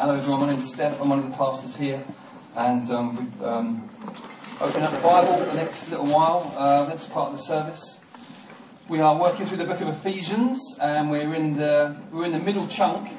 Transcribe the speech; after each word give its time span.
Hello 0.00 0.14
everyone, 0.14 0.40
my 0.40 0.46
name 0.46 0.58
is 0.58 0.72
Steph, 0.72 0.98
I'm 0.98 1.10
one 1.10 1.18
of 1.18 1.30
the 1.30 1.36
pastors 1.36 1.76
here, 1.76 2.02
and 2.56 2.90
um, 2.90 3.16
we've 3.18 3.42
um, 3.44 3.90
opened 4.58 4.84
up 4.84 4.94
the 4.94 5.00
Bible 5.00 5.36
for 5.36 5.44
the 5.50 5.56
next 5.56 5.90
little 5.90 6.06
while, 6.06 6.54
uh, 6.56 6.86
next 6.88 7.10
part 7.10 7.26
of 7.26 7.36
the 7.36 7.42
service. 7.42 8.00
We 8.88 9.00
are 9.00 9.20
working 9.20 9.44
through 9.44 9.58
the 9.58 9.66
book 9.66 9.82
of 9.82 9.88
Ephesians, 9.88 10.58
and 10.80 11.10
we're 11.10 11.34
in 11.34 11.58
the, 11.58 11.98
we're 12.10 12.24
in 12.24 12.32
the 12.32 12.38
middle 12.38 12.66
chunk 12.68 13.10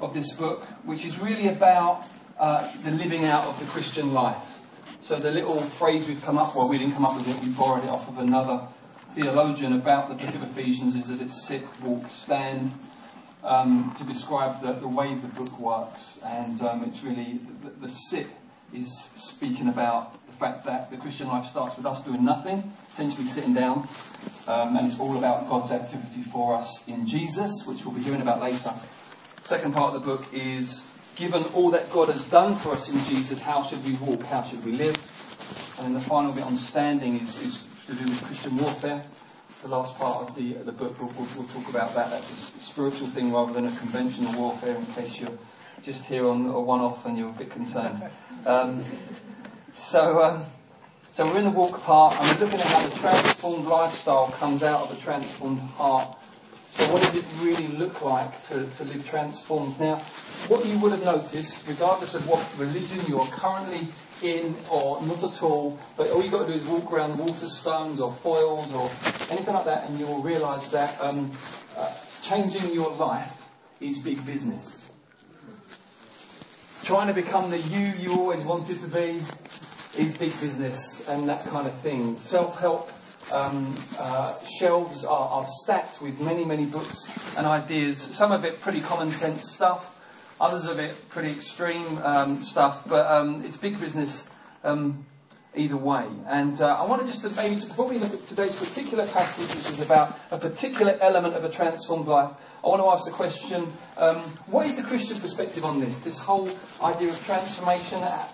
of 0.00 0.14
this 0.14 0.32
book, 0.32 0.64
which 0.86 1.04
is 1.04 1.18
really 1.18 1.48
about 1.48 2.06
uh, 2.38 2.66
the 2.82 2.92
living 2.92 3.28
out 3.28 3.46
of 3.48 3.60
the 3.60 3.66
Christian 3.66 4.14
life. 4.14 4.62
So 5.02 5.16
the 5.16 5.30
little 5.30 5.60
phrase 5.60 6.08
we've 6.08 6.24
come 6.24 6.38
up, 6.38 6.46
with, 6.46 6.56
well 6.56 6.68
we 6.70 6.78
didn't 6.78 6.94
come 6.94 7.04
up 7.04 7.16
with 7.16 7.28
it, 7.28 7.42
we 7.42 7.50
borrowed 7.50 7.84
it 7.84 7.90
off 7.90 8.08
of 8.08 8.20
another 8.20 8.66
theologian 9.10 9.74
about 9.74 10.08
the 10.08 10.14
book 10.14 10.34
of 10.34 10.42
Ephesians, 10.44 10.96
is 10.96 11.08
that 11.08 11.20
it's 11.20 11.46
sit, 11.46 11.62
walk, 11.82 12.08
stand, 12.08 12.72
um, 13.44 13.94
to 13.96 14.04
describe 14.04 14.60
the, 14.62 14.72
the, 14.72 14.88
way 14.88 15.14
the 15.14 15.28
book 15.28 15.60
works. 15.60 16.18
And 16.24 16.60
um, 16.62 16.84
it's 16.84 17.02
really, 17.02 17.38
the, 17.62 17.70
the 17.86 17.88
sit 17.88 18.26
is 18.74 19.10
speaking 19.14 19.68
about 19.68 20.12
the 20.26 20.32
fact 20.32 20.64
that 20.66 20.90
the 20.90 20.96
Christian 20.96 21.28
life 21.28 21.46
starts 21.46 21.76
with 21.76 21.86
us 21.86 22.02
doing 22.02 22.24
nothing, 22.24 22.72
essentially 22.88 23.26
sitting 23.26 23.54
down. 23.54 23.88
Um, 24.48 24.76
and 24.76 24.86
it's 24.86 24.98
all 24.98 25.16
about 25.16 25.48
God's 25.48 25.72
activity 25.72 26.22
for 26.22 26.54
us 26.54 26.86
in 26.88 27.06
Jesus, 27.06 27.64
which 27.66 27.84
we'll 27.84 27.94
be 27.94 28.02
hearing 28.02 28.22
about 28.22 28.40
later. 28.40 28.72
Second 29.42 29.74
part 29.74 29.94
of 29.94 30.02
the 30.02 30.06
book 30.06 30.26
is 30.32 30.92
given 31.16 31.42
all 31.54 31.70
that 31.70 31.90
God 31.90 32.08
has 32.08 32.26
done 32.26 32.56
for 32.56 32.70
us 32.72 32.88
in 32.88 33.02
Jesus, 33.04 33.40
how 33.40 33.62
should 33.62 33.84
we 33.84 33.94
walk? 33.94 34.22
How 34.24 34.42
should 34.42 34.64
we 34.64 34.72
live? 34.72 34.96
And 35.78 35.86
then 35.86 35.94
the 35.94 36.00
final 36.00 36.32
bit 36.32 36.44
on 36.44 36.56
standing 36.56 37.14
is, 37.14 37.42
is 37.42 37.66
to 37.86 37.94
do 37.94 38.04
with 38.04 38.22
Christian 38.24 38.56
warfare 38.56 39.04
the 39.66 39.76
last 39.76 39.98
part 39.98 40.28
of 40.28 40.36
the, 40.36 40.52
the 40.52 40.72
book, 40.72 40.98
we'll, 41.00 41.10
we'll, 41.10 41.28
we'll, 41.36 41.48
talk 41.48 41.68
about 41.68 41.94
that. 41.94 42.10
That's 42.10 42.30
a 42.30 42.60
spiritual 42.60 43.08
thing 43.08 43.32
rather 43.32 43.52
than 43.52 43.66
a 43.66 43.76
conventional 43.76 44.32
warfare, 44.34 44.76
in 44.76 44.86
case 44.86 45.20
you're 45.20 45.38
just 45.82 46.04
here 46.04 46.26
on 46.28 46.46
a 46.46 46.60
one 46.60 46.80
off 46.80 47.04
and 47.04 47.18
you're 47.18 47.28
a 47.28 47.32
bit 47.32 47.50
concerned. 47.50 48.00
Um, 48.44 48.84
so, 49.72 50.22
um, 50.22 50.44
so 51.12 51.26
we're 51.26 51.38
in 51.38 51.44
the 51.44 51.50
walk 51.50 51.82
part, 51.82 52.14
and 52.14 52.38
we're 52.38 52.46
looking 52.46 52.60
at 52.60 52.66
how 52.66 52.86
the 52.86 52.96
transformed 52.96 53.66
lifestyle 53.66 54.28
comes 54.28 54.62
out 54.62 54.82
of 54.82 54.96
a 54.96 55.00
transformed 55.00 55.58
heart. 55.72 56.16
So, 56.70 56.84
what 56.92 57.02
does 57.02 57.16
it 57.16 57.24
really 57.40 57.66
look 57.66 58.02
like 58.02 58.40
to, 58.42 58.66
to 58.66 58.84
live 58.84 59.08
transformed? 59.08 59.80
Now, 59.80 59.96
what 60.46 60.64
you 60.64 60.78
would 60.78 60.92
have 60.92 61.04
noticed, 61.04 61.66
regardless 61.66 62.14
of 62.14 62.28
what 62.28 62.46
religion 62.56 63.00
you 63.08 63.18
are 63.18 63.26
currently 63.28 63.88
in 64.22 64.54
or 64.70 65.02
not 65.02 65.22
at 65.22 65.42
all, 65.42 65.78
but 65.96 66.10
all 66.10 66.22
you've 66.22 66.32
got 66.32 66.46
to 66.46 66.52
do 66.52 66.58
is 66.58 66.64
walk 66.64 66.92
around 66.92 67.14
Waterstones 67.14 68.00
or 68.00 68.12
Foyles 68.12 68.72
or 68.74 68.90
anything 69.32 69.54
like 69.54 69.64
that, 69.64 69.88
and 69.88 69.98
you 69.98 70.06
will 70.06 70.22
realise 70.22 70.68
that 70.70 70.98
um, 71.00 71.30
uh, 71.76 71.92
changing 72.22 72.72
your 72.72 72.90
life 72.92 73.48
is 73.80 73.98
big 73.98 74.24
business. 74.24 74.90
Trying 76.84 77.08
to 77.08 77.14
become 77.14 77.50
the 77.50 77.58
you 77.58 77.92
you 77.98 78.12
always 78.12 78.44
wanted 78.44 78.80
to 78.80 78.86
be 78.88 79.20
is 79.98 80.16
big 80.16 80.40
business 80.40 81.08
and 81.08 81.28
that 81.28 81.44
kind 81.46 81.66
of 81.66 81.74
thing. 81.74 82.18
Self 82.20 82.60
help 82.60 82.90
um, 83.32 83.74
uh, 83.98 84.38
shelves 84.44 85.04
are, 85.04 85.28
are 85.28 85.44
stacked 85.46 86.00
with 86.00 86.20
many, 86.20 86.44
many 86.44 86.64
books 86.64 87.36
and 87.36 87.46
ideas, 87.46 87.98
some 87.98 88.30
of 88.30 88.44
it 88.44 88.60
pretty 88.60 88.80
common 88.80 89.10
sense 89.10 89.50
stuff 89.52 89.95
Others 90.38 90.66
of 90.66 90.78
it 90.78 91.08
pretty 91.08 91.30
extreme 91.30 91.98
um, 91.98 92.42
stuff, 92.42 92.86
but 92.86 93.06
um, 93.06 93.42
it's 93.44 93.56
big 93.56 93.80
business 93.80 94.30
um, 94.64 95.06
either 95.54 95.78
way. 95.78 96.04
And 96.28 96.60
uh, 96.60 96.74
I 96.78 96.86
wanted 96.86 97.06
just 97.06 97.22
to 97.22 97.30
maybe, 97.30 97.54
before 97.54 97.88
we 97.88 97.98
look 97.98 98.12
at 98.12 98.26
today's 98.28 98.54
particular 98.54 99.06
passage, 99.06 99.48
which 99.56 99.70
is 99.70 99.80
about 99.80 100.18
a 100.30 100.38
particular 100.38 100.98
element 101.00 101.34
of 101.34 101.44
a 101.44 101.48
transformed 101.48 102.06
life, 102.06 102.32
I 102.62 102.68
want 102.68 102.82
to 102.82 102.88
ask 102.88 103.06
the 103.06 103.12
question 103.12 103.62
um, 103.96 104.16
what 104.46 104.66
is 104.66 104.76
the 104.76 104.82
Christian 104.82 105.18
perspective 105.18 105.64
on 105.64 105.80
this? 105.80 106.00
This 106.00 106.18
whole 106.18 106.50
idea 106.82 107.08
of 107.08 107.24
transformation, 107.24 108.02
uh, 108.02 108.26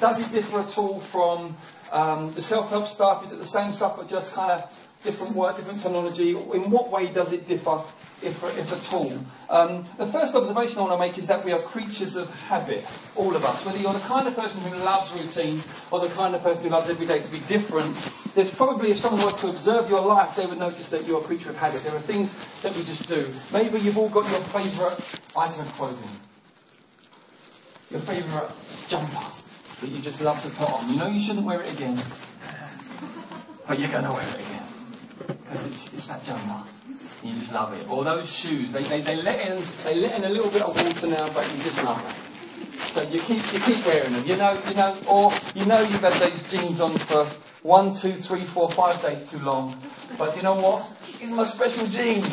does 0.00 0.26
it 0.26 0.32
differ 0.32 0.60
at 0.60 0.78
all 0.78 0.98
from 0.98 1.56
um, 1.92 2.32
the 2.32 2.42
self 2.42 2.70
help 2.70 2.88
stuff? 2.88 3.24
Is 3.24 3.32
it 3.32 3.38
the 3.38 3.44
same 3.44 3.72
stuff 3.72 3.96
but 3.96 4.08
just 4.08 4.34
kind 4.34 4.52
of 4.52 4.62
different 5.02 5.34
word, 5.34 5.56
different 5.56 5.82
terminology? 5.82 6.30
In 6.30 6.70
what 6.70 6.90
way 6.90 7.08
does 7.08 7.32
it 7.32 7.46
differ 7.46 7.80
if, 8.22 8.42
if 8.58 8.72
at 8.72 8.92
all. 8.92 9.12
Um, 9.48 9.86
the 9.98 10.06
first 10.06 10.34
observation 10.34 10.78
I 10.78 10.82
want 10.82 10.92
to 10.92 10.98
make 10.98 11.18
is 11.18 11.26
that 11.26 11.44
we 11.44 11.52
are 11.52 11.58
creatures 11.58 12.16
of 12.16 12.28
habit, 12.44 12.84
all 13.14 13.36
of 13.36 13.44
us. 13.44 13.64
Whether 13.64 13.78
you're 13.78 13.92
the 13.92 14.00
kind 14.00 14.26
of 14.26 14.34
person 14.34 14.60
who 14.62 14.76
loves 14.84 15.12
routine 15.12 15.60
or 15.90 16.00
the 16.00 16.12
kind 16.14 16.34
of 16.34 16.42
person 16.42 16.64
who 16.64 16.70
loves 16.70 16.88
every 16.88 17.06
day 17.06 17.20
to 17.20 17.30
be 17.30 17.40
different, 17.40 17.94
there's 18.34 18.50
probably, 18.50 18.90
if 18.90 18.98
someone 18.98 19.24
were 19.24 19.38
to 19.38 19.48
observe 19.48 19.88
your 19.88 20.04
life, 20.04 20.36
they 20.36 20.46
would 20.46 20.58
notice 20.58 20.88
that 20.88 21.06
you're 21.06 21.20
a 21.20 21.24
creature 21.24 21.50
of 21.50 21.56
habit. 21.56 21.82
There 21.82 21.94
are 21.94 22.00
things 22.00 22.32
that 22.62 22.74
we 22.74 22.84
just 22.84 23.08
do. 23.08 23.28
Maybe 23.52 23.78
you've 23.80 23.98
all 23.98 24.08
got 24.08 24.28
your 24.30 24.40
favourite 24.40 24.98
item 25.36 25.60
of 25.60 25.72
clothing, 25.74 26.20
your 27.90 28.00
favourite 28.00 28.50
jumper 28.88 29.26
that 29.80 29.90
you 29.90 30.00
just 30.00 30.20
love 30.22 30.42
to 30.42 30.50
put 30.56 30.70
on. 30.70 30.90
You 30.90 30.98
know 30.98 31.06
you 31.08 31.22
shouldn't 31.22 31.46
wear 31.46 31.60
it 31.60 31.72
again, 31.72 31.96
but 33.68 33.78
you're 33.78 33.90
going 33.90 34.04
to 34.04 34.12
wear 34.12 34.26
it 34.26 34.34
again 34.34 34.55
because 35.18 35.66
it's, 35.66 35.94
it's 35.94 36.06
that 36.06 36.24
jumper. 36.24 36.62
You 37.22 37.34
just 37.34 37.52
love 37.52 37.72
it. 37.78 37.90
Or 37.90 38.04
those 38.04 38.30
shoes, 38.30 38.72
they, 38.72 38.82
they, 38.82 39.00
they, 39.00 39.16
let 39.22 39.40
in, 39.40 39.62
they 39.84 40.00
let 40.00 40.18
in 40.18 40.24
a 40.24 40.28
little 40.28 40.50
bit 40.50 40.62
of 40.62 40.76
water 40.76 41.06
now, 41.08 41.28
but 41.32 41.50
you 41.56 41.62
just 41.64 41.82
love 41.82 42.00
them. 42.02 42.14
So 42.92 43.02
you 43.02 43.20
keep, 43.20 43.52
you 43.52 43.60
keep 43.60 43.84
wearing 43.86 44.12
them. 44.12 44.26
You 44.26 44.36
know, 44.36 44.60
you 44.68 44.74
know, 44.74 44.96
or 45.08 45.32
you 45.54 45.64
know 45.66 45.80
you've 45.80 46.00
had 46.00 46.12
those 46.14 46.50
jeans 46.50 46.80
on 46.80 46.92
for 46.92 47.24
one, 47.66 47.94
two, 47.94 48.12
three, 48.12 48.40
four, 48.40 48.70
five 48.70 49.00
days 49.02 49.28
too 49.28 49.38
long. 49.40 49.76
But 50.18 50.36
you 50.36 50.42
know 50.42 50.54
what? 50.54 50.88
These 51.18 51.32
are 51.32 51.34
my 51.34 51.44
special 51.44 51.86
jeans. 51.88 52.24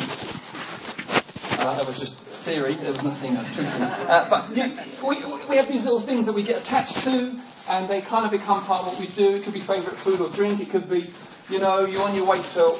Uh, 1.58 1.74
that 1.76 1.86
was 1.86 1.98
just 1.98 2.14
theory. 2.44 2.74
There 2.74 2.90
was 2.90 3.02
nothing 3.02 3.34
truth 3.36 3.76
in. 3.76 3.82
Uh, 3.82 4.26
but 4.28 4.56
yeah, 4.56 4.68
we, 5.02 5.16
we 5.48 5.56
have 5.56 5.66
these 5.66 5.84
little 5.84 6.00
things 6.00 6.26
that 6.26 6.32
we 6.32 6.42
get 6.42 6.60
attached 6.60 7.02
to, 7.04 7.34
and 7.70 7.88
they 7.88 8.00
kind 8.02 8.24
of 8.24 8.30
become 8.30 8.62
part 8.62 8.82
of 8.82 8.88
what 8.88 9.00
we 9.00 9.06
do. 9.06 9.36
It 9.36 9.42
could 9.42 9.54
be 9.54 9.60
favourite 9.60 9.96
food 9.96 10.20
or 10.20 10.28
drink. 10.28 10.60
It 10.60 10.70
could 10.70 10.88
be, 10.88 11.10
you 11.50 11.58
know, 11.58 11.84
you're 11.84 12.02
on 12.02 12.14
your 12.14 12.26
way 12.26 12.38
to 12.38 12.74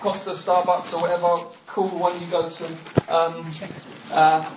Costa, 0.00 0.30
Starbucks, 0.30 0.94
or 0.94 1.02
whatever 1.02 1.48
cool 1.66 1.88
one 1.98 2.18
you 2.20 2.26
go 2.26 2.48
to. 2.48 2.64
Um, 3.14 3.46
uh, 4.12 4.50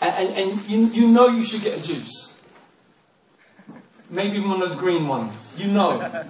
and, 0.00 0.36
and 0.36 0.68
you, 0.68 0.86
you 0.86 1.08
know 1.08 1.28
you 1.28 1.44
should 1.44 1.62
get 1.62 1.78
a 1.78 1.82
juice. 1.82 2.34
Maybe 4.10 4.36
even 4.36 4.50
one 4.50 4.62
of 4.62 4.68
those 4.68 4.78
green 4.78 5.08
ones. 5.08 5.54
You 5.56 5.68
know. 5.68 6.24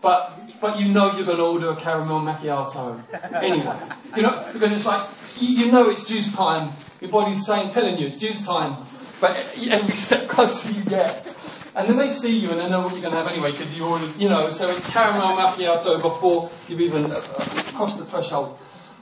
But, 0.00 0.38
but 0.60 0.78
you 0.78 0.88
know 0.88 1.16
you're 1.16 1.26
going 1.26 1.38
to 1.38 1.44
order 1.44 1.70
a 1.70 1.76
caramel 1.76 2.20
macchiato. 2.20 3.02
Anyway. 3.34 3.76
You 4.16 4.22
know, 4.22 4.44
because 4.52 4.72
it's 4.72 4.86
like, 4.86 5.08
you, 5.40 5.70
know 5.70 5.88
it's 5.90 6.06
juice 6.06 6.34
time. 6.34 6.72
Your 7.00 7.10
body's 7.10 7.44
saying, 7.44 7.70
telling 7.70 7.98
you 7.98 8.06
it's 8.06 8.16
juice 8.16 8.44
time. 8.44 8.76
But 9.20 9.36
every 9.58 9.94
step 9.94 10.28
closer 10.28 10.72
you 10.72 10.84
get, 10.84 11.34
and 11.76 11.88
then 11.88 11.96
they 11.96 12.10
see 12.10 12.38
you 12.38 12.50
and 12.50 12.58
they 12.58 12.68
know 12.68 12.80
what 12.80 12.92
you're 12.92 13.02
going 13.02 13.12
to 13.12 13.22
have 13.22 13.28
anyway 13.28 13.50
because 13.50 13.76
you 13.76 13.84
already, 13.84 14.10
you 14.18 14.28
know, 14.28 14.50
so 14.50 14.68
it's 14.68 14.88
caramel 14.90 15.36
macchiato 15.36 16.00
before 16.00 16.50
you've 16.68 16.80
even 16.80 17.04
uh, 17.10 17.14
uh, 17.14 17.44
crossed 17.74 17.98
the 17.98 18.04
threshold. 18.04 18.58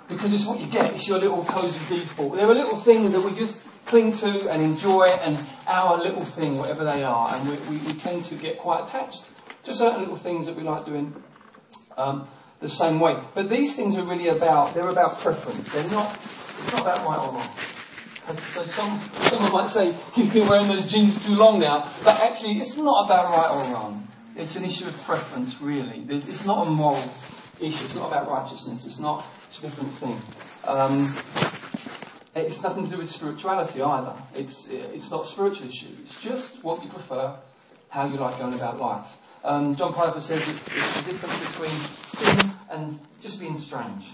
Because 0.09 0.33
it's 0.33 0.45
what 0.45 0.61
you 0.61 0.67
get, 0.67 0.93
it's 0.93 1.09
your 1.09 1.19
little 1.19 1.43
cozy 1.45 1.97
default. 1.97 2.37
There 2.37 2.47
are 2.47 2.55
little 2.55 2.77
things 2.77 3.13
that 3.13 3.23
we 3.23 3.35
just 3.35 3.61
cling 3.87 4.13
to 4.13 4.51
and 4.51 4.63
enjoy 4.63 5.09
and 5.23 5.39
our 5.67 5.99
little 5.99 6.25
thing, 6.25 6.59
whatever 6.59 6.85
they 6.85 7.03
are. 7.03 7.35
And 7.35 7.49
we, 7.49 7.57
we, 7.69 7.85
we 7.87 7.93
tend 7.95 8.23
to 8.25 8.35
get 8.37 8.59
quite 8.59 8.85
attached 8.85 9.29
to 9.65 9.75
certain 9.75 10.01
little 10.01 10.17
things 10.17 10.47
that 10.47 10.57
we 10.57 10.63
like 10.63 10.85
doing 10.85 11.15
um, 11.97 12.29
the 12.61 12.69
same 12.69 13.01
way. 13.01 13.17
But 13.35 13.49
these 13.49 13.75
things 13.75 13.97
are 13.97 14.05
really 14.05 14.29
about, 14.29 14.75
they're 14.75 14.89
about 14.89 15.19
preference. 15.21 15.73
They're 15.73 15.91
not, 15.91 16.13
it's 16.13 16.73
not 16.73 16.83
about 16.83 17.07
right 17.07 17.19
or 17.19 17.33
wrong. 17.33 17.49
So 18.27 18.65
some, 18.65 18.99
someone 18.99 19.53
might 19.53 19.69
say, 19.69 19.95
you've 20.17 20.33
been 20.33 20.49
wearing 20.49 20.67
those 20.67 20.91
jeans 20.91 21.25
too 21.25 21.37
long 21.37 21.61
now. 21.61 21.89
But 22.03 22.21
actually, 22.21 22.55
it's 22.55 22.77
not 22.77 23.07
about 23.07 23.31
right 23.31 23.51
or 23.51 23.75
wrong. 23.75 24.09
It's 24.35 24.57
an 24.57 24.65
issue 24.65 24.85
of 24.85 25.01
preference, 25.05 25.61
really. 25.61 26.05
It's 26.09 26.45
not 26.45 26.67
a 26.67 26.71
moral 26.71 26.99
issue. 27.61 27.85
It's 27.85 27.95
not 27.95 28.09
about 28.09 28.29
righteousness. 28.29 28.85
It's 28.85 28.99
not, 28.99 29.25
it's 29.45 29.61
a 29.61 29.63
different 29.63 29.91
thing. 29.91 30.19
Um, 30.67 31.05
it's 32.35 32.63
nothing 32.63 32.85
to 32.87 32.91
do 32.91 32.99
with 32.99 33.09
spirituality 33.09 33.81
either. 33.81 34.13
It's, 34.35 34.67
it's 34.69 35.11
not 35.11 35.25
a 35.25 35.27
spiritual 35.29 35.69
issue. 35.69 35.87
It's 36.01 36.21
just 36.21 36.65
what 36.65 36.83
you 36.83 36.89
prefer, 36.89 37.37
how 37.91 38.07
you 38.07 38.17
like 38.17 38.39
going 38.41 38.55
about 38.55 38.81
life. 38.81 39.07
Um, 39.45 39.77
John 39.77 39.95
Piper 39.95 40.21
says 40.21 40.41
it's, 40.41 40.67
it's 40.67 41.03
the 41.03 41.13
difference 41.13 41.51
between 41.53 41.71
sin 42.03 42.51
and 42.71 42.99
just 43.23 43.39
being 43.39 43.57
strange 43.57 44.11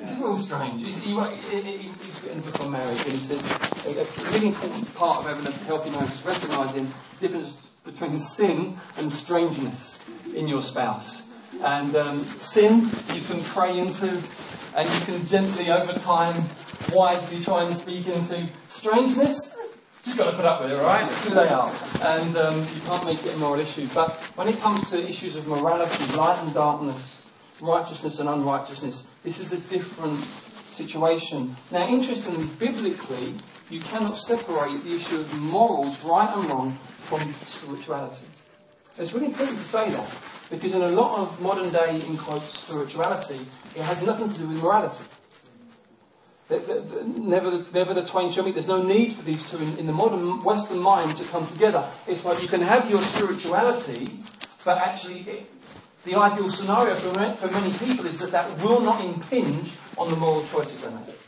it's 0.00 0.18
real 0.18 0.36
strange. 0.36 0.86
He, 0.86 0.90
he, 0.90 1.14
he's 1.14 2.22
written 2.22 2.38
a 2.38 2.42
book 2.42 2.60
on 2.60 2.72
marriage 2.72 3.00
and 3.02 3.12
he 3.12 3.18
says 3.18 3.42
a 3.86 4.32
really 4.32 4.48
important 4.48 4.94
part 4.94 5.18
of 5.18 5.26
having 5.26 5.46
a 5.46 5.56
healthy 5.64 5.90
marriage 5.90 6.12
is 6.12 6.24
recognising 6.24 6.86
the 6.86 7.28
difference 7.28 7.62
between 7.84 8.18
sin 8.18 8.76
and 8.98 9.12
strangeness 9.12 10.04
in 10.34 10.48
your 10.48 10.62
spouse. 10.62 11.28
And 11.62 11.94
um, 11.96 12.18
sin 12.20 12.88
you 13.14 13.22
can 13.22 13.42
pray 13.44 13.78
into 13.78 14.22
and 14.74 14.88
you 14.88 15.00
can 15.06 15.26
gently 15.26 15.70
over 15.70 15.92
time 16.00 16.34
wisely 16.92 17.42
try 17.42 17.64
and 17.64 17.74
speak 17.74 18.06
into. 18.08 18.46
Strangeness, 18.68 19.56
just 20.02 20.18
got 20.18 20.30
to 20.30 20.36
put 20.36 20.44
up 20.44 20.62
with 20.62 20.72
it, 20.72 20.76
right? 20.76 21.02
That's 21.02 21.28
who 21.28 21.34
they 21.34 21.48
are. 21.48 21.72
And 22.02 22.36
um, 22.36 22.58
you 22.58 22.80
can't 22.86 23.04
make 23.04 23.24
it 23.24 23.34
a 23.34 23.38
moral 23.38 23.60
issue. 23.60 23.86
But 23.94 24.10
when 24.34 24.48
it 24.48 24.58
comes 24.60 24.90
to 24.90 24.98
issues 24.98 25.36
of 25.36 25.46
morality, 25.46 26.16
light 26.16 26.40
and 26.42 26.54
darkness, 26.54 27.24
righteousness 27.60 28.18
and 28.18 28.28
unrighteousness, 28.28 29.06
this 29.22 29.38
is 29.38 29.52
a 29.52 29.60
different 29.70 30.18
situation. 30.18 31.54
Now, 31.70 31.86
interestingly, 31.88 32.46
biblically, 32.58 33.34
you 33.70 33.80
cannot 33.80 34.18
separate 34.18 34.82
the 34.84 34.96
issue 34.96 35.20
of 35.20 35.40
morals, 35.40 36.04
right 36.04 36.34
and 36.36 36.44
wrong, 36.46 36.72
from 36.72 37.32
spirituality. 37.34 38.26
It's 38.98 39.12
really 39.12 39.26
important 39.26 39.56
to 39.58 39.64
say 39.64 39.90
that 39.90 40.32
because 40.50 40.74
in 40.74 40.82
a 40.82 40.88
lot 40.88 41.20
of 41.20 41.40
modern 41.40 41.70
day, 41.70 42.02
in 42.06 42.16
quotes, 42.18 42.58
spirituality, 42.58 43.40
it 43.74 43.82
has 43.82 44.04
nothing 44.06 44.30
to 44.30 44.38
do 44.38 44.48
with 44.48 44.62
morality. 44.62 45.04
Never 46.50 47.64
never 47.72 47.94
the 47.94 48.04
twain 48.04 48.30
shall 48.30 48.44
meet. 48.44 48.54
There's 48.54 48.68
no 48.68 48.82
need 48.82 49.12
for 49.14 49.22
these 49.22 49.48
two 49.50 49.56
in, 49.56 49.78
in 49.78 49.86
the 49.86 49.92
modern 49.92 50.44
Western 50.44 50.80
mind 50.80 51.16
to 51.16 51.24
come 51.24 51.46
together. 51.46 51.88
It's 52.06 52.26
like 52.26 52.42
you 52.42 52.48
can 52.48 52.60
have 52.60 52.90
your 52.90 53.00
spirituality, 53.00 54.18
but 54.62 54.76
actually 54.76 55.22
the 56.04 56.16
ideal 56.16 56.50
scenario 56.50 56.94
for, 56.94 57.12
for 57.34 57.52
many 57.52 57.72
people 57.78 58.06
is 58.06 58.18
that 58.18 58.32
that 58.32 58.64
will 58.64 58.80
not 58.80 59.04
impinge 59.04 59.76
on 59.96 60.10
the 60.10 60.16
moral 60.16 60.44
choices 60.46 60.84
they 60.84 60.90
make. 60.90 61.18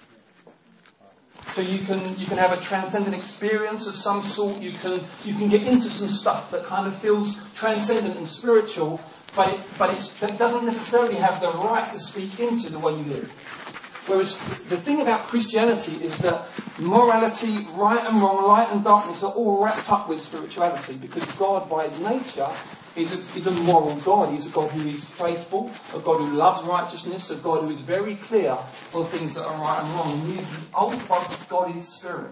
So 1.54 1.60
you 1.60 1.78
can 1.86 2.00
you 2.18 2.26
can 2.26 2.38
have 2.38 2.52
a 2.52 2.60
transcendent 2.60 3.14
experience 3.14 3.86
of 3.86 3.94
some 3.94 4.22
sort. 4.22 4.60
You 4.60 4.72
can 4.72 5.00
you 5.24 5.34
can 5.34 5.48
get 5.48 5.62
into 5.62 5.88
some 5.88 6.08
stuff 6.08 6.50
that 6.50 6.64
kind 6.64 6.88
of 6.88 6.96
feels 6.96 7.38
transcendent 7.54 8.16
and 8.16 8.26
spiritual, 8.26 9.00
but 9.36 9.54
it, 9.54 9.60
but 9.78 9.90
it 9.90 10.36
doesn't 10.36 10.64
necessarily 10.64 11.14
have 11.14 11.40
the 11.40 11.52
right 11.52 11.88
to 11.92 11.98
speak 12.00 12.40
into 12.40 12.70
the 12.70 12.78
way 12.80 12.92
you 12.94 13.04
live. 13.04 13.63
Whereas 14.06 14.36
the 14.68 14.76
thing 14.76 15.00
about 15.00 15.20
Christianity 15.22 16.04
is 16.04 16.18
that 16.18 16.46
morality, 16.78 17.66
right 17.74 18.04
and 18.04 18.20
wrong, 18.20 18.44
light 18.44 18.68
and 18.70 18.84
darkness 18.84 19.22
are 19.22 19.32
all 19.32 19.64
wrapped 19.64 19.90
up 19.90 20.08
with 20.08 20.20
spirituality 20.20 20.96
because 20.96 21.24
God, 21.36 21.70
by 21.70 21.88
his 21.88 22.00
nature, 22.00 22.48
is 22.96 23.12
a, 23.12 23.38
is 23.38 23.46
a 23.46 23.62
moral 23.62 23.96
God. 24.00 24.30
He's 24.30 24.46
a 24.46 24.54
God 24.54 24.70
who 24.70 24.88
is 24.88 25.04
faithful, 25.04 25.70
a 25.94 26.00
God 26.00 26.18
who 26.18 26.36
loves 26.36 26.66
righteousness, 26.66 27.30
a 27.30 27.36
God 27.36 27.64
who 27.64 27.70
is 27.70 27.80
very 27.80 28.16
clear 28.16 28.52
on 28.52 29.04
things 29.06 29.34
that 29.34 29.46
are 29.46 29.60
right 29.60 29.80
and 29.82 29.94
wrong. 29.94 30.12
Is 30.30 30.48
the 30.48 30.76
ultimate 30.76 31.46
God 31.48 31.74
is 31.74 31.88
spirit. 31.88 32.30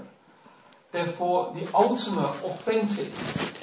Therefore, 0.92 1.56
the 1.58 1.66
ultimate, 1.74 2.28
authentic 2.44 3.08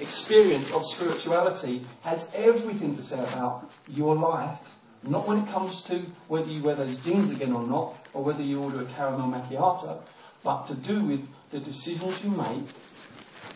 experience 0.02 0.74
of 0.74 0.84
spirituality 0.84 1.86
has 2.02 2.28
everything 2.34 2.96
to 2.96 3.04
say 3.04 3.20
about 3.20 3.70
your 3.88 4.16
life. 4.16 4.79
Not 5.04 5.28
when 5.28 5.38
it 5.38 5.48
comes 5.48 5.82
to 5.84 6.00
whether 6.28 6.50
you 6.50 6.62
wear 6.62 6.76
those 6.76 6.98
jeans 6.98 7.32
again 7.32 7.54
or 7.54 7.66
not, 7.66 7.96
or 8.14 8.24
whether 8.24 8.44
you 8.44 8.62
order 8.62 8.82
a 8.82 8.86
caramel 8.86 9.28
macchiato, 9.28 10.02
but 10.44 10.68
to 10.68 10.76
do 10.76 11.04
with 11.06 11.28
the 11.52 11.60
decisions 11.60 12.24
you 12.24 12.32
make 12.32 12.68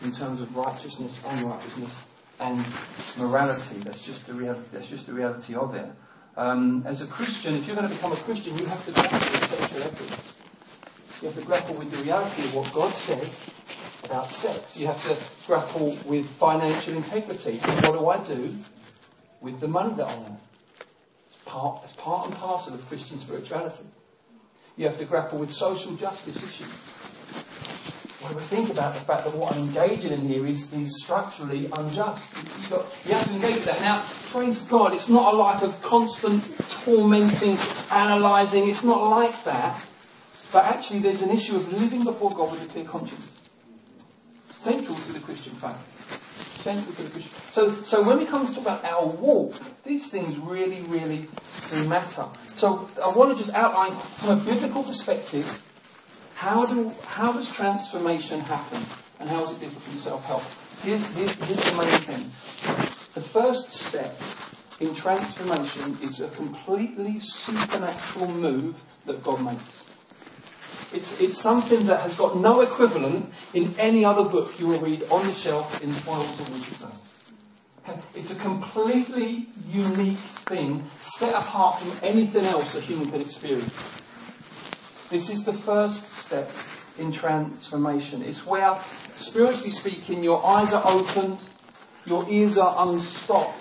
in 0.04 0.12
terms 0.12 0.40
of 0.40 0.56
righteousness, 0.56 1.22
unrighteousness, 1.26 2.06
and 2.40 2.64
morality. 3.18 3.76
That's 3.80 4.00
just 4.00 4.26
the 4.26 4.32
reality. 4.32 4.64
That's 4.72 4.88
just 4.88 5.06
the 5.06 5.12
reality 5.12 5.54
of 5.54 5.74
it. 5.74 5.86
Um, 6.36 6.82
as 6.86 7.02
a 7.02 7.06
Christian, 7.06 7.54
if 7.54 7.66
you're 7.66 7.76
going 7.76 7.88
to 7.88 7.94
become 7.94 8.12
a 8.12 8.16
Christian, 8.16 8.58
you 8.58 8.66
have 8.66 8.84
to 8.86 8.92
grapple 8.92 9.18
with 9.18 9.48
sexual 9.48 9.82
ethics. 9.82 10.34
You 11.22 11.28
have 11.28 11.38
to 11.38 11.44
grapple 11.44 11.74
with 11.76 11.90
the 11.92 12.02
reality 12.02 12.42
of 12.42 12.54
what 12.54 12.72
God 12.72 12.92
says 12.92 13.50
about 14.04 14.30
sex. 14.30 14.76
You 14.76 14.88
have 14.88 15.02
to 15.06 15.46
grapple 15.46 15.96
with 16.06 16.26
financial 16.26 16.94
integrity. 16.94 17.58
What 17.58 17.98
do 17.98 18.08
I 18.08 18.34
do 18.34 18.54
with 19.40 19.60
the 19.60 19.68
money 19.68 19.94
that 19.94 20.08
I 20.08 20.12
earn? 20.12 20.36
Part, 21.54 21.84
it's 21.84 21.92
part 21.92 22.26
and 22.26 22.36
parcel 22.36 22.74
of 22.74 22.84
Christian 22.88 23.16
spirituality. 23.16 23.84
You 24.76 24.86
have 24.86 24.98
to 24.98 25.04
grapple 25.04 25.38
with 25.38 25.52
social 25.52 25.94
justice 25.94 26.36
issues. 26.36 26.66
What 28.20 28.30
do 28.30 28.38
we 28.38 28.42
think 28.42 28.70
about 28.70 28.94
the 28.94 29.00
fact 29.00 29.22
that 29.24 29.36
what 29.36 29.54
I'm 29.54 29.68
engaging 29.68 30.10
in 30.10 30.26
here 30.26 30.44
is, 30.44 30.72
is 30.72 31.00
structurally 31.04 31.70
unjust? 31.78 32.68
Got, 32.68 32.86
you 33.06 33.14
have 33.14 33.28
to 33.28 33.34
engage 33.34 33.54
with 33.54 33.66
that. 33.66 33.80
Now, 33.82 34.02
praise 34.32 34.58
God, 34.62 34.94
it's 34.94 35.08
not 35.08 35.32
a 35.32 35.36
life 35.36 35.62
of 35.62 35.80
constant 35.80 36.42
tormenting, 36.82 37.56
analysing. 37.92 38.68
It's 38.68 38.82
not 38.82 39.08
like 39.10 39.44
that. 39.44 39.80
But 40.52 40.64
actually, 40.64 40.98
there's 41.06 41.22
an 41.22 41.30
issue 41.30 41.54
of 41.54 41.72
living 41.80 42.02
before 42.02 42.32
God 42.32 42.50
with 42.50 42.64
a 42.64 42.66
clear 42.66 42.84
conscience. 42.84 43.30
Central 44.48 44.96
to 44.96 45.12
the 45.12 45.20
Christian 45.20 45.52
faith. 45.52 45.93
So, 47.50 47.70
so 47.70 48.02
when 48.02 48.20
it 48.20 48.28
comes 48.28 48.50
to 48.50 48.54
talk 48.56 48.80
about 48.80 48.84
our 48.84 49.06
walk, 49.06 49.54
these 49.84 50.08
things 50.08 50.36
really, 50.38 50.80
really 50.82 51.26
do 51.70 51.88
matter. 51.88 52.26
So 52.56 52.88
I 53.02 53.14
want 53.14 53.36
to 53.36 53.36
just 53.36 53.54
outline 53.54 53.92
from 53.92 54.38
a 54.38 54.44
biblical 54.44 54.82
perspective 54.82 55.60
how, 56.36 56.66
do, 56.66 56.92
how 57.06 57.32
does 57.32 57.52
transformation 57.52 58.40
happen? 58.40 58.80
And 59.20 59.28
how 59.28 59.44
is 59.44 59.52
it 59.52 59.60
different 59.60 59.82
from 59.82 60.00
self-help? 60.00 60.42
Here's, 60.82 61.16
here's, 61.16 61.34
here's 61.46 61.70
the 61.70 61.76
main 61.76 61.98
thing. 62.00 62.24
The 63.14 63.20
first 63.20 63.72
step 63.72 64.20
in 64.80 64.94
transformation 64.94 65.96
is 66.02 66.20
a 66.20 66.28
completely 66.28 67.20
supernatural 67.20 68.28
move 68.28 68.82
that 69.06 69.22
God 69.22 69.44
makes. 69.44 69.83
It's, 70.94 71.20
it's 71.20 71.38
something 71.38 71.86
that 71.86 72.02
has 72.02 72.16
got 72.16 72.36
no 72.36 72.60
equivalent 72.60 73.32
in 73.52 73.74
any 73.80 74.04
other 74.04 74.22
book 74.22 74.60
you 74.60 74.68
will 74.68 74.78
read 74.78 75.02
on 75.10 75.26
the 75.26 75.32
shelf 75.32 75.82
in 75.82 75.90
Bibles 75.90 76.40
or 76.40 76.52
Wisdom. 76.52 76.92
It's 78.14 78.30
a 78.30 78.36
completely 78.36 79.48
unique 79.68 80.16
thing 80.16 80.84
set 80.98 81.34
apart 81.34 81.80
from 81.80 82.08
anything 82.08 82.44
else 82.44 82.76
a 82.76 82.80
human 82.80 83.10
can 83.10 83.20
experience. 83.20 83.72
This 85.10 85.30
is 85.30 85.44
the 85.44 85.52
first 85.52 86.04
step 86.12 86.48
in 87.04 87.10
transformation. 87.10 88.22
It's 88.22 88.46
where, 88.46 88.76
spiritually 88.76 89.70
speaking, 89.70 90.22
your 90.22 90.46
eyes 90.46 90.72
are 90.72 90.82
opened, 90.86 91.38
your 92.06 92.24
ears 92.30 92.56
are 92.56 92.86
unstopped. 92.86 93.60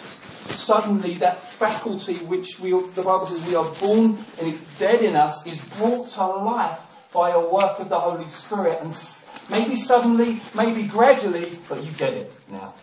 Suddenly, 0.53 1.15
that 1.15 1.41
faculty 1.41 2.15
which 2.25 2.59
we, 2.59 2.71
the 2.71 3.01
Bible 3.01 3.25
says 3.25 3.47
we 3.47 3.56
are 3.56 3.69
born 3.81 4.18
and 4.39 4.47
it's 4.47 4.77
dead 4.77 5.01
in 5.01 5.15
us 5.15 5.47
is 5.47 5.59
brought 5.80 6.09
to 6.09 6.25
life 6.27 6.93
by 7.13 7.31
a 7.31 7.39
work 7.39 7.80
of 7.80 7.89
the 7.89 8.00
Holy 8.00 8.27
Spirit. 8.27 8.80
And 8.81 8.92
maybe 9.50 9.75
suddenly, 9.75 10.42
maybe 10.56 10.88
gradually, 10.88 11.51
but 11.69 11.83
you 11.83 11.92
get 11.92 12.13
it 12.13 12.33
now. 12.50 12.74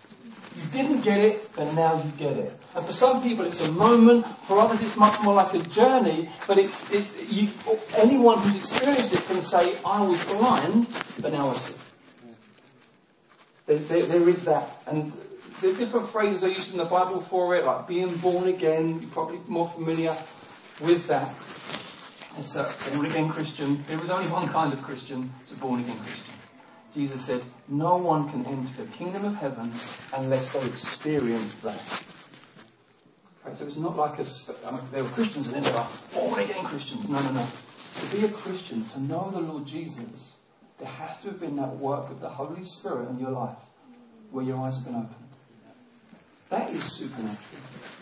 You 0.57 0.63
didn't 0.73 1.01
get 1.03 1.19
it, 1.19 1.49
but 1.57 1.73
now 1.75 2.03
you 2.03 2.11
get 2.19 2.37
it. 2.37 2.53
And 2.75 2.85
for 2.85 2.93
some 2.93 3.23
people, 3.23 3.45
it's 3.45 3.67
a 3.67 3.73
moment. 3.73 4.27
For 4.47 4.59
others, 4.59 4.83
it's 4.83 4.97
much 4.97 5.21
more 5.23 5.35
like 5.35 5.55
a 5.55 5.59
journey. 5.59 6.29
But 6.47 6.59
it's, 6.59 6.91
it's 6.93 7.33
you, 7.33 7.49
anyone 7.97 8.39
who's 8.39 8.57
experienced 8.57 9.13
it 9.13 9.25
can 9.27 9.43
say, 9.43 9.75
"I 9.85 10.03
was 10.07 10.23
blind, 10.27 10.87
but 11.23 11.33
now 11.33 11.51
I 11.51 11.55
see." 11.55 11.75
There, 13.67 13.79
there, 13.79 14.03
there 14.03 14.29
is 14.29 14.45
that, 14.45 14.83
and 14.87 15.13
there 15.61 15.71
are 15.71 15.77
different 15.77 16.09
phrases 16.09 16.43
are 16.43 16.49
used 16.49 16.73
in 16.73 16.79
the 16.79 16.85
Bible 16.85 17.21
for 17.21 17.57
it, 17.57 17.65
like 17.65 17.87
being 17.87 18.15
born 18.17 18.49
again. 18.49 19.01
You're 19.01 19.11
probably 19.11 19.39
more 19.47 19.69
familiar 19.69 20.15
with 20.83 21.07
that. 21.09 21.29
It's 22.39 22.57
a 22.57 22.95
born 22.95 23.07
again 23.07 23.29
Christian. 23.29 23.83
There 23.85 23.99
was 23.99 24.11
only 24.11 24.29
one 24.29 24.49
kind 24.49 24.73
of 24.73 24.83
Christian. 24.83 25.33
It's 25.41 25.53
a 25.53 25.57
born 25.57 25.81
again 25.81 25.99
Christian. 25.99 26.35
Jesus 26.95 27.25
said, 27.25 27.43
No 27.69 27.97
one 27.97 28.31
can 28.31 28.47
enter 28.47 28.85
the 28.85 28.91
kingdom 28.93 29.25
of 29.25 29.37
heaven 29.37 29.73
unless 30.17 30.53
they 30.53 30.67
experience 30.67 31.55
that. 31.57 32.05
Right, 33.45 33.57
so 33.57 33.65
it's 33.65 33.77
not 33.77 33.97
like 33.97 34.19
a, 34.19 34.27
I 34.67 34.73
mean, 34.73 34.81
there 34.93 35.03
were 35.03 35.09
Christians 35.11 35.53
and 35.53 35.57
then 35.57 35.73
there 35.73 35.81
are 35.81 35.89
born 36.13 36.41
again 36.41 36.65
Christians. 36.65 37.09
No, 37.09 37.21
no, 37.23 37.33
no. 37.33 37.47
To 37.47 38.17
be 38.17 38.25
a 38.25 38.29
Christian, 38.29 38.85
to 38.85 39.01
know 39.01 39.31
the 39.31 39.41
Lord 39.41 39.67
Jesus, 39.67 40.35
there 40.79 40.89
has 40.89 41.21
to 41.23 41.29
have 41.29 41.41
been 41.41 41.57
that 41.57 41.77
work 41.77 42.11
of 42.11 42.21
the 42.21 42.29
Holy 42.29 42.63
Spirit 42.63 43.09
in 43.09 43.19
your 43.19 43.31
life 43.31 43.57
where 44.31 44.45
your 44.45 44.59
eyes 44.59 44.77
have 44.77 44.85
been 44.85 44.95
opened. 44.95 45.15
That 46.51 46.71
is 46.71 46.83
supernatural. 46.83 48.00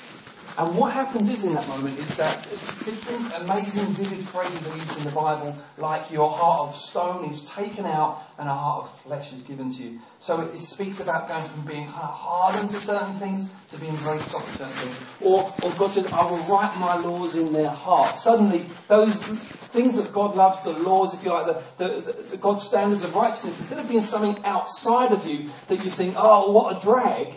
And 0.59 0.77
what 0.77 0.91
happens 0.93 1.31
is 1.31 1.45
in 1.45 1.55
that 1.55 1.69
moment 1.69 1.97
is 2.01 2.17
that 2.17 2.37
it's 2.51 2.85
different 2.85 3.45
amazing 3.45 3.95
vivid 3.95 4.27
phrases 4.27 4.67
are 4.67 4.75
used 4.75 4.99
in 4.99 5.05
the 5.05 5.13
Bible, 5.13 5.55
like 5.77 6.11
your 6.11 6.29
heart 6.29 6.69
of 6.69 6.75
stone 6.75 7.31
is 7.31 7.49
taken 7.49 7.87
out 7.87 8.25
and 8.39 8.49
a 8.49 8.55
heart 8.55 8.87
of 8.87 9.01
flesh 9.03 9.33
is 9.33 9.43
given 9.45 9.73
to 9.75 9.83
you. 9.85 10.01
So 10.19 10.41
it, 10.41 10.57
it 10.57 10.61
speaks 10.61 10.99
about 10.99 11.29
going 11.29 11.45
from 11.45 11.65
being 11.65 11.85
hardened 11.87 12.71
to 12.71 12.77
certain 12.77 13.15
things 13.15 13.53
to 13.71 13.79
being 13.79 13.93
very 13.93 14.19
soft 14.19 14.49
to 14.49 14.67
certain 14.67 14.75
things. 14.75 15.07
Or, 15.21 15.45
or 15.63 15.71
God 15.79 15.93
says, 15.93 16.13
I 16.13 16.29
will 16.29 16.43
write 16.53 16.77
my 16.81 16.97
laws 16.97 17.37
in 17.37 17.53
their 17.53 17.71
heart. 17.71 18.17
Suddenly, 18.17 18.67
those 18.89 19.15
things 19.15 19.95
that 19.95 20.13
God 20.13 20.35
loves, 20.35 20.61
the 20.65 20.71
laws, 20.71 21.15
if 21.15 21.23
you 21.23 21.31
like, 21.31 21.47
the, 21.47 21.63
the, 21.79 22.01
the, 22.01 22.23
the 22.31 22.37
God's 22.37 22.65
standards 22.65 23.05
of 23.05 23.15
righteousness, 23.15 23.61
instead 23.61 23.79
of 23.79 23.89
being 23.89 24.03
something 24.03 24.45
outside 24.45 25.13
of 25.13 25.25
you 25.25 25.49
that 25.69 25.85
you 25.85 25.91
think, 25.91 26.15
oh, 26.17 26.51
what 26.51 26.77
a 26.77 26.81
drag, 26.81 27.35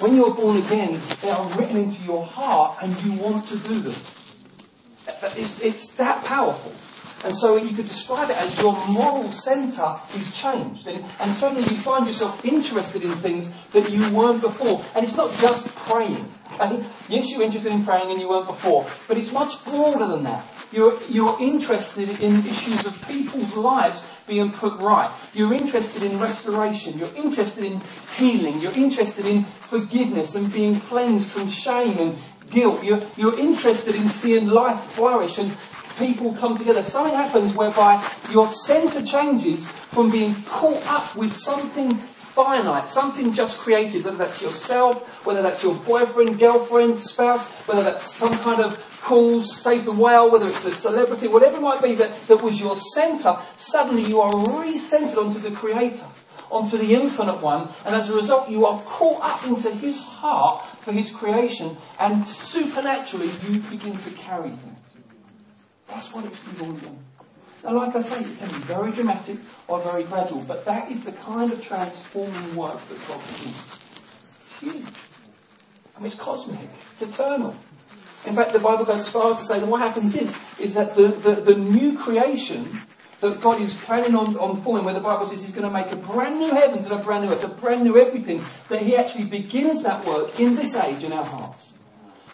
when 0.00 0.14
you're 0.14 0.34
born 0.34 0.58
again, 0.58 0.98
they 1.22 1.30
are 1.30 1.48
written 1.58 1.76
into 1.76 2.02
your 2.04 2.24
heart 2.24 2.78
and 2.82 2.92
you 3.02 3.12
want 3.14 3.46
to 3.48 3.58
do 3.58 3.80
them. 3.80 3.94
It's, 5.36 5.60
it's 5.60 5.94
that 5.94 6.24
powerful. 6.24 6.72
And 7.24 7.36
so 7.36 7.56
you 7.56 7.74
could 7.74 7.88
describe 7.88 8.30
it 8.30 8.36
as 8.36 8.56
your 8.60 8.74
moral 8.88 9.32
centre 9.32 9.96
is 10.14 10.36
changed. 10.36 10.86
And, 10.86 11.04
and, 11.20 11.32
suddenly 11.32 11.62
you 11.62 11.76
find 11.76 12.06
yourself 12.06 12.44
interested 12.44 13.02
in 13.02 13.10
things 13.10 13.48
that 13.72 13.90
you 13.90 14.00
weren't 14.14 14.40
before. 14.40 14.80
And 14.94 15.04
it's 15.04 15.16
not 15.16 15.32
just 15.38 15.74
praying. 15.74 16.28
And 16.60 16.84
yes, 17.08 17.30
you're 17.30 17.42
interested 17.42 17.72
in 17.72 17.84
praying 17.84 18.10
and 18.10 18.20
you 18.20 18.28
weren't 18.28 18.46
before. 18.46 18.86
But 19.06 19.18
it's 19.18 19.32
much 19.32 19.64
broader 19.64 20.06
than 20.06 20.24
that. 20.24 20.44
You're, 20.72 20.98
you're 21.08 21.36
interested 21.40 22.08
in 22.20 22.36
issues 22.46 22.84
of 22.84 23.08
people's 23.08 23.56
lives 23.56 24.06
being 24.26 24.50
put 24.52 24.78
right. 24.78 25.10
You're 25.32 25.54
interested 25.54 26.02
in 26.02 26.18
restoration. 26.20 26.98
You're 26.98 27.14
interested 27.16 27.64
in 27.64 27.80
healing. 28.16 28.60
You're 28.60 28.76
interested 28.76 29.24
in 29.24 29.44
forgiveness 29.44 30.34
and 30.34 30.52
being 30.52 30.80
cleansed 30.80 31.30
from 31.30 31.48
shame 31.48 31.98
and 31.98 32.18
guilt. 32.50 32.84
You're, 32.84 33.00
you're 33.16 33.38
interested 33.38 33.94
in 33.94 34.08
seeing 34.08 34.48
life 34.48 34.80
flourish 34.80 35.38
and 35.38 35.56
people 35.98 36.34
come 36.34 36.56
together. 36.56 36.82
Something 36.82 37.14
happens 37.14 37.54
whereby 37.54 38.02
your 38.30 38.46
center 38.48 39.04
changes 39.04 39.66
from 39.70 40.10
being 40.10 40.34
caught 40.46 40.86
up 40.86 41.16
with 41.16 41.34
something 41.34 41.90
finite, 42.38 42.88
something 42.88 43.32
just 43.32 43.58
created, 43.58 44.04
whether 44.04 44.16
that's 44.16 44.40
yourself, 44.40 45.26
whether 45.26 45.42
that's 45.42 45.64
your 45.64 45.74
boyfriend, 45.74 46.38
girlfriend, 46.38 46.96
spouse, 46.96 47.50
whether 47.66 47.82
that's 47.82 48.04
some 48.04 48.32
kind 48.38 48.60
of 48.60 48.78
cause, 49.02 49.56
save 49.56 49.84
the 49.84 49.90
whale, 49.90 50.30
whether 50.30 50.46
it's 50.46 50.64
a 50.64 50.70
celebrity, 50.70 51.26
whatever 51.26 51.56
it 51.56 51.62
might 51.62 51.82
be 51.82 51.96
that, 51.96 52.14
that 52.28 52.40
was 52.40 52.60
your 52.60 52.76
center, 52.76 53.36
suddenly 53.56 54.04
you 54.04 54.20
are 54.20 54.30
re-centred 54.60 55.18
onto 55.18 55.40
the 55.40 55.50
Creator, 55.50 56.06
onto 56.48 56.78
the 56.78 56.94
Infinite 56.94 57.42
One, 57.42 57.70
and 57.84 57.96
as 57.96 58.08
a 58.08 58.14
result 58.14 58.48
you 58.48 58.66
are 58.66 58.80
caught 58.82 59.20
up 59.20 59.44
into 59.44 59.72
His 59.72 59.98
heart 60.00 60.64
for 60.78 60.92
His 60.92 61.10
creation, 61.10 61.76
and 61.98 62.24
supernaturally 62.24 63.30
you 63.50 63.58
begin 63.68 63.94
to 63.94 64.10
carry 64.12 64.50
Him. 64.50 64.76
That's 65.88 66.14
what 66.14 66.24
it's 66.24 66.62
all 66.62 66.70
about. 66.70 67.07
Now, 67.64 67.72
like 67.72 67.96
I 67.96 68.00
say, 68.00 68.20
it 68.20 68.38
can 68.38 68.48
be 68.48 68.64
very 68.64 68.92
dramatic 68.92 69.38
or 69.66 69.80
very 69.80 70.04
gradual, 70.04 70.42
but 70.42 70.64
that 70.64 70.90
is 70.90 71.04
the 71.04 71.12
kind 71.12 71.52
of 71.52 71.62
transforming 71.64 72.56
work 72.56 72.78
that 72.80 73.08
God 73.08 73.20
can 73.20 73.44
do. 73.44 73.50
It's 73.50 74.60
huge. 74.60 75.08
I 75.96 76.00
mean, 76.00 76.06
it's 76.06 76.14
cosmic. 76.14 76.60
It's 76.92 77.02
eternal. 77.02 77.54
In 78.26 78.34
fact, 78.34 78.52
the 78.52 78.60
Bible 78.60 78.84
goes 78.84 79.00
as 79.00 79.08
far 79.08 79.32
as 79.32 79.38
to 79.38 79.44
say 79.44 79.58
that 79.58 79.66
what 79.66 79.80
happens 79.80 80.14
is, 80.14 80.38
is 80.60 80.74
that 80.74 80.94
the, 80.94 81.08
the, 81.08 81.32
the 81.32 81.54
new 81.54 81.96
creation 81.96 82.68
that 83.20 83.40
God 83.40 83.60
is 83.60 83.74
planning 83.74 84.14
on, 84.14 84.36
on 84.36 84.60
forming, 84.62 84.84
where 84.84 84.94
the 84.94 85.00
Bible 85.00 85.26
says 85.26 85.42
He's 85.42 85.52
going 85.52 85.68
to 85.68 85.74
make 85.74 85.90
a 85.90 85.96
brand 85.96 86.38
new 86.38 86.50
heavens 86.50 86.88
and 86.88 87.00
a 87.00 87.02
brand 87.02 87.24
new 87.24 87.32
earth, 87.32 87.44
a 87.44 87.48
brand 87.48 87.82
new 87.82 87.98
everything, 87.98 88.40
that 88.68 88.82
He 88.82 88.96
actually 88.96 89.24
begins 89.24 89.82
that 89.82 90.04
work 90.06 90.38
in 90.38 90.54
this 90.54 90.76
age 90.76 91.02
in 91.02 91.12
our 91.12 91.24
hearts. 91.24 91.67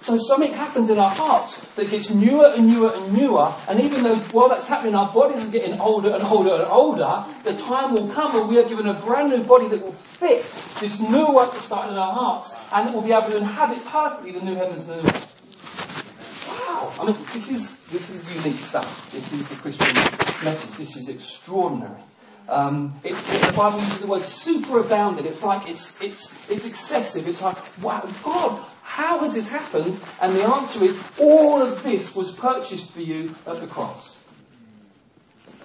So 0.05 0.19
something 0.19 0.53
happens 0.53 0.91
in 0.91 0.99
our 0.99 1.09
hearts 1.09 1.65
that 1.77 1.89
gets 1.89 2.11
newer 2.11 2.53
and 2.55 2.67
newer 2.67 2.93
and 2.95 3.15
newer, 3.15 3.55
and 3.67 3.81
even 3.81 4.03
though 4.03 4.17
while 4.37 4.51
that's 4.51 4.69
happening, 4.69 4.95
our 4.95 5.11
bodies 5.11 5.43
are 5.47 5.51
getting 5.51 5.81
older 5.81 6.11
and 6.11 6.23
older 6.25 6.53
and 6.57 6.65
older, 6.65 7.25
the 7.43 7.55
time 7.57 7.95
will 7.95 8.07
come 8.09 8.35
when 8.35 8.49
we 8.49 8.59
are 8.59 8.69
given 8.69 8.87
a 8.87 8.93
brand 8.93 9.31
new 9.31 9.43
body 9.45 9.67
that 9.69 9.81
will 9.81 9.93
fit 9.95 10.43
this 10.79 11.01
new 11.01 11.33
work 11.33 11.53
that's 11.53 11.65
starting 11.65 11.93
in 11.93 11.99
our 11.99 12.13
hearts, 12.13 12.53
and 12.75 12.87
that 12.87 12.95
will 12.95 13.01
be 13.01 13.13
able 13.13 13.29
to 13.29 13.39
inhabit 13.39 13.83
perfectly 13.87 14.33
the 14.33 14.43
new 14.43 14.55
heavens 14.55 14.87
and 14.87 14.99
the 14.99 15.03
new 15.05 15.09
earth. 15.09 16.69
Wow! 16.69 16.93
I 17.01 17.07
mean, 17.07 17.17
this 17.33 17.51
is, 17.51 17.79
this 17.87 18.11
is 18.11 18.45
unique 18.45 18.61
stuff. 18.61 19.11
This 19.11 19.33
is 19.33 19.49
the 19.49 19.57
Christian 19.57 19.95
message. 19.95 20.77
This 20.77 20.97
is 20.99 21.09
extraordinary. 21.09 22.03
Um, 22.47 22.93
it, 23.03 23.13
it, 23.13 23.41
the 23.41 23.55
Bible 23.57 23.79
uses 23.79 24.01
the 24.01 24.07
word 24.07 24.21
superabounded. 24.21 25.25
It's 25.25 25.43
like 25.43 25.67
it's, 25.67 25.99
it's, 26.03 26.51
it's 26.51 26.67
excessive. 26.67 27.27
It's 27.27 27.41
like, 27.41 27.57
wow, 27.83 28.07
God, 28.23 28.63
how 28.95 29.19
has 29.19 29.35
this 29.35 29.51
happened? 29.51 29.99
And 30.23 30.37
the 30.37 30.45
answer 30.45 30.85
is, 30.85 31.19
all 31.21 31.61
of 31.61 31.83
this 31.83 32.15
was 32.15 32.31
purchased 32.31 32.93
for 32.93 33.01
you 33.01 33.35
at 33.45 33.59
the 33.59 33.67
cross. 33.67 34.23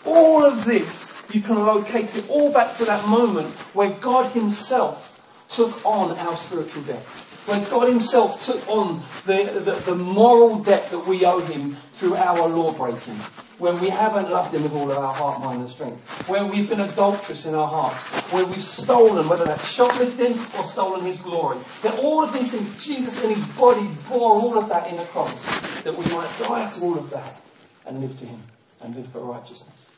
All 0.04 0.44
of 0.44 0.66
this, 0.66 1.24
you 1.32 1.42
can 1.42 1.64
locate 1.64 2.16
it 2.16 2.28
all 2.28 2.52
back 2.52 2.76
to 2.78 2.86
that 2.86 3.08
moment 3.08 3.54
where 3.76 3.92
God 3.92 4.32
Himself 4.32 5.22
took 5.48 5.86
on 5.86 6.18
our 6.18 6.36
spiritual 6.36 6.82
death 6.82 7.29
when 7.50 7.64
God 7.70 7.88
Himself 7.88 8.46
took 8.46 8.68
on 8.70 9.02
the, 9.26 9.60
the, 9.60 9.72
the 9.72 9.96
moral 9.96 10.60
debt 10.60 10.90
that 10.92 11.08
we 11.08 11.26
owe 11.26 11.40
Him 11.40 11.74
through 11.94 12.16
our 12.16 12.48
law 12.48 12.72
breaking, 12.72 13.16
when 13.58 13.80
we 13.82 13.90
haven't 13.90 14.30
loved 14.30 14.54
Him 14.54 14.64
with 14.64 14.74
all 14.74 14.90
of 14.92 14.98
our 14.98 15.14
heart, 15.14 15.42
mind, 15.42 15.62
and 15.62 15.70
strength, 15.70 16.30
where 16.30 16.46
we've 16.46 16.70
been 16.70 16.80
adulterous 16.80 17.46
in 17.46 17.56
our 17.56 17.68
hearts, 17.68 18.02
where 18.32 18.46
we've 18.46 18.62
stolen, 18.62 19.28
whether 19.28 19.46
that's 19.46 19.68
shoplifting 19.68 20.34
or 20.58 20.64
stolen 20.70 21.04
His 21.06 21.18
glory. 21.18 21.58
That 21.82 21.96
all 22.00 22.24
of 22.24 22.32
these 22.34 22.52
things, 22.52 22.84
Jesus 22.84 23.24
in 23.24 23.32
His 23.32 23.46
body 23.58 23.88
bore 24.08 24.32
all 24.34 24.58
of 24.58 24.70
that 24.70 24.88
in 24.88 24.98
the 24.98 25.04
cross, 25.04 25.82
that 25.82 25.94
we 25.94 26.06
might 26.06 26.32
die 26.40 26.70
to 26.70 26.82
all 26.82 26.98
of 26.98 27.10
that 27.10 27.42
and 27.86 28.00
live 28.00 28.18
to 28.20 28.26
Him 28.26 28.40
and 28.82 28.96
live 28.96 29.08
for 29.08 29.20
righteousness. 29.20 29.90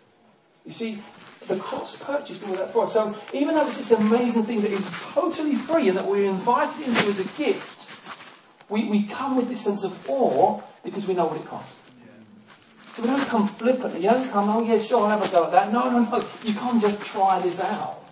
You 0.66 0.72
see, 0.72 1.02
the 1.48 1.56
cross 1.58 1.96
purchased 2.02 2.44
all 2.48 2.54
that 2.56 2.72
for 2.72 2.86
us. 2.86 2.94
So 2.94 3.16
even 3.34 3.56
though 3.56 3.68
it's 3.68 3.78
this 3.78 3.92
amazing 3.92 4.44
thing 4.44 4.62
that 4.62 4.72
is 4.72 4.90
totally 5.14 5.56
free 5.56 5.90
and 5.90 5.98
that 5.98 6.06
we're 6.06 6.30
invited 6.30 6.88
into 6.88 7.08
as 7.08 7.20
a 7.20 7.38
gift, 7.38 7.88
we, 8.70 8.86
we 8.86 9.04
come 9.04 9.36
with 9.36 9.50
this 9.50 9.62
sense 9.62 9.84
of 9.84 10.10
awe 10.10 10.62
because 10.84 11.08
we 11.08 11.14
know 11.14 11.26
what 11.26 11.38
it 11.38 11.46
costs. 11.46 11.78
So 12.94 13.04
we 13.04 13.08
don't 13.08 13.28
come 13.28 13.48
flippantly. 13.48 14.04
You 14.04 14.10
don't 14.10 14.30
come, 14.30 14.50
oh 14.50 14.64
yeah, 14.64 14.80
sure, 14.80 15.02
I'll 15.02 15.18
have 15.18 15.28
a 15.28 15.32
go 15.32 15.46
at 15.46 15.52
that. 15.52 15.72
No, 15.72 15.90
no, 15.90 16.04
no. 16.04 16.24
You 16.44 16.54
can't 16.54 16.82
just 16.82 17.06
try 17.06 17.40
this 17.40 17.62
out. 17.62 18.04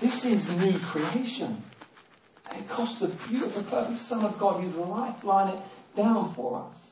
This 0.00 0.24
is 0.24 0.54
new 0.64 0.78
creation. 0.78 1.62
And 2.50 2.60
it 2.60 2.68
cost 2.68 3.00
the 3.00 3.08
beautiful, 3.08 3.62
perfect 3.62 3.98
Son 3.98 4.24
of 4.24 4.38
God 4.38 4.62
his 4.62 4.74
life 4.76 5.24
line 5.24 5.54
it 5.54 5.62
down 5.96 6.32
for 6.34 6.66
us. 6.70 6.87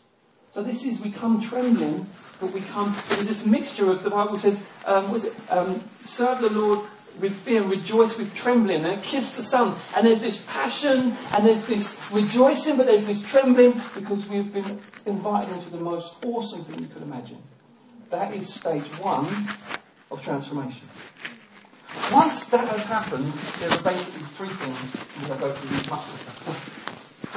So 0.56 0.62
this 0.62 0.86
is, 0.86 1.02
we 1.02 1.10
come 1.10 1.38
trembling 1.38 2.06
but 2.40 2.50
we 2.50 2.62
come, 2.62 2.94
there's 3.10 3.26
this 3.26 3.44
mixture 3.44 3.90
of 3.90 4.02
the 4.02 4.08
Bible 4.08 4.38
says, 4.38 4.66
um, 4.86 5.12
was 5.12 5.26
it, 5.26 5.34
um, 5.50 5.78
serve 6.00 6.40
the 6.40 6.48
Lord 6.48 6.88
with 7.20 7.34
fear, 7.34 7.62
rejoice 7.62 8.16
with 8.16 8.34
trembling, 8.34 8.86
and 8.86 9.02
kiss 9.02 9.36
the 9.36 9.42
Son. 9.42 9.76
And 9.94 10.06
there's 10.06 10.22
this 10.22 10.46
passion, 10.46 11.14
and 11.34 11.44
there's 11.44 11.66
this 11.66 12.10
rejoicing, 12.10 12.78
but 12.78 12.86
there's 12.86 13.04
this 13.06 13.22
trembling 13.28 13.72
because 13.94 14.26
we've 14.30 14.50
been 14.50 14.80
invited 15.04 15.50
into 15.50 15.68
the 15.68 15.80
most 15.80 16.14
awesome 16.24 16.64
thing 16.64 16.80
you 16.80 16.88
could 16.88 17.02
imagine. 17.02 17.42
That 18.08 18.34
is 18.34 18.48
stage 18.48 18.84
one 18.98 19.26
of 20.10 20.22
transformation. 20.22 20.88
Once 22.10 22.46
that 22.46 22.66
has 22.66 22.86
happened, 22.86 23.26
there 23.60 23.68
are 23.68 23.82
basically 23.82 24.22
three 24.22 24.48
things. 24.48 25.30
I 25.30 25.38
go 25.38 25.50
through 25.50 25.94
much 25.94 26.75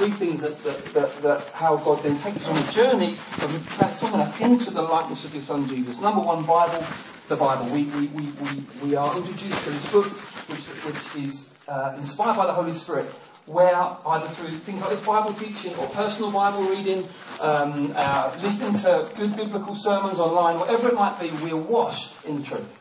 three 0.00 0.10
things 0.12 0.40
that, 0.40 0.56
that, 0.64 0.84
that, 0.94 1.16
that, 1.22 1.44
how 1.52 1.76
God 1.76 2.02
then 2.02 2.16
takes 2.16 2.36
us 2.36 2.48
on 2.48 2.56
a 2.56 2.72
journey 2.72 3.12
of 3.12 3.76
transforming 3.76 4.20
us 4.22 4.40
into 4.40 4.70
the 4.70 4.80
likeness 4.80 5.26
of 5.26 5.32
His 5.34 5.44
Son 5.44 5.68
Jesus. 5.68 6.00
Number 6.00 6.22
one, 6.22 6.46
Bible, 6.46 6.82
the 7.28 7.36
Bible. 7.36 7.66
We, 7.66 7.84
we, 7.84 8.06
we, 8.08 8.22
we, 8.24 8.64
we 8.82 8.96
are 8.96 9.14
introduced 9.14 9.62
to 9.64 9.70
this 9.70 9.92
book, 9.92 10.06
which, 10.48 10.64
which 10.88 11.22
is 11.22 11.52
uh, 11.68 11.94
inspired 11.98 12.34
by 12.34 12.46
the 12.46 12.54
Holy 12.54 12.72
Spirit, 12.72 13.04
where 13.44 13.76
either 13.76 14.26
through 14.26 14.48
things 14.48 14.80
like 14.80 14.88
this 14.88 15.04
Bible 15.04 15.34
teaching 15.34 15.74
or 15.76 15.86
personal 15.90 16.30
Bible 16.30 16.62
reading, 16.62 17.04
um, 17.42 17.92
uh, 17.94 18.34
listening 18.40 18.80
to 18.80 19.06
good 19.16 19.36
biblical 19.36 19.74
sermons 19.74 20.18
online, 20.18 20.58
whatever 20.58 20.88
it 20.88 20.94
might 20.94 21.20
be, 21.20 21.30
we're 21.44 21.56
washed 21.56 22.24
in 22.24 22.42
truth. 22.42 22.79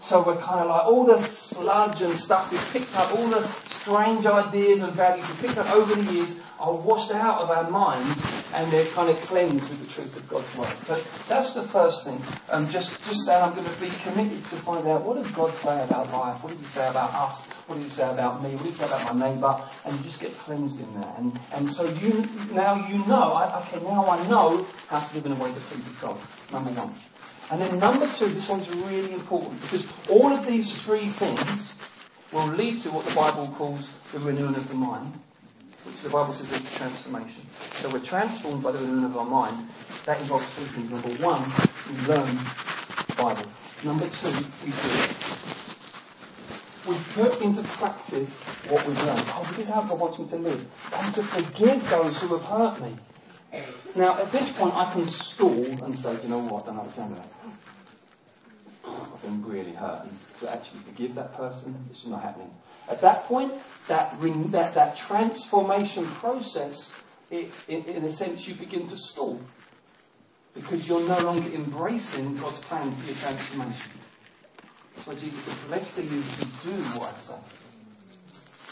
So 0.00 0.22
we're 0.22 0.36
kind 0.38 0.60
of 0.60 0.68
like 0.68 0.84
all 0.86 1.04
the 1.04 1.18
sludge 1.18 2.00
and 2.00 2.12
stuff 2.14 2.50
we've 2.50 2.72
picked 2.72 2.96
up, 2.96 3.14
all 3.14 3.28
the 3.28 3.46
strange 3.46 4.26
ideas 4.26 4.80
and 4.80 4.92
values 4.94 5.28
we've 5.28 5.40
picked 5.42 5.58
up 5.58 5.70
over 5.72 5.94
the 5.94 6.12
years 6.12 6.40
are 6.58 6.74
washed 6.74 7.12
out 7.12 7.40
of 7.40 7.50
our 7.50 7.70
minds 7.70 8.52
and 8.54 8.70
they're 8.72 8.86
kind 8.86 9.08
of 9.08 9.16
cleansed 9.22 9.68
with 9.68 9.86
the 9.86 9.92
truth 9.92 10.16
of 10.16 10.28
God's 10.28 10.56
word. 10.56 10.74
But 10.88 11.04
that's 11.28 11.52
the 11.52 11.62
first 11.62 12.04
thing. 12.04 12.20
Um, 12.50 12.68
just, 12.68 12.90
just 13.06 13.24
saying 13.24 13.42
I'm 13.42 13.54
going 13.54 13.68
to 13.68 13.80
be 13.80 13.88
committed 14.02 14.38
to 14.38 14.56
find 14.56 14.86
out 14.88 15.02
what 15.02 15.16
does 15.16 15.30
God 15.32 15.52
say 15.52 15.82
about 15.84 16.10
life? 16.12 16.42
What 16.42 16.50
does 16.50 16.60
he 16.60 16.66
say 16.66 16.88
about 16.88 17.12
us? 17.14 17.46
What 17.66 17.76
does 17.76 17.84
he 17.84 17.90
say 17.90 18.10
about 18.10 18.42
me? 18.42 18.50
What 18.56 18.66
does 18.66 18.78
he 18.78 18.82
say 18.82 18.86
about 18.86 19.14
my 19.14 19.30
neighbour? 19.30 19.54
And 19.84 19.96
you 19.96 20.02
just 20.02 20.20
get 20.20 20.32
cleansed 20.38 20.80
in 20.80 20.94
that. 21.00 21.18
And, 21.18 21.38
and 21.54 21.70
so 21.70 21.84
you, 21.84 22.24
now 22.52 22.74
you 22.88 22.98
know, 23.06 23.32
I, 23.32 23.58
okay, 23.60 23.84
now 23.84 24.06
I 24.06 24.26
know 24.28 24.66
how 24.88 25.00
to 25.00 25.14
live 25.14 25.26
in 25.26 25.32
a 25.32 25.36
way 25.36 25.50
that 25.50 25.60
pleases 25.60 25.96
God. 26.00 26.16
Number 26.52 26.70
one. 26.72 27.09
And 27.50 27.60
then 27.60 27.78
number 27.80 28.06
two, 28.06 28.26
this 28.26 28.48
one's 28.48 28.68
really 28.86 29.12
important 29.12 29.60
because 29.62 29.86
all 30.08 30.32
of 30.32 30.46
these 30.46 30.70
three 30.82 31.06
things 31.06 31.74
will 32.32 32.46
lead 32.54 32.80
to 32.82 32.90
what 32.90 33.04
the 33.04 33.14
Bible 33.14 33.48
calls 33.58 33.92
the 34.12 34.20
renewing 34.20 34.54
of 34.54 34.68
the 34.68 34.76
mind, 34.76 35.12
which 35.84 35.96
the 36.02 36.10
Bible 36.10 36.32
says 36.32 36.52
is 36.52 36.76
transformation. 36.76 37.42
So 37.82 37.90
we're 37.90 37.98
transformed 37.98 38.62
by 38.62 38.70
the 38.70 38.78
renewing 38.78 39.04
of 39.04 39.16
our 39.16 39.24
mind. 39.24 39.68
That 40.06 40.20
involves 40.20 40.46
two 40.54 40.62
things. 40.62 40.90
Number 40.90 41.10
one, 41.18 41.42
we 41.90 41.98
learn 42.06 42.30
the 43.08 43.14
Bible. 43.18 43.50
Number 43.82 44.06
two, 44.06 44.30
we 44.62 44.70
do 44.70 44.90
it. 44.94 45.10
We 46.86 46.94
put 47.18 47.42
into 47.42 47.62
practice 47.76 48.30
what 48.70 48.86
we've 48.86 49.04
learned. 49.04 49.26
Oh, 49.34 49.44
this 49.50 49.66
is 49.66 49.68
how 49.68 49.82
God 49.82 49.98
wants 49.98 50.18
me 50.18 50.26
to 50.28 50.36
live. 50.36 50.66
I'm 50.94 51.12
to 51.14 51.22
forgive 51.22 51.88
those 51.90 52.22
who 52.22 52.36
have 52.38 52.46
hurt 52.46 52.80
me. 52.80 52.94
Now, 53.96 54.16
at 54.18 54.30
this 54.30 54.52
point, 54.52 54.74
I 54.74 54.90
can 54.92 55.06
stall 55.06 55.64
and 55.84 55.98
say, 55.98 56.16
you 56.22 56.28
know 56.28 56.38
what, 56.38 56.66
don't 56.66 56.78
understand 56.78 57.16
that. 57.16 57.26
I've 58.86 59.22
been 59.22 59.44
really 59.44 59.72
hurt. 59.72 60.06
To 60.40 60.52
actually 60.52 60.80
forgive 60.80 61.14
that 61.16 61.36
person, 61.36 61.74
this 61.88 62.00
is 62.00 62.06
not 62.06 62.22
happening. 62.22 62.50
At 62.88 63.00
that 63.00 63.24
point, 63.24 63.52
that, 63.88 64.20
that, 64.20 64.74
that 64.74 64.96
transformation 64.96 66.06
process, 66.06 67.02
it, 67.30 67.52
in, 67.68 67.84
in 67.84 68.04
a 68.04 68.12
sense, 68.12 68.46
you 68.46 68.54
begin 68.54 68.86
to 68.86 68.96
stall. 68.96 69.40
Because 70.54 70.86
you're 70.88 71.06
no 71.06 71.18
longer 71.20 71.48
embracing 71.54 72.36
God's 72.36 72.58
plan 72.60 72.90
for 72.92 73.06
your 73.06 73.16
transformation. 73.16 73.92
Why 75.04 75.14
Jesus 75.14 75.44
says, 75.44 75.62
Blessed 75.68 75.98
are 75.98 76.02
you 76.02 76.08
who 76.08 76.70
do 76.70 76.82
what 76.98 77.14
I 77.14 77.18
say. 77.18 77.59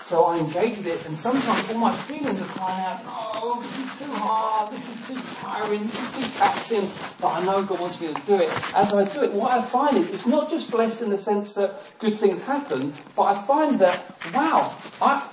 So 0.09 0.25
I 0.25 0.39
engage 0.39 0.79
with 0.79 0.87
it, 0.87 1.07
and 1.07 1.15
sometimes 1.15 1.71
all 1.71 1.77
my 1.77 1.95
feelings 1.95 2.41
are 2.41 2.47
crying 2.47 2.83
out, 2.83 3.01
oh, 3.05 3.61
this 3.61 3.77
is 3.79 3.99
too 3.99 4.11
hard, 4.15 4.73
this 4.73 4.89
is 4.89 5.07
too 5.07 5.37
tiring, 5.37 5.83
this 5.83 6.17
is 6.17 6.33
too 6.33 6.39
taxing, 6.39 6.91
but 7.21 7.29
I 7.29 7.45
know 7.45 7.63
God 7.63 7.79
wants 7.79 8.01
me 8.01 8.15
to 8.15 8.21
do 8.23 8.37
it. 8.37 8.49
As 8.75 8.95
I 8.95 9.05
do 9.05 9.23
it, 9.23 9.33
what 9.35 9.53
I 9.53 9.61
find 9.61 9.99
is 9.99 10.09
it's 10.09 10.27
not 10.27 10.49
just 10.49 10.71
blessed 10.71 11.03
in 11.03 11.11
the 11.11 11.19
sense 11.19 11.53
that 11.55 11.93
good 11.99 12.19
things 12.19 12.41
happen, 12.41 12.95
but 13.15 13.25
I 13.25 13.43
find 13.43 13.79
that, 13.81 14.17
wow, 14.33 14.75
I, 15.03 15.29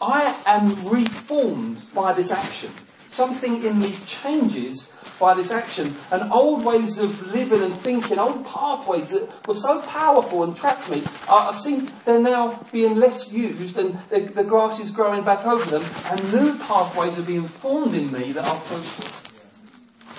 I 0.00 0.42
am 0.46 0.88
reformed 0.88 1.82
by 1.92 2.12
this 2.12 2.30
action. 2.30 2.70
something 3.10 3.64
in 3.64 3.80
me 3.80 3.92
changes 4.06 4.92
by 5.18 5.34
this 5.34 5.50
action. 5.50 5.94
And 6.10 6.30
old 6.32 6.64
ways 6.64 6.98
of 6.98 7.32
living 7.32 7.62
and 7.62 7.72
thinking, 7.72 8.18
old 8.18 8.44
pathways 8.46 9.10
that 9.10 9.30
were 9.46 9.54
so 9.54 9.80
powerful 9.82 10.44
and 10.44 10.56
trapped 10.56 10.90
me, 10.90 11.02
I, 11.28 11.54
seem 11.54 11.88
they're 12.04 12.20
now 12.20 12.60
being 12.72 12.96
less 12.96 13.32
used 13.32 13.78
and 13.78 13.98
the, 14.10 14.20
the 14.20 14.44
grass 14.44 14.80
is 14.80 14.90
growing 14.90 15.24
back 15.24 15.46
over 15.46 15.78
them 15.78 15.84
and 16.10 16.32
new 16.32 16.56
pathways 16.58 17.18
are 17.18 17.22
being 17.22 17.44
formed 17.44 17.94
in 17.94 18.12
me 18.12 18.32
that 18.32 18.44
are 18.44 18.56
fruitful. 18.56 19.28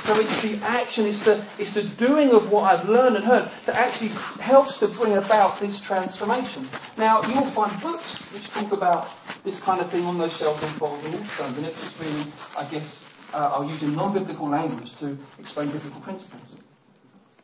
So 0.09 0.19
it's 0.19 0.41
the 0.41 0.57
action, 0.65 1.05
it's 1.05 1.23
the, 1.23 1.45
it's 1.59 1.73
the 1.73 1.83
doing 1.83 2.31
of 2.31 2.51
what 2.51 2.63
I've 2.63 2.89
learned 2.89 3.17
and 3.17 3.25
heard 3.25 3.51
that 3.67 3.75
actually 3.75 4.09
helps 4.41 4.79
to 4.79 4.87
bring 4.87 5.15
about 5.15 5.59
this 5.59 5.79
transformation. 5.79 6.67
Now, 6.97 7.21
you'll 7.21 7.45
find 7.45 7.71
books 7.79 8.17
which 8.33 8.49
talk 8.49 8.71
about 8.71 9.11
this 9.43 9.61
kind 9.61 9.79
of 9.79 9.89
thing 9.91 10.05
on 10.05 10.17
those 10.17 10.35
shelves 10.35 10.63
involved 10.63 11.05
in 11.05 11.11
Waterstones, 11.11 11.57
and 11.57 11.65
it's 11.67 11.99
really, 12.01 12.25
I 12.57 12.63
guess, 12.71 13.08
uh, 13.33 13.57
are 13.57 13.65
using 13.65 13.95
non-biblical 13.95 14.47
language 14.47 14.97
to 14.99 15.17
explain 15.39 15.69
biblical 15.69 16.01
principles. 16.01 16.57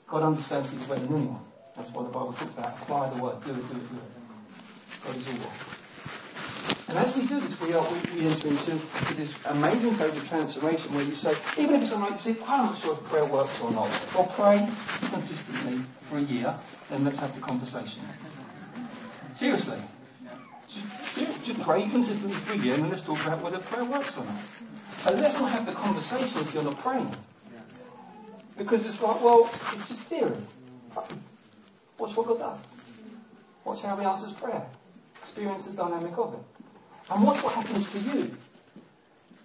God 0.07 0.23
understands 0.23 0.71
people 0.71 0.87
better 0.87 1.07
than 1.07 1.15
anyone. 1.15 1.41
That's 1.75 1.91
why 1.91 2.03
the 2.03 2.09
Bible 2.09 2.33
talks 2.33 2.51
about 2.53 2.81
apply 2.81 3.09
the 3.09 3.23
word, 3.23 3.41
do 3.43 3.51
it, 3.51 3.55
do 3.55 3.61
it, 3.61 3.89
do 3.89 3.97
it. 3.97 4.15
God 5.03 5.15
is 5.17 5.27
all 5.27 6.95
And 6.95 6.97
as 7.05 7.15
we 7.17 7.25
do 7.27 7.39
this, 7.39 7.59
we, 7.59 7.73
are, 7.73 7.83
we, 7.83 8.21
we 8.21 8.27
enter 8.27 8.47
into, 8.47 8.71
this 9.15 9.33
amazing 9.47 9.93
phase 9.93 10.15
of 10.15 10.27
transformation 10.27 10.93
where 10.93 11.03
you 11.03 11.15
say, 11.15 11.33
even 11.61 11.75
if 11.75 11.81
it's 11.83 12.21
say, 12.21 12.35
I'm 12.47 12.67
not 12.67 12.77
sure 12.77 12.93
if 12.93 13.03
prayer 13.03 13.25
works 13.25 13.61
or 13.61 13.71
not, 13.71 13.89
or 14.17 14.25
pray 14.27 14.57
consistently 15.09 15.77
for 16.09 16.17
a 16.17 16.21
year, 16.21 16.55
then 16.89 17.03
let's 17.03 17.17
have 17.17 17.33
the 17.35 17.41
conversation. 17.41 18.01
Seriously. 19.33 19.77
Just, 20.67 21.45
just 21.45 21.61
pray 21.61 21.87
consistently 21.87 22.35
for 22.35 22.53
a 22.53 22.57
year 22.57 22.75
and 22.75 22.89
let's 22.89 23.01
talk 23.01 23.25
about 23.25 23.41
whether 23.41 23.59
prayer 23.59 23.85
works 23.85 24.17
or 24.17 24.25
not. 24.25 24.35
And 25.07 25.21
let's 25.21 25.39
not 25.39 25.51
have 25.51 25.65
the 25.65 25.71
conversation 25.71 26.41
if 26.41 26.53
you're 26.53 26.63
not 26.63 26.77
praying. 26.79 27.11
Because 28.57 28.85
it's 28.85 29.01
like, 29.01 29.21
well, 29.21 29.45
it's 29.45 29.87
just 29.87 30.03
theory. 30.03 30.35
Watch 31.99 32.15
what 32.15 32.27
God 32.27 32.39
does. 32.39 32.59
Watch 33.63 33.81
how 33.83 33.97
He 33.97 34.05
answers 34.05 34.33
prayer. 34.33 34.65
Experience 35.17 35.65
the 35.65 35.75
dynamic 35.75 36.17
of 36.17 36.33
it. 36.33 36.39
And 37.11 37.23
watch 37.23 37.43
what 37.43 37.53
happens 37.53 37.91
to 37.91 37.99
you. 37.99 38.35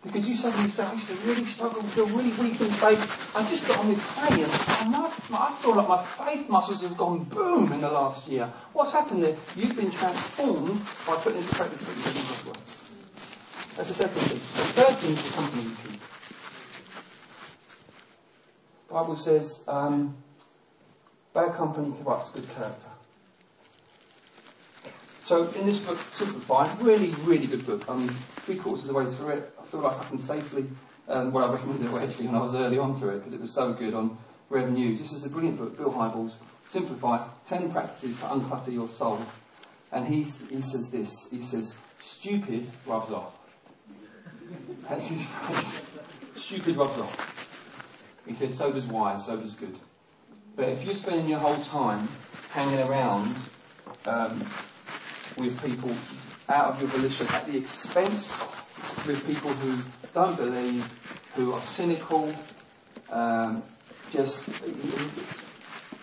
Because 0.03 0.27
you 0.27 0.35
suddenly 0.35 0.71
say, 0.71 0.83
I 0.83 0.95
used 0.95 1.09
to 1.09 1.15
really 1.29 1.45
struggle, 1.45 1.83
feel 1.83 2.07
really 2.07 2.33
weak 2.41 2.59
in 2.59 2.69
faith. 2.69 3.37
I 3.37 3.43
just 3.51 3.69
got 3.69 3.81
on 3.81 3.89
with 3.89 4.01
praying, 4.17 4.45
and 4.45 4.97
I, 4.97 5.55
feel 5.61 5.77
like 5.77 5.89
my 5.89 6.03
faith 6.03 6.49
muscles 6.49 6.81
have 6.83 6.97
gone 6.97 7.25
boom 7.25 7.71
in 7.71 7.83
the 7.83 7.91
last 7.91 8.27
year. 8.27 8.51
What's 8.73 8.93
happened 8.93 9.23
there? 9.23 9.37
You've 9.57 9.77
been 9.77 9.91
transformed 9.91 10.81
by 11.07 11.17
putting 11.17 11.43
into 11.43 11.55
practice 11.55 12.47
what 12.47 12.57
you. 12.57 12.70
That's 13.81 13.97
the 13.97 14.09
second 14.09 14.21
thing. 14.21 14.37
The 14.37 14.83
third 14.83 14.97
thing 14.99 15.13
is 15.13 15.25
the 15.25 15.33
company. 15.41 15.65
The 18.89 18.93
Bible 18.93 19.17
says, 19.17 19.65
um, 19.67 20.19
bad 21.33 21.55
company 21.55 21.95
corrupts 21.97 22.29
good 22.29 22.47
character. 22.55 22.89
So 25.23 25.49
in 25.53 25.65
this 25.65 25.79
book, 25.79 25.97
Simplified, 25.97 26.79
really, 26.83 27.09
really 27.25 27.47
good 27.47 27.65
book. 27.65 27.89
I 27.89 27.97
mean, 27.97 28.09
three 28.09 28.57
quarters 28.57 28.85
of 28.85 28.89
the 28.89 28.93
way 28.93 29.07
through 29.07 29.29
it, 29.29 29.51
I 29.59 29.65
feel 29.65 29.81
like 29.81 29.99
I 29.99 30.05
can 30.05 30.19
safely, 30.19 30.67
um, 31.09 31.33
well, 31.33 31.49
I 31.49 31.55
recommended 31.55 31.91
it 31.91 32.03
actually 32.03 32.27
when 32.27 32.35
I 32.35 32.43
was 32.43 32.55
early 32.55 32.77
on 32.77 33.01
through 33.01 33.17
it 33.17 33.19
because 33.21 33.33
it 33.33 33.41
was 33.41 33.55
so 33.55 33.73
good 33.73 33.95
on 33.95 34.19
revenues. 34.51 34.99
This 34.99 35.13
is 35.13 35.25
a 35.25 35.31
brilliant 35.31 35.57
book, 35.57 35.79
Bill 35.79 35.91
Hybels, 35.91 36.35
Simplify, 36.67 37.27
10 37.47 37.73
practices 37.73 38.21
to 38.21 38.27
unclutter 38.27 38.75
your 38.75 38.89
soul. 38.89 39.23
And 39.91 40.07
he, 40.07 40.25
he 40.25 40.61
says 40.61 40.91
this, 40.91 41.29
he 41.31 41.41
says, 41.41 41.75
stupid 41.99 42.67
rubs 42.87 43.11
off. 43.11 43.40
That's 44.89 45.07
his. 45.07 45.27
Stupid 46.35 46.77
rubs 46.77 46.99
off. 46.99 48.23
He 48.27 48.35
said, 48.35 48.53
so 48.53 48.73
does 48.73 48.87
wise, 48.87 49.27
so 49.27 49.37
does 49.37 49.55
good. 49.55 49.77
But 50.57 50.69
if 50.69 50.85
you're 50.85 50.95
spending 50.95 51.29
your 51.29 51.39
whole 51.39 51.63
time 51.65 52.09
hanging 52.51 52.81
around 52.89 53.37
um, 54.07 54.39
with 55.39 55.61
people 55.65 55.95
out 56.49 56.71
of 56.71 56.81
your 56.81 56.91
volition 56.91 57.27
at 57.31 57.47
the 57.47 57.57
expense 57.57 58.29
with 59.07 59.25
people 59.27 59.51
who 59.51 59.81
don't 60.13 60.37
believe, 60.37 60.89
who 61.37 61.53
are 61.53 61.61
cynical, 61.61 62.35
um, 63.11 63.63
just 64.11 64.47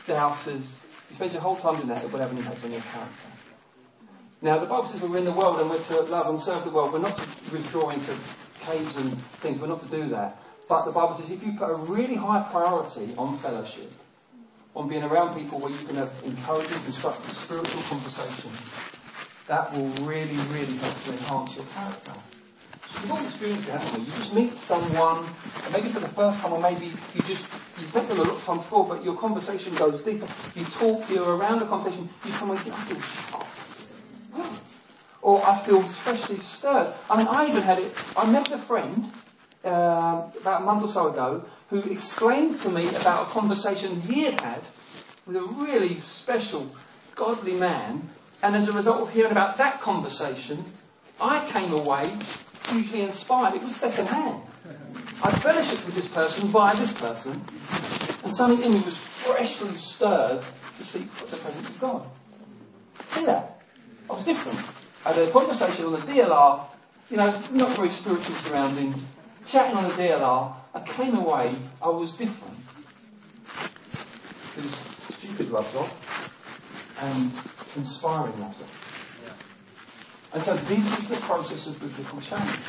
doubters, 0.07 0.81
you 1.09 1.15
spend 1.15 1.33
your 1.33 1.41
whole 1.41 1.57
time 1.57 1.75
doing 1.75 1.89
that, 1.89 2.03
it 2.03 2.11
will 2.11 2.19
have 2.19 2.31
an 2.31 2.37
impact 2.37 2.63
on 2.63 2.71
your 2.71 2.81
character. 2.81 3.29
Now, 4.41 4.59
the 4.59 4.65
Bible 4.65 4.87
says 4.87 5.01
we're 5.01 5.17
in 5.17 5.25
the 5.25 5.31
world 5.31 5.59
and 5.59 5.69
we're 5.69 5.77
to 5.81 6.01
love 6.03 6.27
and 6.27 6.39
serve 6.39 6.63
the 6.63 6.69
world. 6.69 6.93
We're 6.93 6.99
not 6.99 7.17
to 7.17 7.51
withdraw 7.51 7.89
into 7.89 8.13
caves 8.67 8.97
and 8.97 9.17
things. 9.41 9.59
We're 9.59 9.67
not 9.67 9.81
to 9.81 9.87
do 9.89 10.09
that. 10.09 10.37
But 10.67 10.85
the 10.85 10.91
Bible 10.91 11.15
says 11.15 11.31
if 11.31 11.43
you 11.43 11.53
put 11.53 11.69
a 11.69 11.75
really 11.75 12.15
high 12.15 12.43
priority 12.51 13.13
on 13.17 13.37
fellowship, 13.37 13.91
on 14.75 14.87
being 14.87 15.03
around 15.03 15.33
people 15.33 15.59
where 15.59 15.71
you 15.71 15.77
can 15.87 15.95
have 15.95 16.11
encouraging, 16.25 16.77
constructive, 16.83 17.31
spiritual 17.31 17.81
conversation, 17.83 18.51
that 19.47 19.71
will 19.71 19.87
really, 20.05 20.35
really 20.51 20.75
help 20.77 20.95
to 21.03 21.11
enhance 21.11 21.55
your 21.55 21.65
character. 21.71 22.13
We've 23.01 23.11
all 23.11 23.23
experienced 23.23 23.69
it, 23.69 23.71
haven't 23.71 23.99
we? 23.99 24.05
You 24.05 24.11
just 24.11 24.33
meet 24.33 24.53
someone, 24.53 25.23
and 25.23 25.73
maybe 25.73 25.87
for 25.87 25.99
the 25.99 26.09
first 26.09 26.41
time, 26.41 26.53
or 26.53 26.61
maybe 26.61 26.87
you 26.87 27.21
just, 27.23 27.47
you've 27.79 27.93
met 27.95 28.07
them 28.09 28.19
a 28.19 28.23
lot 28.23 28.35
of 28.35 28.43
times 28.43 28.59
before, 28.59 28.85
but 28.85 29.03
your 29.03 29.15
conversation 29.15 29.73
goes 29.75 30.01
deeper. 30.03 30.27
You 30.53 30.65
talk, 30.65 31.09
you're 31.09 31.37
around 31.37 31.59
the 31.59 31.65
conversation, 31.65 32.09
you 32.25 32.31
come 32.33 32.51
and 32.51 32.59
think, 32.59 32.75
oh, 32.75 32.79
I 32.79 32.85
feel 32.85 33.01
shocked 33.01 33.46
or 35.21 35.43
I 35.45 35.59
feel 35.59 35.79
especially 35.79 36.37
stirred. 36.37 36.93
I 37.09 37.17
mean, 37.17 37.27
I 37.27 37.47
even 37.47 37.61
had 37.61 37.79
it, 37.79 37.91
I 38.15 38.29
met 38.31 38.51
a 38.51 38.57
friend 38.57 39.11
uh, 39.65 40.29
about 40.39 40.61
a 40.61 40.65
month 40.65 40.83
or 40.83 40.87
so 40.87 41.07
ago 41.07 41.43
who 41.69 41.79
explained 41.91 42.59
to 42.61 42.69
me 42.69 42.87
about 42.89 43.27
a 43.27 43.29
conversation 43.31 44.01
he 44.01 44.23
had 44.23 44.39
had 44.41 44.61
with 45.25 45.35
a 45.35 45.41
really 45.41 45.99
special, 45.99 46.69
godly 47.15 47.53
man, 47.53 48.07
and 48.41 48.55
as 48.55 48.69
a 48.69 48.71
result 48.71 49.01
of 49.01 49.09
hearing 49.09 49.31
about 49.31 49.57
that 49.57 49.81
conversation, 49.81 50.63
I 51.19 51.45
came 51.49 51.73
away 51.73 52.15
hugely 52.69 53.01
inspired. 53.01 53.55
It 53.55 53.63
was 53.63 53.75
second 53.75 54.07
hand. 54.07 54.41
I 55.23 55.31
fellowshiped 55.31 55.85
with 55.85 55.95
this 55.95 56.07
person 56.07 56.47
via 56.49 56.75
this 56.77 56.93
person, 56.93 57.33
and 58.23 58.33
something 58.33 58.63
in 58.63 58.71
me 58.71 58.79
was 58.81 58.95
freshly 58.95 59.75
stirred 59.75 60.41
to 60.41 60.83
seek 60.83 61.11
the 61.15 61.37
presence 61.37 61.69
of 61.69 61.79
God. 61.81 62.03
See 63.07 63.25
that? 63.25 63.59
I 64.09 64.13
was 64.13 64.23
different. 64.23 64.76
I 65.07 65.13
had 65.13 65.29
a 65.29 65.31
conversation 65.31 65.85
on 65.85 65.93
the 65.93 65.99
DLR, 65.99 66.67
you 67.09 67.15
know, 67.15 67.27
not 67.53 67.71
very 67.77 67.87
spiritual 67.87 68.35
surroundings, 68.35 69.05
chatting 69.45 69.77
on 69.77 69.85
the 69.85 69.89
DLR. 69.91 70.53
I 70.75 70.81
came 70.81 71.15
away, 71.15 71.55
I 71.81 71.87
was 71.87 72.11
different. 72.11 72.57
Because 74.51 74.69
stupid 75.15 75.47
rubs 75.49 75.73
off 75.75 76.99
and 77.01 77.31
inspiring 77.79 78.35
rubs 78.41 78.59
off. 78.59 80.31
And 80.33 80.43
so 80.43 80.57
this 80.57 80.99
is 80.99 81.07
the 81.07 81.15
process 81.25 81.67
of 81.67 81.79
biblical 81.79 82.19
change. 82.19 82.59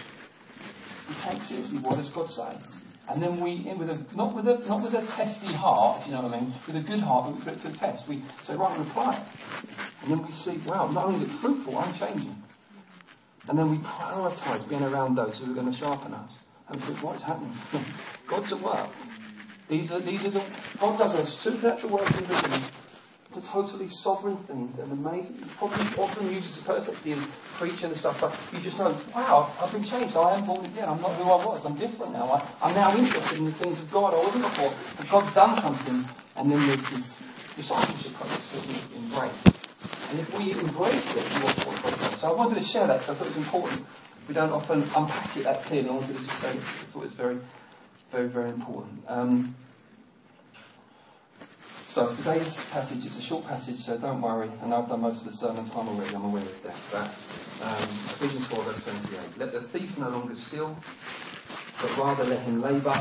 We 1.08 1.14
take 1.16 1.42
seriously 1.42 1.78
what 1.78 1.96
does 1.96 2.08
God 2.10 2.30
say. 2.30 2.77
And 3.10 3.22
then 3.22 3.40
we, 3.40 3.56
with 3.72 3.88
a, 3.88 4.16
not 4.16 4.34
with 4.34 4.46
a, 4.48 4.58
not 4.68 4.82
with 4.82 4.94
a 4.94 5.16
testy 5.16 5.52
heart, 5.54 6.06
you 6.06 6.12
know 6.12 6.22
what 6.22 6.34
I 6.34 6.40
mean, 6.40 6.52
with 6.66 6.76
a 6.76 6.80
good 6.80 7.00
heart, 7.00 7.32
we 7.32 7.40
put 7.40 7.54
it 7.54 7.60
to 7.62 7.68
the 7.68 7.78
test. 7.78 8.06
We 8.06 8.22
say, 8.42 8.54
right, 8.54 8.78
apply 8.80 9.14
it. 9.14 9.22
And 10.02 10.12
then 10.12 10.26
we 10.26 10.32
see, 10.32 10.58
wow, 10.68 10.88
not 10.88 11.06
only 11.06 11.16
is 11.16 11.22
it 11.22 11.30
fruitful, 11.30 11.78
I'm 11.78 11.94
changing. 11.94 12.42
And 13.48 13.58
then 13.58 13.70
we 13.70 13.78
prioritise 13.78 14.68
being 14.68 14.82
around 14.82 15.14
those 15.14 15.38
who 15.38 15.50
are 15.50 15.54
going 15.54 15.72
to 15.72 15.76
sharpen 15.76 16.12
us. 16.12 16.38
And 16.68 16.82
think, 16.82 17.02
what's 17.02 17.22
happening? 17.22 17.52
God's 18.26 18.52
at 18.52 18.60
work. 18.60 18.90
These 19.68 19.90
are, 19.90 20.00
these 20.00 20.24
are 20.26 20.30
the, 20.30 20.44
God 20.78 20.98
does 20.98 21.14
a 21.14 21.24
supernatural 21.24 21.94
work 21.94 22.10
in 22.10 22.26
business 22.26 22.77
a 23.38 23.40
totally 23.46 23.88
sovereign 23.88 24.36
thing 24.36 24.72
and 24.82 24.92
amazing. 24.92 25.38
Probably 25.56 25.78
often 26.02 26.26
uses 26.28 26.58
perfectly 26.62 27.12
in 27.12 27.18
preaching 27.56 27.90
and 27.90 27.96
stuff, 27.96 28.20
but 28.20 28.34
you 28.52 28.62
just 28.62 28.78
know, 28.78 28.90
wow, 29.14 29.50
I've 29.62 29.72
been 29.72 29.84
changed. 29.84 30.16
I 30.16 30.34
am 30.34 30.44
born 30.44 30.64
again. 30.66 30.88
I'm 30.88 31.00
not 31.00 31.14
who 31.14 31.30
I 31.30 31.38
was. 31.46 31.64
I'm 31.64 31.74
different 31.76 32.12
now. 32.12 32.26
I, 32.26 32.68
am 32.68 32.74
now 32.74 32.96
interested 32.96 33.38
in 33.38 33.46
the 33.46 33.52
things 33.52 33.80
of 33.80 33.90
God 33.90 34.12
I 34.12 34.18
wasn't 34.18 34.44
before. 34.44 34.74
And 34.98 35.08
God's 35.08 35.34
done 35.34 35.54
something, 35.62 36.04
and 36.36 36.50
then 36.50 36.58
there's 36.66 36.90
this 36.90 37.18
discipleship 37.54 38.14
process 38.14 38.52
that 38.52 38.66
we 38.66 38.96
embrace. 38.98 39.42
And 40.10 40.20
if 40.20 40.28
we 40.38 40.52
embrace 40.52 41.16
it, 41.16 41.24
we. 41.38 41.48
So 42.18 42.32
I 42.32 42.34
wanted 42.34 42.58
to 42.58 42.64
share 42.64 42.86
that 42.86 43.00
because 43.00 43.10
I 43.10 43.14
thought 43.14 43.26
it 43.26 43.36
was 43.36 43.44
important. 43.46 43.86
We 44.26 44.34
don't 44.34 44.50
often 44.50 44.82
unpack 44.96 45.36
it 45.36 45.44
that 45.44 45.62
clearly. 45.62 45.88
I 45.88 45.92
wanted 45.92 46.16
to 46.16 46.22
just 46.26 46.38
say 46.38 46.48
I 46.48 46.52
thought 46.90 47.02
it 47.02 47.06
was 47.06 47.14
very, 47.14 47.38
very, 48.10 48.28
very 48.28 48.50
important. 48.50 49.04
Um, 49.06 49.54
so 51.88 52.14
today's 52.14 52.54
passage 52.70 53.06
is 53.06 53.18
a 53.18 53.22
short 53.22 53.46
passage, 53.46 53.78
so 53.78 53.96
don't 53.96 54.20
worry. 54.20 54.50
And 54.62 54.74
I've 54.74 54.88
done 54.90 55.00
most 55.00 55.22
of 55.22 55.26
the 55.26 55.32
sermon 55.32 55.64
time 55.64 55.88
already. 55.88 56.14
I'm 56.14 56.24
aware 56.26 56.42
of 56.42 56.62
that. 56.62 56.76
But 56.92 57.66
um, 57.66 57.82
Ephesians 57.82 58.46
4 58.46 58.62
verse 58.62 58.84
28. 58.84 59.38
Let 59.38 59.52
the 59.52 59.62
thief 59.62 59.96
no 59.98 60.10
longer 60.10 60.34
steal, 60.34 60.76
but 61.80 61.96
rather 61.96 62.24
let 62.24 62.40
him 62.42 62.60
labour, 62.60 62.94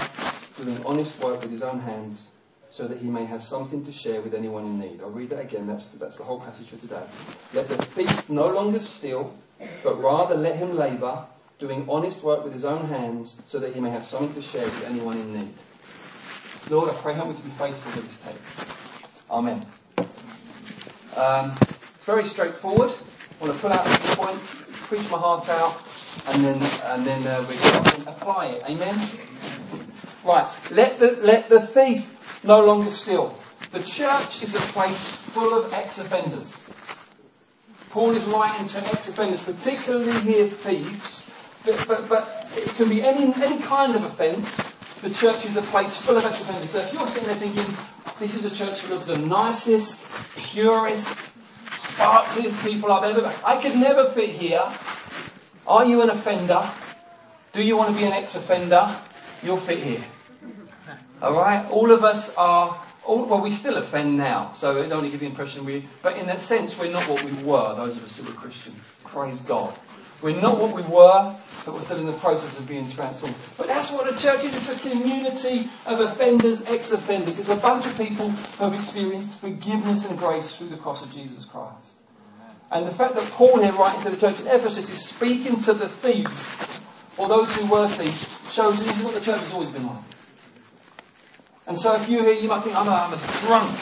doing 0.55 0.85
honest 0.85 1.19
work 1.21 1.41
with 1.41 1.51
his 1.51 1.63
own 1.63 1.81
hands, 1.81 2.27
so 2.69 2.87
that 2.87 2.99
he 2.99 3.09
may 3.09 3.25
have 3.25 3.43
something 3.43 3.83
to 3.85 3.91
share 3.91 4.21
with 4.21 4.33
anyone 4.33 4.63
in 4.63 4.79
need. 4.79 5.01
I'll 5.01 5.11
read 5.11 5.31
that 5.31 5.41
again. 5.41 5.67
That's 5.67 5.87
the, 5.87 5.97
that's 5.97 6.15
the 6.15 6.23
whole 6.23 6.39
passage 6.39 6.67
for 6.67 6.77
today. 6.77 7.03
Let 7.53 7.67
the 7.67 7.75
thief 7.75 8.29
no 8.29 8.47
longer 8.47 8.79
steal, 8.79 9.35
but 9.83 10.01
rather 10.01 10.35
let 10.35 10.55
him 10.55 10.77
labour, 10.77 11.25
doing 11.59 11.85
honest 11.89 12.23
work 12.23 12.45
with 12.45 12.53
his 12.53 12.63
own 12.63 12.87
hands, 12.87 13.41
so 13.47 13.59
that 13.59 13.73
he 13.75 13.81
may 13.81 13.89
have 13.89 14.05
something 14.05 14.33
to 14.33 14.41
share 14.41 14.63
with 14.63 14.87
anyone 14.87 15.17
in 15.17 15.33
need. 15.33 15.53
Lord, 16.69 16.89
I 16.89 16.93
pray 16.93 17.13
help 17.13 17.29
me 17.29 17.35
to 17.35 17.41
be 17.41 17.49
faithful 17.49 17.91
to 17.91 18.07
this 18.07 18.17
text. 18.21 18.76
Amen. 19.29 19.65
Um, 21.15 21.51
it's 21.51 22.05
very 22.05 22.23
straightforward. 22.23 22.91
I 22.91 23.43
want 23.43 23.53
to 23.53 23.59
pull 23.59 23.73
out 23.73 23.85
a 23.85 23.89
few 23.89 24.15
points, 24.15 24.63
preach 24.87 25.11
my 25.11 25.17
heart 25.17 25.49
out, 25.49 25.77
and 26.29 26.43
then 26.43 26.61
and 26.85 27.05
then 27.05 27.27
uh, 27.27 27.45
we 27.49 27.55
apply 28.09 28.47
it. 28.47 28.63
Amen. 28.69 29.09
Right. 30.23 30.47
Let 30.71 30.99
the 30.99 31.19
let 31.21 31.49
the 31.49 31.59
thief 31.59 32.43
no 32.45 32.65
longer 32.65 32.89
steal. 32.89 33.37
The 33.71 33.83
church 33.83 34.43
is 34.43 34.55
a 34.55 34.59
place 34.59 35.09
full 35.09 35.53
of 35.53 35.73
ex-offenders. 35.73 36.55
Paul 37.89 38.11
is 38.11 38.23
writing 38.25 38.67
to 38.67 38.77
ex-offenders, 38.77 39.43
particularly 39.43 40.11
here 40.21 40.47
thieves, 40.47 41.29
but, 41.65 41.85
but, 41.87 42.07
but 42.07 42.51
it 42.55 42.69
can 42.75 42.87
be 42.87 43.03
any, 43.03 43.33
any 43.43 43.61
kind 43.61 43.95
of 43.95 44.05
offence. 44.05 44.66
The 45.01 45.09
church 45.13 45.45
is 45.45 45.55
a 45.55 45.61
place 45.61 45.95
full 45.95 46.17
of 46.17 46.25
ex-offenders. 46.25 46.71
So 46.71 46.79
if 46.79 46.91
you're 46.91 47.07
sitting 47.07 47.27
there 47.27 47.35
thinking, 47.35 47.65
this 48.19 48.35
is 48.35 48.45
a 48.45 48.55
church 48.55 48.79
full 48.79 48.97
of 48.97 49.05
the 49.05 49.17
nicest, 49.17 50.01
purest, 50.37 51.31
sparkliest 51.67 52.67
people 52.67 52.91
I've 52.91 53.03
ever 53.03 53.21
met, 53.21 53.41
I 53.45 53.61
could 53.61 53.75
never 53.75 54.09
fit 54.09 54.31
here. 54.31 54.63
Are 55.67 55.85
you 55.85 56.01
an 56.01 56.09
offender? 56.09 56.67
Do 57.53 57.61
you 57.63 57.77
want 57.77 57.91
to 57.91 57.95
be 57.95 58.05
an 58.05 58.13
ex-offender? 58.13 58.89
You'll 59.43 59.57
fit 59.57 59.79
here. 59.79 60.03
Alright? 61.21 61.69
All 61.69 61.91
of 61.91 62.03
us 62.03 62.35
are 62.35 62.79
all, 63.05 63.25
well, 63.25 63.41
we 63.41 63.51
still 63.51 63.77
offend 63.77 64.17
now, 64.17 64.51
so 64.55 64.77
it 64.77 64.91
only 64.91 65.09
give 65.09 65.21
the 65.21 65.25
impression 65.25 65.63
we, 65.63 65.87
but 66.01 66.17
in 66.17 66.27
that 66.27 66.41
sense, 66.41 66.77
we're 66.77 66.91
not 66.91 67.03
what 67.03 67.23
we 67.23 67.31
were, 67.43 67.73
those 67.75 67.95
of 67.95 68.03
us 68.03 68.17
who 68.17 68.29
are 68.29 68.33
Christian. 68.33 68.73
Praise 69.05 69.39
God. 69.41 69.77
We're 70.21 70.41
not 70.41 70.57
what 70.59 70.75
we 70.75 70.81
were, 70.81 71.35
but 71.65 71.73
we're 71.73 71.81
still 71.81 71.99
in 71.99 72.05
the 72.07 72.13
process 72.13 72.57
of 72.57 72.67
being 72.67 72.89
transformed. 72.89 73.35
But 73.55 73.67
that's 73.67 73.91
what 73.91 74.11
a 74.11 74.17
church 74.19 74.43
is. 74.43 74.55
It's 74.55 74.83
a 74.83 74.89
community 74.89 75.69
of 75.85 75.99
offenders, 75.99 76.63
ex-offenders. 76.65 77.37
It's 77.37 77.49
a 77.49 77.55
bunch 77.55 77.85
of 77.85 77.95
people 77.97 78.29
who 78.29 78.63
have 78.63 78.73
experienced 78.73 79.37
forgiveness 79.39 80.09
and 80.09 80.17
grace 80.17 80.55
through 80.55 80.69
the 80.69 80.77
cross 80.77 81.03
of 81.03 81.13
Jesus 81.13 81.45
Christ. 81.45 81.97
And 82.71 82.87
the 82.87 82.91
fact 82.91 83.15
that 83.15 83.23
Paul 83.31 83.61
here 83.61 83.71
writing 83.73 84.01
to 84.03 84.09
the 84.09 84.17
church 84.17 84.39
in 84.39 84.47
Ephesus 84.47 84.89
is 84.89 85.05
speaking 85.05 85.61
to 85.63 85.73
the 85.73 85.87
thieves, 85.87 86.81
or 87.17 87.27
those 87.27 87.55
who 87.55 87.71
were 87.71 87.87
thieves, 87.87 88.51
shows 88.51 88.83
this 88.83 88.99
is 88.99 89.05
what 89.05 89.13
the 89.13 89.21
church 89.21 89.39
has 89.39 89.53
always 89.53 89.69
been 89.69 89.85
like. 89.85 90.03
And 91.67 91.77
so 91.77 91.95
if 91.95 92.09
you 92.09 92.23
hear, 92.23 92.33
you 92.33 92.47
might 92.47 92.63
think, 92.63 92.75
I'm 92.75 92.87
a, 92.87 92.91
I'm 92.91 93.13
a 93.13 93.17
drunk, 93.45 93.77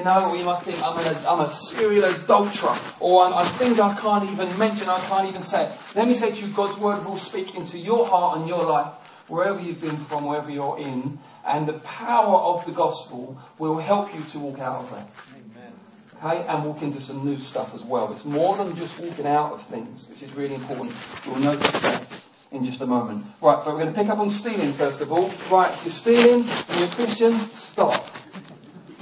you 0.00 0.04
know, 0.06 0.30
or 0.30 0.36
you 0.36 0.44
might 0.44 0.62
think, 0.62 0.82
I'm, 0.82 0.96
a, 0.96 1.28
I'm 1.28 1.40
a 1.40 1.48
serial 1.50 2.04
adulterer, 2.04 2.74
or 3.00 3.26
I'm, 3.26 3.34
I'm 3.34 3.44
things 3.44 3.78
I 3.78 3.94
can't 4.00 4.24
even 4.30 4.58
mention, 4.58 4.88
I 4.88 4.98
can't 5.00 5.28
even 5.28 5.42
say. 5.42 5.70
Let 5.94 6.08
me 6.08 6.14
say 6.14 6.32
to 6.32 6.46
you, 6.46 6.50
God's 6.54 6.78
word 6.78 7.04
will 7.04 7.18
speak 7.18 7.54
into 7.54 7.76
your 7.76 8.06
heart 8.06 8.38
and 8.38 8.48
your 8.48 8.64
life, 8.64 8.94
wherever 9.28 9.60
you've 9.60 9.80
been 9.80 9.96
from, 9.96 10.24
wherever 10.24 10.50
you're 10.50 10.78
in, 10.78 11.18
and 11.46 11.68
the 11.68 11.74
power 11.74 12.34
of 12.34 12.64
the 12.64 12.72
gospel 12.72 13.38
will 13.58 13.76
help 13.76 14.14
you 14.14 14.22
to 14.30 14.38
walk 14.38 14.60
out 14.60 14.76
of 14.76 14.90
that. 14.90 15.10
Amen. 15.36 15.72
Okay, 16.16 16.48
and 16.48 16.64
walk 16.64 16.80
into 16.80 17.02
some 17.02 17.22
new 17.22 17.38
stuff 17.38 17.74
as 17.74 17.84
well. 17.84 18.10
It's 18.10 18.24
more 18.24 18.56
than 18.56 18.74
just 18.76 18.98
walking 18.98 19.26
out 19.26 19.52
of 19.52 19.62
things, 19.66 20.08
which 20.08 20.22
is 20.22 20.32
really 20.34 20.54
important. 20.54 20.94
We'll 21.26 21.40
notice 21.40 21.80
that 21.82 22.06
in 22.52 22.64
just 22.64 22.80
a 22.80 22.86
moment. 22.86 23.26
Right, 23.42 23.62
but 23.62 23.66
we're 23.66 23.82
going 23.82 23.92
to 23.92 24.00
pick 24.00 24.08
up 24.08 24.18
on 24.18 24.30
stealing 24.30 24.72
first 24.72 25.02
of 25.02 25.12
all. 25.12 25.30
Right, 25.50 25.70
if 25.70 25.84
you're 25.84 25.92
stealing 25.92 26.48
and 26.48 26.78
you're 26.78 26.88
a 26.88 26.92
Christian, 26.92 27.38
stop. 27.38 28.06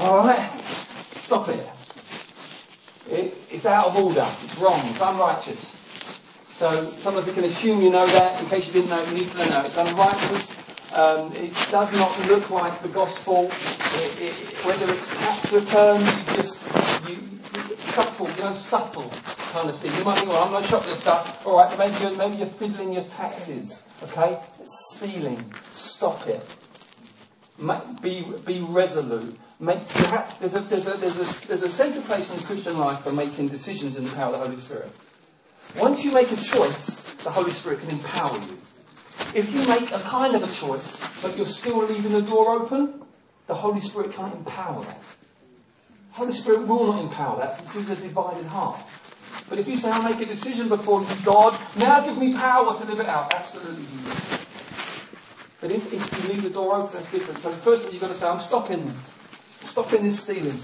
Alright? 0.00 0.50
Stop 1.28 1.50
it. 1.50 1.60
it. 3.10 3.36
It's 3.50 3.66
out 3.66 3.88
of 3.88 3.96
order. 3.98 4.26
It's 4.44 4.56
wrong. 4.56 4.80
It's 4.86 4.98
unrighteous. 4.98 5.60
So 6.56 6.90
some 6.92 7.18
of 7.18 7.26
you 7.26 7.34
can 7.34 7.44
assume 7.44 7.82
you 7.82 7.90
know 7.90 8.06
that. 8.06 8.42
In 8.42 8.48
case 8.48 8.66
you 8.66 8.72
didn't 8.72 8.88
know, 8.88 9.02
you 9.10 9.12
need 9.12 9.28
to 9.32 9.50
know. 9.50 9.60
It's 9.60 9.76
unrighteous. 9.76 10.96
Um, 10.96 11.30
it 11.34 11.52
does 11.70 11.92
not 11.98 12.18
look 12.28 12.48
like 12.48 12.80
the 12.80 12.88
gospel. 12.88 13.44
It, 13.44 14.22
it, 14.22 14.32
whether 14.64 14.90
it's 14.90 15.10
tax 15.20 15.52
returns, 15.52 16.00
you 16.00 16.36
just 16.36 16.62
you, 17.10 17.16
subtle, 17.76 18.30
you 18.30 18.42
know, 18.44 18.54
subtle 18.54 19.12
kind 19.52 19.68
of 19.68 19.78
thing. 19.78 19.94
You 19.98 20.04
might 20.04 20.16
think, 20.20 20.30
well, 20.30 20.44
I'm 20.44 20.52
not 20.52 20.64
shoplifter. 20.64 21.46
All 21.46 21.58
right, 21.58 21.78
maybe 21.78 21.94
you're, 22.04 22.16
maybe 22.16 22.38
you're 22.38 22.46
fiddling 22.46 22.94
your 22.94 23.04
taxes. 23.04 23.82
Okay, 24.04 24.40
it's 24.60 24.96
stealing. 24.96 25.44
Stop 25.72 26.26
it. 26.26 26.40
Be 28.00 28.24
be 28.46 28.60
resolute. 28.62 29.38
Make, 29.60 29.88
perhaps 29.88 30.36
there's 30.36 30.54
a, 30.54 30.60
there's, 30.60 30.86
a, 30.86 30.96
there's, 30.98 31.16
a, 31.16 31.48
there's 31.48 31.62
a 31.62 31.68
central 31.68 32.04
place 32.04 32.30
in 32.30 32.38
the 32.38 32.44
Christian 32.44 32.78
life 32.78 33.00
for 33.00 33.12
making 33.12 33.48
decisions 33.48 33.96
in 33.96 34.04
the 34.04 34.10
power 34.14 34.32
of 34.32 34.40
the 34.40 34.46
Holy 34.46 34.56
Spirit. 34.56 34.90
Once 35.76 36.04
you 36.04 36.12
make 36.12 36.30
a 36.30 36.36
choice, 36.36 37.14
the 37.24 37.30
Holy 37.30 37.52
Spirit 37.52 37.80
can 37.80 37.90
empower 37.90 38.38
you. 38.38 38.58
If 39.34 39.52
you 39.52 39.66
make 39.66 39.90
a 39.90 39.98
kind 39.98 40.36
of 40.36 40.42
a 40.44 40.54
choice, 40.54 41.22
but 41.22 41.36
you're 41.36 41.46
still 41.46 41.78
leaving 41.78 42.12
the 42.12 42.22
door 42.22 42.52
open, 42.52 43.02
the 43.48 43.54
Holy 43.54 43.80
Spirit 43.80 44.14
can't 44.14 44.34
empower 44.34 44.80
that. 44.80 45.00
The 46.10 46.14
Holy 46.14 46.32
Spirit 46.32 46.66
will 46.66 46.92
not 46.92 47.02
empower 47.02 47.40
that 47.40 47.58
because 47.58 47.90
it's 47.90 48.00
a 48.00 48.04
divided 48.04 48.46
heart. 48.46 48.80
But 49.48 49.58
if 49.58 49.66
you 49.66 49.76
say, 49.76 49.90
I'll 49.90 50.02
make 50.02 50.20
a 50.20 50.26
decision 50.26 50.68
before 50.68 51.04
God, 51.24 51.58
now 51.78 52.00
give 52.00 52.16
me 52.16 52.32
power 52.32 52.78
to 52.78 52.84
live 52.86 53.00
it 53.00 53.06
out, 53.06 53.32
absolutely 53.34 53.84
But 55.60 55.72
if, 55.72 55.92
if 55.92 56.28
you 56.28 56.34
leave 56.34 56.42
the 56.44 56.50
door 56.50 56.76
open, 56.76 56.90
that's 56.92 57.10
different. 57.10 57.40
So 57.40 57.50
first 57.50 57.82
of 57.82 57.86
all, 57.86 57.92
you've 57.92 58.00
got 58.00 58.08
to 58.08 58.14
say, 58.14 58.26
I'm 58.26 58.40
stopping 58.40 58.84
this. 58.84 59.17
Stopping 59.78 60.02
this 60.02 60.18
stealing. 60.18 60.58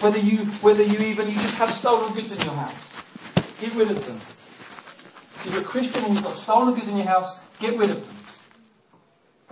Whether 0.00 0.18
you, 0.18 0.38
whether 0.64 0.82
you 0.82 0.98
even, 1.00 1.28
you 1.28 1.34
just 1.34 1.58
have 1.58 1.70
stolen 1.70 2.14
goods 2.14 2.32
in 2.32 2.40
your 2.40 2.54
house. 2.54 3.60
Get 3.60 3.74
rid 3.74 3.90
of 3.90 4.00
them. 4.00 4.16
If 4.16 5.52
you're 5.52 5.60
a 5.60 5.64
Christian 5.64 6.02
and 6.04 6.14
you've 6.14 6.24
got 6.24 6.32
stolen 6.32 6.74
goods 6.74 6.88
in 6.88 6.96
your 6.96 7.06
house, 7.06 7.38
get 7.58 7.76
rid 7.76 7.90
of 7.90 8.00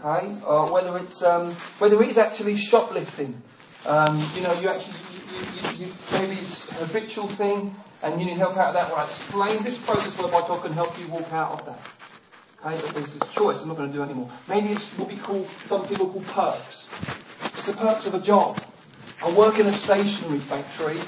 them. 0.00 0.10
Okay? 0.10 0.46
Or 0.46 0.72
whether 0.72 0.96
it's, 0.96 1.22
um, 1.22 1.52
whether 1.80 2.02
it 2.02 2.08
is 2.08 2.16
actually 2.16 2.56
shoplifting. 2.56 3.42
Um, 3.84 4.26
you 4.34 4.40
know, 4.40 4.58
you 4.60 4.70
actually, 4.70 4.96
you, 5.20 5.84
you, 5.84 5.86
you, 5.86 5.92
maybe 6.12 6.40
it's 6.40 6.70
a 6.70 6.86
habitual 6.86 7.28
thing 7.28 7.76
and 8.02 8.18
you 8.18 8.24
need 8.24 8.38
help 8.38 8.56
out 8.56 8.68
of 8.68 8.74
that. 8.74 8.88
Well, 8.88 9.00
I 9.00 9.04
explain 9.04 9.62
this 9.64 9.76
process 9.76 10.18
whereby 10.18 10.38
I 10.38 10.58
can 10.62 10.72
help 10.72 10.98
you 10.98 11.08
walk 11.08 11.30
out 11.30 11.60
of 11.60 11.66
that. 11.66 12.72
Okay, 12.72 12.80
but 12.80 13.04
this 13.04 13.18
choice. 13.34 13.60
I'm 13.60 13.68
not 13.68 13.76
going 13.76 13.92
to 13.92 13.94
do 13.94 14.02
anymore. 14.02 14.32
Maybe 14.48 14.68
it's 14.70 14.96
what 14.96 15.08
we 15.08 15.18
call, 15.18 15.44
some 15.44 15.86
people 15.86 16.08
call 16.08 16.22
perks. 16.22 16.88
It's 17.52 17.66
the 17.66 17.74
perks 17.74 18.06
of 18.06 18.14
a 18.14 18.20
job. 18.20 18.58
I 19.24 19.32
work 19.32 19.58
in 19.58 19.66
a 19.66 19.72
stationery 19.72 20.38
factory. 20.38 20.98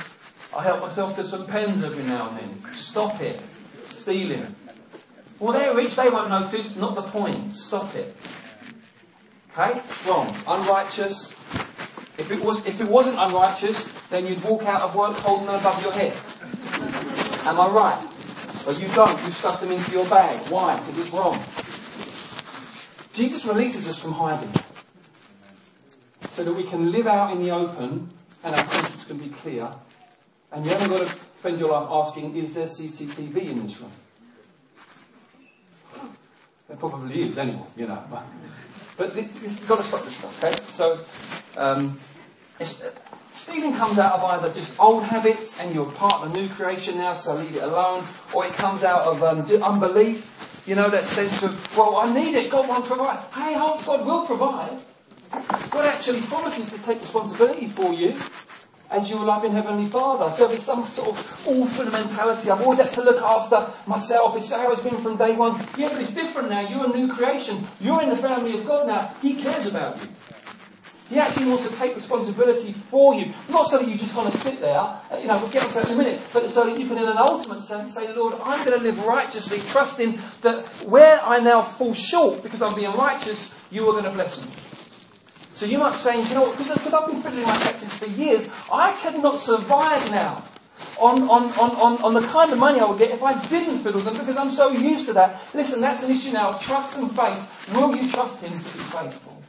I 0.57 0.63
help 0.63 0.81
myself 0.81 1.17
to 1.17 1.27
some 1.27 1.47
pens 1.47 1.85
every 1.85 2.05
now 2.05 2.31
and 2.31 2.39
then. 2.39 2.73
Stop 2.73 3.21
it. 3.21 3.39
Stealing. 3.83 4.55
Well, 5.39 5.53
they're 5.53 5.75
rich. 5.75 5.97
They 5.97 6.09
won't 6.09 6.31
notice. 6.31 6.77
Not 6.77 6.95
the 6.95 7.03
point. 7.03 7.55
Stop 7.55 7.95
it. 7.95 8.17
Okay? 9.53 9.79
Wrong. 10.09 10.35
Unrighteous. 10.49 11.33
If 12.19 12.31
it 12.33 12.43
was, 12.43 12.67
if 12.67 12.81
it 12.81 12.89
wasn't 12.89 13.19
unrighteous, 13.19 14.09
then 14.09 14.27
you'd 14.27 14.43
walk 14.43 14.65
out 14.65 14.81
of 14.81 14.95
work 14.95 15.13
holding 15.17 15.49
them 15.49 15.57
above 15.57 15.83
your 15.83 15.93
head. 15.93 16.15
Am 17.47 17.61
I 17.61 17.69
right? 17.69 18.07
But 18.65 18.81
you 18.81 18.89
don't. 18.95 19.23
You 19.27 19.31
stuff 19.31 19.61
them 19.61 19.73
into 19.73 19.93
your 19.93 20.09
bag. 20.09 20.41
Why? 20.51 20.75
Because 20.79 20.99
it's 21.01 21.11
wrong. 21.11 21.39
Jesus 23.13 23.45
releases 23.45 23.87
us 23.91 23.99
from 23.99 24.13
hiding 24.13 24.55
so 26.37 26.45
that 26.45 26.53
we 26.53 26.65
can 26.65 26.93
live 26.93 27.07
out 27.07 27.33
in 27.33 27.43
the 27.43 27.51
open 27.51 28.07
and 28.45 28.55
our 28.55 28.65
conscience 28.65 29.07
can 29.07 29.17
be 29.17 29.29
clear. 29.29 29.71
And 30.53 30.67
you 30.67 30.71
haven't 30.71 30.91
got 30.91 31.07
to 31.07 31.09
spend 31.09 31.59
your 31.59 31.71
life 31.71 31.89
asking, 31.91 32.37
is 32.37 32.53
there 32.53 32.67
CCTV 32.67 33.37
in 33.37 33.63
this 33.63 33.81
room? 33.81 33.91
There 36.69 36.77
probably 36.77 37.23
is, 37.23 37.39
anyway, 37.39 37.63
you 37.75 37.87
know. 37.87 38.03
But, 38.11 38.27
but 38.99 39.17
you've 39.17 39.67
got 39.67 39.79
to 39.79 39.83
stop 39.83 40.05
this 40.05 40.17
stuff, 40.17 40.45
okay? 40.45 40.63
So, 40.63 40.99
um, 41.59 41.99
stealing 43.33 43.75
comes 43.75 43.99
out 43.99 44.13
of 44.13 44.25
either 44.25 44.53
just 44.53 44.79
old 44.79 45.05
habits 45.05 45.59
and 45.59 45.75
you're 45.75 45.91
part 45.93 46.23
of 46.23 46.35
a 46.35 46.39
new 46.39 46.51
creation 46.51 46.99
now, 46.99 47.15
so 47.15 47.35
leave 47.35 47.57
it 47.57 47.63
alone, 47.63 48.05
or 48.35 48.45
it 48.45 48.53
comes 48.53 48.85
out 48.85 49.05
of 49.05 49.23
um, 49.23 49.51
unbelief. 49.63 50.65
You 50.67 50.75
know, 50.75 50.91
that 50.91 51.07
sense 51.07 51.43
of, 51.43 51.79
well, 51.79 51.97
I 51.97 52.13
need 52.13 52.35
it, 52.35 52.51
God 52.51 52.69
won't 52.69 52.85
provide. 52.85 53.21
Hey, 53.33 53.55
hope 53.55 53.87
God 53.87 54.05
will 54.05 54.27
provide. 54.27 54.79
God 55.71 55.87
actually 55.87 56.21
promises 56.23 56.71
to 56.73 56.79
take 56.83 57.01
responsibility 57.01 57.67
for 57.67 57.93
you 57.93 58.15
as 58.91 59.11
your 59.11 59.25
loving 59.25 59.53
Heavenly 59.53 59.87
Father. 59.87 60.35
So 60.35 60.47
there's 60.49 60.63
some 60.63 60.85
sort 60.85 61.09
of 61.09 61.47
awful 61.49 61.91
mentality. 61.91 62.51
I've 62.51 62.63
always 62.63 62.81
had 62.81 62.93
to 62.93 63.03
look 63.03 63.21
after 63.21 63.73
myself. 63.89 64.37
It's 64.37 64.51
how 64.51 64.71
it's 64.71 64.81
been 64.81 64.97
from 64.99 65.17
day 65.17 65.35
one. 65.35 65.61
Yeah, 65.77 65.89
but 65.89 66.01
it's 66.01 66.13
different 66.13 66.51
now. 66.51 66.61
You're 66.61 66.87
a 66.87 66.97
new 66.97 67.13
creation. 67.13 67.67
You're 67.81 68.03
in 68.03 68.09
the 68.09 68.17
family 68.17 68.59
of 68.59 68.67
God 68.67 68.87
now. 68.87 69.13
He 69.21 69.35
cares 69.35 69.67
about 69.67 70.01
you. 70.03 70.09
He 71.09 71.19
actually 71.21 71.47
wants 71.47 71.69
to 71.69 71.75
take 71.75 71.95
responsibility 71.95 72.73
for 72.73 73.15
you. 73.15 73.33
Not 73.49 73.71
so 73.71 73.79
that 73.79 73.87
you 73.87 73.97
just 73.97 74.15
want 74.17 74.33
to 74.33 74.39
sit 74.39 74.59
there, 74.59 74.77
uh, 74.77 75.01
you 75.21 75.29
know, 75.29 75.37
we'll 75.37 75.51
get 75.51 75.63
to 75.63 75.75
that 75.75 75.87
in 75.87 75.95
a 75.95 75.97
minute, 75.97 76.21
but 76.33 76.51
so 76.51 76.65
that 76.65 76.81
you 76.81 76.87
can, 76.89 76.99
in 76.99 77.05
an 77.05 77.17
ultimate 77.17 77.61
sense, 77.61 77.95
say, 77.95 78.13
Lord, 78.13 78.35
I'm 78.43 78.65
going 78.65 78.77
to 78.77 78.85
live 78.85 79.05
righteously, 79.05 79.61
trusting 79.71 80.19
that 80.43 80.67
where 80.85 81.23
I 81.23 81.39
now 81.39 81.63
fall 81.63 81.95
short 81.95 82.43
because 82.43 82.61
I'm 82.61 82.75
being 82.75 82.91
righteous, 82.91 83.57
you 83.71 83.89
are 83.89 83.93
going 83.93 84.05
to 84.05 84.11
bless 84.11 84.41
me. 84.43 84.49
So 85.57 85.67
you 85.67 85.79
might 85.79 85.93
be 85.93 85.97
saying, 85.97 86.27
you 86.27 86.35
know 86.35 86.53
because 86.53 86.93
I've 86.93 87.11
been 87.11 87.23
fiddling 87.23 87.45
my 87.45 87.57
taxes 87.57 87.93
for 87.95 88.07
years, 88.07 88.49
I 88.71 88.93
cannot 89.01 89.39
survive 89.39 90.11
now. 90.11 90.45
on, 91.01 91.23
on, 91.23 91.45
on, 91.59 91.71
on, 91.77 92.03
on 92.03 92.15
the 92.15 92.21
kind 92.29 92.53
of 92.53 92.59
money 92.59 92.81
I 92.81 92.85
would 92.85 92.99
get 92.99 93.11
if 93.11 93.23
I 93.23 93.41
didn't 93.49 93.79
fiddle 93.81 94.01
them 94.01 94.15
because 94.17 94.37
I'm 94.37 94.51
so 94.51 94.71
used 94.71 95.07
to 95.07 95.13
that. 95.15 95.41
Listen, 95.55 95.81
that's 95.81 96.03
an 96.03 96.11
issue 96.11 96.33
now. 96.33 96.51
of 96.51 96.63
Trust 96.63 96.99
and 96.99 97.11
faith. 97.11 97.73
Will 97.75 97.97
you 97.97 98.09
trust 98.11 98.43
Him 98.43 98.51
to 98.51 98.59
be 98.59 98.85
faithful? 98.85 99.43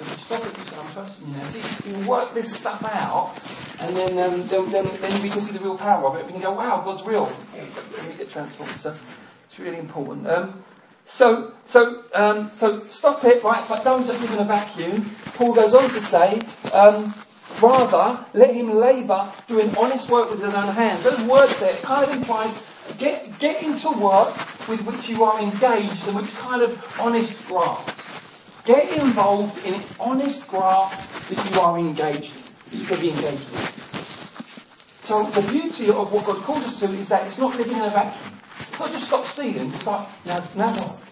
If 0.00 0.10
you 0.10 0.24
stop 0.24 0.46
it, 0.46 0.56
you 0.56 0.64
say, 0.64 0.76
I'm 0.76 0.92
trusting 0.92 1.28
you 1.28 1.34
now. 1.34 1.44
See, 1.46 1.90
you 1.90 2.08
work 2.08 2.32
this 2.34 2.54
stuff 2.54 2.84
out, 2.84 3.34
and 3.80 3.96
then, 3.96 4.10
um, 4.18 4.46
then, 4.46 4.70
then, 4.70 4.88
then 5.00 5.22
we 5.22 5.28
can 5.28 5.40
see 5.40 5.52
the 5.52 5.58
real 5.58 5.76
power 5.76 6.06
of 6.06 6.16
it. 6.16 6.26
We 6.26 6.32
can 6.32 6.40
go, 6.40 6.52
wow, 6.52 6.82
God's 6.84 7.02
real. 7.02 7.30
We 7.54 8.14
get 8.14 8.30
transformed. 8.30 8.70
So 8.72 8.90
it's 8.90 9.58
really 9.58 9.78
important. 9.78 10.28
Um, 10.28 10.62
so, 11.08 11.52
so, 11.66 12.04
um, 12.14 12.50
so 12.54 12.78
stop 12.84 13.24
it, 13.24 13.42
right? 13.42 13.64
But 13.68 13.82
don't 13.82 14.06
just 14.06 14.20
live 14.20 14.32
in 14.34 14.38
a 14.38 14.44
vacuum. 14.44 15.10
Paul 15.34 15.54
goes 15.54 15.74
on 15.74 15.82
to 15.82 16.00
say, 16.00 16.40
um, 16.72 17.12
Rather, 17.60 18.24
let 18.34 18.54
him 18.54 18.70
labour 18.70 19.28
doing 19.48 19.74
honest 19.76 20.08
work 20.08 20.30
with 20.30 20.42
his 20.44 20.54
own 20.54 20.72
hands. 20.74 21.02
Those 21.02 21.22
words 21.24 21.58
there 21.58 21.74
kind 21.78 22.08
of 22.08 22.16
implies 22.16 22.62
get, 22.98 23.36
get 23.40 23.62
into 23.64 23.88
work 23.88 24.32
with 24.68 24.86
which 24.86 25.08
you 25.08 25.24
are 25.24 25.40
engaged 25.40 26.06
and 26.06 26.14
which 26.14 26.32
kind 26.36 26.62
of 26.62 27.00
honest 27.00 27.48
graft. 27.48 28.64
Get 28.64 28.96
involved 28.98 29.66
in 29.66 29.80
honest 29.98 30.46
graft 30.46 31.28
that 31.30 31.50
you 31.50 31.60
are 31.60 31.78
engaged 31.78 32.36
in, 32.36 32.42
that 32.70 32.78
you 32.78 32.86
can 32.86 33.00
be 33.00 33.08
engaged 33.10 33.50
with. 33.50 35.00
So 35.02 35.24
the 35.24 35.50
beauty 35.50 35.88
of 35.88 36.12
what 36.12 36.26
God 36.26 36.36
calls 36.36 36.64
us 36.64 36.78
to 36.80 36.86
is 36.92 37.08
that 37.08 37.26
it's 37.26 37.38
not 37.38 37.56
living 37.56 37.76
in 37.76 37.84
a 37.84 37.90
vacuum. 37.90 38.37
It's 38.78 38.86
not 38.86 38.92
just 38.92 39.08
stop 39.08 39.24
stealing, 39.24 39.72
it's 39.72 39.86
like, 39.88 40.06
now, 40.24 40.38
now 40.54 40.72
what? 40.72 41.02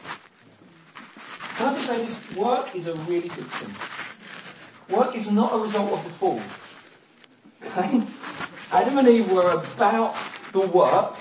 Can 1.56 1.68
I 1.68 1.74
just 1.74 1.88
say 1.88 1.96
this? 1.96 2.36
Work 2.36 2.76
is 2.76 2.86
a 2.86 2.94
really 3.10 3.26
good 3.26 3.48
thing. 3.58 4.96
Work 4.96 5.16
is 5.16 5.32
not 5.32 5.52
a 5.52 5.58
result 5.58 5.90
of 5.90 6.04
the 6.04 6.10
fall. 6.10 6.40
Okay? 7.66 8.02
Adam 8.70 8.98
and 8.98 9.08
Eve 9.08 9.32
were 9.32 9.50
about 9.50 10.14
the 10.52 10.60
work, 10.60 11.16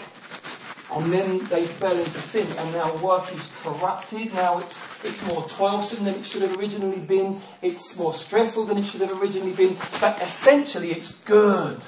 and 0.94 1.12
then 1.12 1.40
they 1.50 1.66
fell 1.66 1.98
into 1.98 2.12
sin, 2.12 2.46
and 2.60 2.74
now 2.74 2.96
work 2.98 3.34
is 3.34 3.52
corrupted. 3.64 4.32
Now 4.36 4.60
it's 4.60 4.78
it's 5.04 5.26
more 5.28 5.50
toilsome 5.50 6.06
than 6.06 6.14
it 6.14 6.26
should 6.26 6.44
have 6.44 6.56
originally 6.60 7.00
been. 7.00 7.42
It's 7.64 7.98
more 7.98 8.14
stressful 8.14 8.66
than 8.66 8.78
it 8.78 8.84
should 8.84 9.02
have 9.02 9.20
originally 9.20 9.54
been. 9.54 9.76
But 10.00 10.22
essentially, 10.22 10.92
it's 10.92 11.24
good. 11.24 11.82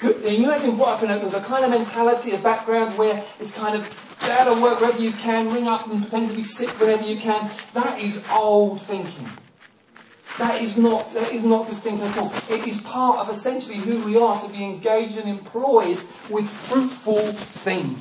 Good. 0.00 0.24
And 0.24 0.34
you 0.34 0.44
imagine 0.44 0.78
what 0.78 0.94
up 0.94 1.02
in 1.02 1.08
there's 1.08 1.34
a 1.34 1.40
kind 1.42 1.62
of 1.62 1.70
mentality, 1.70 2.32
a 2.32 2.38
background 2.38 2.96
where 2.96 3.22
it's 3.38 3.52
kind 3.52 3.76
of 3.76 4.16
get 4.20 4.30
out 4.30 4.60
work 4.62 4.80
wherever 4.80 4.98
you 4.98 5.12
can, 5.12 5.52
ring 5.52 5.68
up 5.68 5.86
and 5.86 6.00
pretend 6.00 6.30
to 6.30 6.36
be 6.36 6.42
sick 6.42 6.70
wherever 6.80 7.06
you 7.06 7.18
can. 7.18 7.50
That 7.74 8.00
is 8.00 8.26
old 8.32 8.80
thinking. 8.80 9.28
That 10.38 10.62
is 10.62 10.78
not, 10.78 11.12
that 11.12 11.30
is 11.30 11.44
not 11.44 11.68
good 11.68 11.76
thinking 11.76 12.06
at 12.06 12.16
all. 12.16 12.32
It 12.48 12.66
is 12.66 12.80
part 12.80 13.18
of 13.18 13.28
essentially 13.28 13.76
who 13.76 14.02
we 14.06 14.16
are 14.16 14.40
to 14.40 14.48
be 14.48 14.64
engaged 14.64 15.18
and 15.18 15.28
employed 15.28 15.98
with 16.30 16.48
fruitful 16.48 17.32
things. 17.32 17.98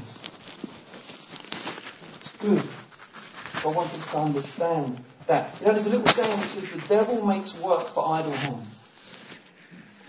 It's 2.15 2.37
good. 2.37 2.63
I 3.65 3.75
want 3.75 3.89
us 3.89 4.11
to 4.13 4.19
understand 4.19 5.03
that. 5.27 5.53
You 5.59 5.67
know, 5.67 5.73
there's 5.73 5.87
a 5.87 5.89
little 5.89 6.07
saying 6.07 6.39
which 6.39 6.49
says 6.49 6.69
the 6.69 6.87
devil 6.87 7.25
makes 7.25 7.59
work 7.59 7.87
for 7.87 8.07
idle 8.07 8.31
hands. 8.31 8.78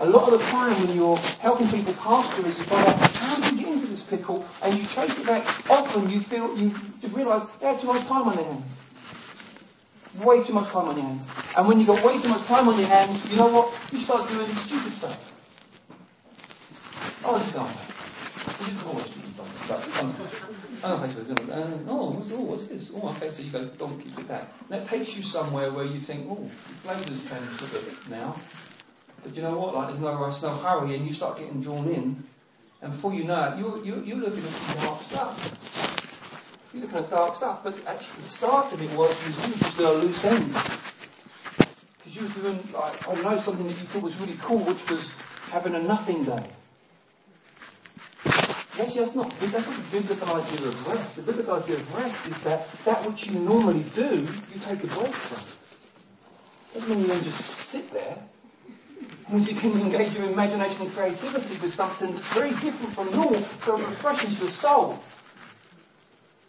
A 0.01 0.07
lot 0.07 0.33
of 0.33 0.39
the 0.39 0.45
time 0.47 0.73
when 0.87 0.97
you're 0.97 1.19
helping 1.41 1.69
people 1.69 1.93
pastor 1.95 2.41
it, 2.49 2.57
you 2.57 2.65
find 2.65 2.89
out 2.89 3.17
how 3.17 3.41
did 3.41 3.53
you 3.53 3.65
get 3.65 3.73
into 3.75 3.87
this 3.87 4.03
pickle 4.03 4.45
and 4.63 4.77
you 4.77 4.85
trace 4.87 5.21
it 5.21 5.27
back. 5.27 5.45
Often 5.71 6.11
you 6.11 6.21
feel, 6.21 6.57
you, 6.59 6.73
realise 7.09 7.45
they 7.57 7.67
had 7.67 7.79
too 7.79 7.89
much 7.89 8.07
time 8.07 8.29
on 8.29 8.37
their 8.37 8.45
hands 8.45 8.65
way 10.25 10.43
too 10.43 10.53
much 10.53 10.69
time 10.69 10.89
on 10.89 10.97
your 10.97 11.05
hands. 11.05 11.29
And 11.57 11.69
when 11.69 11.79
you've 11.79 11.87
got 11.87 12.05
way 12.05 12.21
too 12.21 12.29
much 12.29 12.45
time 12.45 12.69
on 12.69 12.79
your 12.79 12.89
hands, 12.89 13.31
you 13.31 13.39
know 13.39 13.49
what? 13.49 13.73
You 13.93 13.99
start 13.99 14.29
doing 14.29 14.47
stupid 14.47 14.93
stuff. 14.93 15.27
Oh, 17.25 17.39
this 17.39 17.53
guy. 17.53 17.67
This 18.59 18.69
is 18.75 18.85
always 18.87 19.05
stupid 19.05 19.35
stuff. 19.65 20.01
Oh, 20.83 20.97
oh, 21.89 22.11
what's, 22.11 22.33
oh, 22.33 22.41
what's 22.41 22.67
this? 22.67 22.91
Oh, 22.95 23.09
okay, 23.11 23.31
so 23.31 23.43
you 23.43 23.51
go 23.51 23.65
donkey 23.67 24.11
with 24.17 24.29
that. 24.29 24.53
And 24.69 24.81
that 24.81 24.89
takes 24.89 25.17
you 25.17 25.23
somewhere 25.23 25.71
where 25.73 25.85
you 25.85 26.01
think, 26.01 26.27
oh, 26.29 26.45
flavour's 26.83 27.23
changed 27.29 27.63
a 27.63 27.79
bit 27.79 28.11
now. 28.11 28.37
But 29.23 29.37
you 29.37 29.43
know 29.43 29.59
what? 29.59 29.75
Like, 29.75 29.89
there's 29.89 30.01
no 30.01 30.15
rush, 30.15 30.43
no 30.43 30.57
hurry, 30.57 30.97
and 30.97 31.07
you 31.07 31.13
start 31.13 31.39
getting 31.39 31.61
drawn 31.63 31.89
in. 31.89 32.25
And 32.83 32.93
before 32.93 33.13
you 33.13 33.25
know 33.25 33.53
it, 33.53 33.59
you're, 33.59 33.85
you're, 33.85 34.05
you're 34.05 34.17
looking 34.17 34.39
at 34.39 34.51
some 34.51 34.85
dark 34.85 35.03
stuff. 35.03 36.71
You're 36.73 36.83
looking 36.83 36.99
at 36.99 37.11
dark 37.11 37.37
stuff, 37.37 37.63
but 37.63 37.75
actually 37.87 38.17
the 38.17 38.23
start 38.23 38.73
of 38.73 38.81
it 38.81 38.91
was 38.97 39.11
you 39.27 39.53
was 39.53 39.61
just 39.61 39.79
a 39.79 39.93
loose 39.93 40.25
end. 40.25 40.53
Because 41.99 42.17
you 42.17 42.23
were 42.23 42.35
doing, 42.41 42.73
like, 42.73 43.09
I 43.09 43.15
don't 43.15 43.25
know, 43.25 43.39
something 43.39 43.67
that 43.67 43.79
you 43.79 43.87
thought 43.87 44.03
was 44.03 44.17
really 44.19 44.37
cool, 44.41 44.61
which 44.61 44.91
was 44.91 45.13
having 45.51 45.75
a 45.75 45.83
nothing 45.83 46.25
day. 46.25 46.47
Actually, 48.81 49.01
that's 49.01 49.15
not, 49.15 49.31
that's 49.41 49.67
not 49.67 49.77
the 49.77 50.01
biblical 50.01 50.37
idea 50.37 50.69
of 50.69 50.89
rest. 50.89 51.17
The 51.17 51.23
biblical 51.23 51.55
idea 51.57 51.77
of 51.77 51.95
rest 51.95 52.29
is 52.29 52.41
that 52.45 52.71
that 52.85 53.07
which 53.07 53.27
you 53.27 53.39
normally 53.41 53.85
do, 53.95 54.27
you 54.27 54.61
take 54.61 54.83
a 54.83 54.87
break 54.87 55.13
from. 55.13 55.61
Doesn't 56.73 56.89
mean 56.89 57.03
you 57.03 57.09
don't 57.09 57.25
just 57.25 57.41
sit 57.41 57.91
there. 57.91 58.17
You 59.33 59.55
can 59.55 59.71
engage 59.81 60.15
your 60.19 60.29
imagination 60.29 60.83
and 60.83 60.93
creativity 60.93 61.55
with 61.63 61.73
something 61.73 62.13
very 62.35 62.51
different 62.51 62.93
from 62.93 63.13
normal, 63.13 63.41
so 63.61 63.79
it 63.79 63.87
refreshes 63.87 64.41
your 64.41 64.49
soul. 64.49 64.99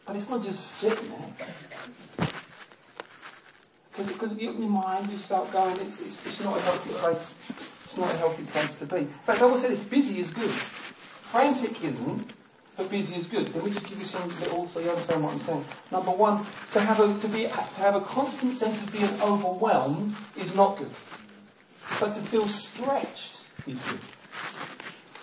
But 0.04 0.16
it's 0.16 0.28
not 0.28 0.44
just 0.44 0.60
sitting 0.78 1.10
there. 1.10 2.28
Because 4.04 4.36
your 4.36 4.54
mind, 4.54 5.12
you 5.12 5.18
start 5.20 5.52
going, 5.52 5.74
it's, 5.74 6.02
it's, 6.02 6.26
it's, 6.26 6.44
not 6.44 6.58
a 6.58 6.62
healthy 6.62 6.90
place. 6.94 7.36
It's 7.86 7.98
not 7.98 8.12
a 8.12 8.18
healthy 8.18 8.44
place 8.46 8.74
to 8.76 8.86
be. 8.88 8.98
In 8.98 9.08
fact, 9.08 9.42
I 9.42 9.46
always 9.46 9.62
say 9.62 9.70
this, 9.70 9.82
busy 9.82 10.20
is 10.20 10.32
good. 10.32 10.50
Frantic 10.50 11.84
isn't, 11.84 12.34
but 12.78 12.90
busy 12.90 13.14
is 13.14 13.28
good. 13.28 13.54
Let 13.54 13.64
me 13.64 13.72
just 13.72 13.88
give 13.88 14.00
you 14.00 14.06
some 14.06 14.28
little, 14.28 14.68
so 14.70 14.80
you 14.80 14.90
understand 14.90 15.24
what 15.24 15.34
I'm 15.34 15.40
saying. 15.42 15.66
Number 15.92 16.12
one, 16.12 16.44
to 16.74 16.80
have 16.80 17.00
a, 17.00 17.20
to 17.20 17.28
be, 17.28 17.44
to 17.44 17.82
have 17.82 17.96
a 17.96 18.02
constant 18.02 18.56
sense 18.56 18.82
of 18.82 18.92
being 18.92 19.22
overwhelmed 19.22 20.16
is 20.36 20.56
not 20.56 20.80
good. 20.80 20.90
But 22.00 22.14
to 22.16 22.22
feel 22.22 22.48
stretched 22.48 23.42
is 23.68 23.80
good. 23.82 24.00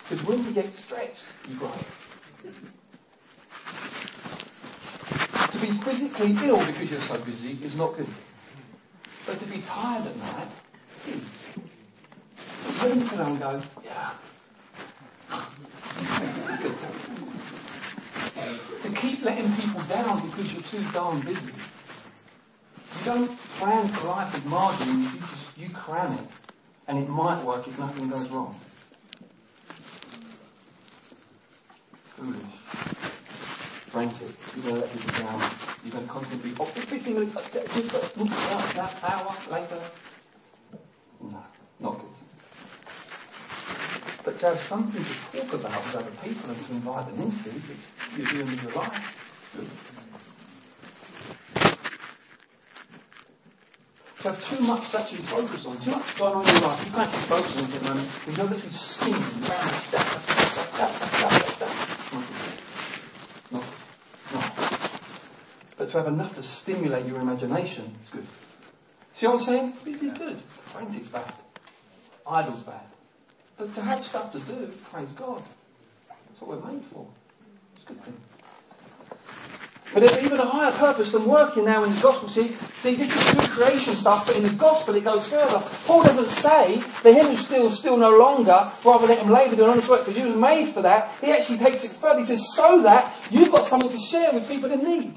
Because 0.09 0.25
when 0.25 0.43
you 0.43 0.51
get 0.53 0.71
stretched, 0.73 1.23
you 1.49 1.55
grow. 1.55 1.71
To 5.51 5.57
be 5.59 5.71
physically 5.83 6.35
ill 6.47 6.59
because 6.59 6.89
you're 6.91 6.99
so 7.01 7.19
busy 7.19 7.57
is 7.63 7.75
not 7.75 7.97
good. 7.97 8.07
But 9.25 9.39
to 9.39 9.45
be 9.45 9.61
tired 9.67 10.05
at 10.07 10.17
night 10.17 10.47
is. 11.07 11.49
When 12.81 12.99
you 12.99 13.05
can 13.07 13.37
go, 13.39 13.61
yeah. 13.83 14.11
It's 16.01 16.59
good. 16.63 16.77
To 18.83 18.89
keep 18.95 19.23
letting 19.23 19.51
people 19.53 19.81
down 19.81 20.21
because 20.25 20.53
you're 20.53 20.61
too 20.61 20.83
darn 20.93 21.19
busy. 21.21 21.51
You 22.99 23.05
don't 23.05 23.37
plan 23.59 23.87
for 23.89 24.07
life 24.07 24.33
with 24.33 24.45
margins, 24.45 25.13
you 25.13 25.19
just 25.19 25.57
you 25.57 25.69
cram 25.69 26.13
it. 26.13 26.48
And 26.89 26.97
it 26.97 27.07
might 27.07 27.41
work 27.45 27.65
if 27.67 27.79
nothing 27.79 28.09
goes 28.09 28.27
wrong. 28.29 28.53
Foolish 32.17 32.59
frantic. 33.89 34.29
You're 34.55 34.63
going 34.63 34.75
to 34.75 34.81
let 34.81 34.93
people 34.93 35.25
down. 35.25 35.41
You're 35.83 35.93
going 35.93 36.05
to 36.05 36.11
constantly 36.11 36.49
be, 36.51 36.55
oh, 36.59 36.65
15 36.65 37.13
minutes, 37.13 37.35
uh, 37.35 37.41
that 38.75 38.93
hour 39.03 39.33
later. 39.51 39.81
No, 41.21 41.43
not 41.79 41.97
good. 41.97 42.13
But 44.23 44.39
to 44.39 44.45
have 44.45 44.59
something 44.59 45.03
to 45.03 45.13
talk 45.37 45.53
about 45.53 45.73
with 45.73 45.95
other 45.95 46.27
people 46.27 46.49
and 46.51 46.65
to 46.65 46.71
invite 46.73 47.05
them 47.07 47.21
into, 47.21 47.49
which 47.49 48.17
you're 48.17 48.27
doing 48.27 48.45
with 48.45 48.63
your 48.63 48.73
life, 48.73 49.15
To 54.21 54.31
have 54.31 54.43
too 54.43 54.59
much 54.65 54.91
to 54.91 54.99
actually 54.99 55.23
focus 55.23 55.65
on, 55.65 55.79
too 55.79 55.91
much 55.91 56.17
going 56.19 56.35
on 56.35 56.47
in 56.47 56.53
your 56.55 56.63
life, 56.63 56.85
you 56.85 56.91
can't 56.91 57.07
actually 57.07 57.21
focus 57.21 57.55
on 57.55 57.63
it 57.63 57.73
at 57.73 57.81
the 57.81 57.89
moment. 57.89 58.09
You're 58.27 58.45
literally 58.45 58.69
spinning 58.71 59.23
around 59.47 59.79
but 65.77 65.89
to 65.91 65.97
have 65.97 66.07
enough 66.07 66.35
to 66.35 66.43
stimulate 66.43 67.05
your 67.05 67.19
imagination 67.21 67.95
is 68.03 68.09
good. 68.09 68.25
See 69.13 69.27
what 69.27 69.35
I'm 69.35 69.41
saying? 69.41 69.73
This 69.85 70.01
is 70.03 70.13
good. 70.13 70.37
Frantic's 70.41 71.07
bad. 71.07 71.33
Idle's 72.27 72.63
bad. 72.63 72.85
But 73.57 73.73
to 73.75 73.81
have 73.81 74.05
stuff 74.05 74.31
to 74.33 74.39
do, 74.39 74.67
praise 74.91 75.09
God. 75.09 75.41
That's 76.09 76.41
what 76.41 76.61
we're 76.61 76.71
made 76.71 76.83
for. 76.85 77.07
It's 77.75 77.85
a 77.85 77.87
good 77.87 78.03
thing. 78.03 78.28
But 79.93 80.01
there's 80.01 80.19
even 80.19 80.39
a 80.39 80.45
higher 80.45 80.71
purpose 80.71 81.11
than 81.11 81.25
working 81.25 81.65
now 81.65 81.83
in 81.83 81.93
the 81.93 82.01
gospel. 82.01 82.29
See, 82.29 82.49
see, 82.49 82.95
this 82.95 83.15
is 83.15 83.33
good 83.33 83.49
creation 83.49 83.95
stuff, 83.95 84.27
but 84.27 84.35
in 84.35 84.43
the 84.43 84.53
gospel 84.53 84.95
it 84.95 85.03
goes 85.03 85.27
further. 85.27 85.59
Paul 85.85 86.03
doesn't 86.03 86.27
say 86.27 86.83
the 87.01 87.11
him 87.11 87.25
who 87.25 87.35
steals 87.35 87.77
still 87.79 87.97
no 87.97 88.11
longer, 88.11 88.71
rather 88.85 89.07
let 89.07 89.19
him 89.19 89.31
labour 89.31 89.55
doing 89.55 89.71
honest 89.71 89.89
work, 89.89 90.01
because 90.01 90.15
he 90.15 90.23
was 90.23 90.35
made 90.35 90.69
for 90.69 90.83
that. 90.83 91.15
He 91.21 91.31
actually 91.31 91.57
takes 91.57 91.83
it 91.83 91.91
further. 91.91 92.19
He 92.19 92.25
says, 92.25 92.53
so 92.53 92.81
that 92.83 93.13
you've 93.31 93.51
got 93.51 93.65
something 93.65 93.89
to 93.89 93.99
share 93.99 94.31
with 94.31 94.47
people 94.47 94.71
in 94.71 94.83
need. 94.83 95.15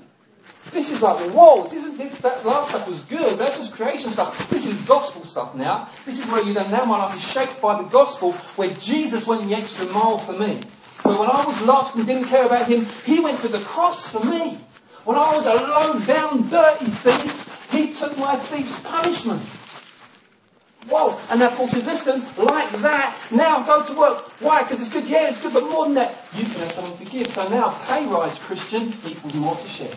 This 0.70 0.90
is 0.90 1.02
like, 1.02 1.18
whoa, 1.32 1.64
this 1.64 1.74
isn't, 1.74 1.98
this, 1.98 2.18
that 2.20 2.46
last 2.46 2.70
stuff 2.70 2.88
was 2.88 3.00
good, 3.02 3.38
that's 3.38 3.58
just 3.58 3.72
creation 3.72 4.11
stuff. 4.11 4.48
This 4.48 4.64
is 4.64 4.80
gospel 4.82 5.24
stuff 5.24 5.54
now. 5.54 5.90
This 6.06 6.18
is 6.18 6.26
where 6.26 6.42
you 6.42 6.54
know, 6.54 6.66
now 6.68 6.85
my 6.87 6.96
life 6.96 7.16
is 7.16 7.22
shaped 7.22 7.61
by 7.61 7.82
the 7.82 7.88
gospel, 7.88 8.32
where 8.32 8.70
Jesus 8.70 9.26
went 9.26 9.46
the 9.46 9.54
extra 9.54 9.87
mile 9.87 10.18
for 10.18 10.32
me. 10.32 10.61
But 11.02 11.18
when 11.18 11.28
I 11.28 11.44
was 11.44 11.60
lost 11.66 11.96
and 11.96 12.06
didn't 12.06 12.28
care 12.28 12.46
about 12.46 12.68
him, 12.68 12.86
he 13.04 13.20
went 13.20 13.40
to 13.40 13.48
the 13.48 13.58
cross 13.58 14.08
for 14.08 14.24
me. 14.24 14.58
When 15.04 15.16
I 15.16 15.34
was 15.34 15.46
a 15.46 15.54
low 15.54 15.98
down, 16.06 16.48
dirty 16.48 16.86
thief, 16.86 17.70
he 17.72 17.92
took 17.92 18.16
my 18.18 18.36
thief's 18.36 18.80
punishment. 18.82 19.42
Whoa. 20.88 21.18
And 21.30 21.40
that 21.40 21.52
Paul 21.52 21.68
says, 21.68 21.86
listen, 21.86 22.22
like 22.44 22.70
that, 22.82 23.16
now 23.32 23.62
go 23.62 23.84
to 23.86 23.98
work. 23.98 24.30
Why? 24.40 24.62
Because 24.62 24.80
it's 24.80 24.92
good. 24.92 25.08
Yeah, 25.08 25.28
it's 25.28 25.42
good, 25.42 25.54
but 25.54 25.68
more 25.70 25.86
than 25.86 25.94
that, 25.94 26.14
you 26.34 26.44
can 26.44 26.60
have 26.60 26.72
something 26.72 27.04
to 27.04 27.12
give. 27.12 27.28
So 27.28 27.48
now 27.48 27.70
pay 27.86 28.06
rise, 28.06 28.38
Christian, 28.38 28.92
equals 29.06 29.34
more 29.34 29.56
to 29.56 29.68
share. 29.68 29.94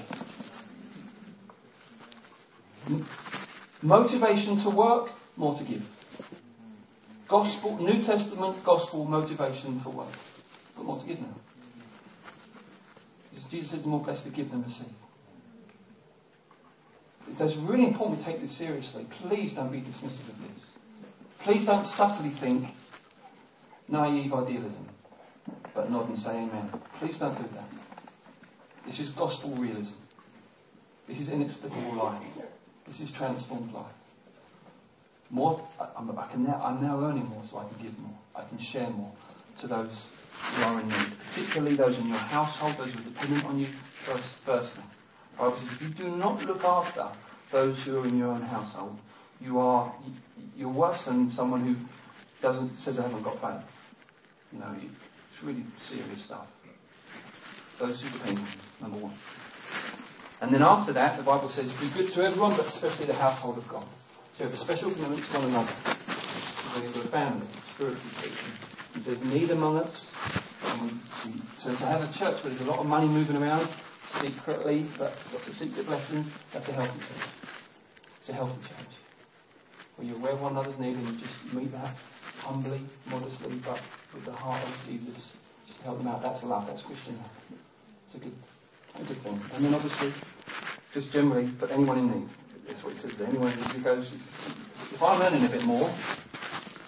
Motivation 3.82 4.58
to 4.58 4.70
work, 4.70 5.12
more 5.38 5.56
to 5.56 5.64
give. 5.64 5.88
Gospel, 7.28 7.78
New 7.78 8.02
Testament, 8.02 8.64
gospel 8.64 9.06
motivation 9.06 9.80
for 9.80 9.90
work. 9.90 10.08
Got 10.76 10.86
more 10.86 11.00
to 11.00 11.06
give 11.06 11.20
now. 11.22 11.36
Because 13.30 13.50
Jesus 13.50 13.72
said, 13.72 13.86
more 13.86 14.02
blessed 14.02 14.26
to 14.26 14.30
give 14.30 14.52
than 14.52 14.64
receive. 14.64 14.88
It's 17.28 17.56
really 17.56 17.86
important 17.86 18.20
we 18.20 18.24
take 18.24 18.42
this 18.42 18.52
seriously. 18.52 19.06
Please 19.10 19.54
don't 19.54 19.72
be 19.72 19.82
dismissive 19.82 20.30
of 20.30 20.42
this. 20.42 20.66
Please 21.40 21.66
don't 21.66 21.86
subtly 21.86 22.30
think 22.30 22.68
naive 23.88 24.34
idealism, 24.34 24.88
but 25.74 25.92
nod 25.92 26.08
and 26.08 26.18
say 26.18 26.32
amen. 26.32 26.70
Please 27.00 27.20
don't 27.20 27.36
do 27.36 27.48
that. 27.54 27.70
This 28.86 29.00
is 29.00 29.10
gospel 29.10 29.52
realism. 29.52 29.94
This 31.08 31.20
is 31.20 31.30
inexplicable 31.30 31.94
life. 31.94 32.20
This 32.88 33.00
is 33.00 33.12
transformed 33.12 33.74
life. 33.74 33.86
More, 35.30 35.68
I'm, 35.98 36.18
I 36.18 36.28
can 36.28 36.44
now, 36.44 36.62
I'm 36.64 36.82
now 36.82 37.04
earning 37.04 37.28
more, 37.30 37.44
so 37.50 37.58
I 37.58 37.64
can 37.68 37.84
give 37.84 38.00
more. 38.00 38.18
I 38.36 38.44
can 38.44 38.58
share 38.60 38.90
more 38.90 39.12
to 39.60 39.68
those 39.68 40.08
who 40.42 40.64
are 40.64 40.80
in 40.80 40.88
need, 40.88 41.20
particularly 41.20 41.76
those 41.76 42.00
in 42.00 42.08
your 42.08 42.18
household, 42.18 42.74
those 42.78 42.92
who 42.92 43.00
are 43.00 43.04
dependent 43.04 43.46
on 43.46 43.60
you 43.60 43.68
firstly. 43.68 44.84
Bible 45.38 45.58
says, 45.58 45.72
if 45.74 45.82
you 45.82 45.90
do 45.90 46.16
not 46.16 46.46
look 46.46 46.64
after 46.64 47.08
those 47.52 47.84
who 47.84 48.00
are 48.00 48.08
in 48.08 48.18
your 48.18 48.30
own 48.30 48.42
household, 48.42 48.98
you 49.42 49.60
are 49.60 49.92
you're 50.58 50.70
worse 50.70 51.04
than 51.06 51.32
someone 51.32 51.62
who 51.66 51.76
doesn't 52.42 52.80
says 52.80 52.98
they 52.98 53.04
haven't 53.04 53.24
got 53.24 53.40
faith. 53.42 53.62
You 54.54 54.60
know, 54.60 54.76
it's 55.32 55.44
really 55.44 55.64
serious 55.80 56.24
stuff. 56.24 56.48
Those 57.80 58.02
who 58.02 58.18
depend 58.18 58.40
on 58.40 58.46
you, 58.46 58.52
number 58.82 58.98
one. 58.98 59.14
And 60.42 60.54
then 60.54 60.62
after 60.62 60.94
that, 60.94 61.18
the 61.18 61.24
Bible 61.24 61.50
says, 61.50 61.74
be 61.82 61.88
good 62.04 62.12
to 62.14 62.24
everyone, 62.24 62.52
but 62.56 62.68
especially 62.68 63.06
the 63.06 63.14
household 63.14 63.58
of 63.58 63.68
God. 63.68 63.86
So 64.38 64.44
you 64.44 64.46
have 64.46 64.54
a 64.54 64.58
special 64.58 64.92
commitment 64.92 65.24
to 65.24 65.38
one 65.38 65.48
another. 65.50 65.74
Got 66.76 67.06
a 67.06 67.08
family, 67.08 67.48
spiritually 67.72 68.00
speaking. 68.00 68.75
There's 69.04 69.24
need 69.34 69.52
among 69.52 69.78
us. 69.78 70.12
Um, 70.72 71.02
so 71.58 71.74
to 71.76 71.86
have 71.86 72.04
a 72.04 72.14
church 72.18 72.44
where 72.44 72.54
there's 72.54 72.68
a 72.68 72.72
lot 72.72 72.80
of 72.80 72.86
money 72.86 73.08
moving 73.08 73.42
around, 73.42 73.68
secretly, 74.02 74.86
but 74.98 75.12
lots 75.34 75.48
of 75.48 75.56
secret 75.56 75.86
blessings, 75.86 76.30
that's 76.52 76.70
a 76.70 76.74
healthy 76.74 77.00
church. 77.00 77.30
It's 78.20 78.30
a 78.30 78.34
healthy 78.34 78.62
church 78.68 78.96
where 79.96 80.08
you're 80.08 80.18
aware 80.18 80.34
of 80.34 80.42
one 80.42 80.52
another's 80.54 80.80
need 80.80 80.96
and 80.96 81.08
you 81.08 81.14
just 81.16 81.54
meet 81.54 81.72
that 81.72 81.94
humbly, 82.46 82.80
modestly, 83.10 83.56
but 83.66 83.82
with 84.14 84.26
the 84.26 84.32
heart 84.32 84.62
of 84.62 84.86
Jesus. 84.88 85.36
Just 85.68 85.82
help 85.84 85.98
them 85.98 86.08
out. 86.08 86.22
That's 86.22 86.44
love. 86.44 86.68
That's 86.68 86.82
Christian 86.82 87.18
love. 87.18 87.32
It's 88.06 88.16
a 88.16 88.18
good, 88.20 88.34
a 88.96 89.04
good 89.04 89.18
thing. 89.18 89.40
And 89.56 89.66
then 89.66 89.74
obviously, 89.74 90.12
just 90.94 91.12
generally, 91.12 91.48
for 91.48 91.68
anyone 91.70 92.00
in 92.00 92.08
need. 92.12 92.30
That's 92.68 92.84
what 92.84 92.94
he 92.94 93.00
says 93.00 93.18
there. 93.18 93.28
Anyone 93.28 93.52
who 93.52 93.80
goes, 93.82 94.14
if 94.14 95.02
I'm 95.02 95.22
earning 95.22 95.46
a 95.46 95.50
bit 95.50 95.66
more, 95.66 95.90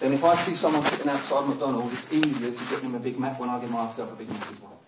then 0.00 0.12
if 0.12 0.22
I 0.24 0.36
see 0.36 0.54
someone 0.54 0.84
sitting 0.84 1.08
outside 1.08 1.48
McDonald's, 1.48 1.92
it's 1.92 2.12
easier 2.12 2.52
to 2.52 2.64
get 2.70 2.82
them 2.82 2.94
a 2.94 3.00
Big 3.00 3.18
Mac 3.18 3.40
when 3.40 3.48
I 3.48 3.58
get 3.60 3.70
myself 3.70 4.12
a 4.12 4.16
Big 4.16 4.28
Mac 4.28 4.52
as 4.52 4.60
well. 4.60 4.78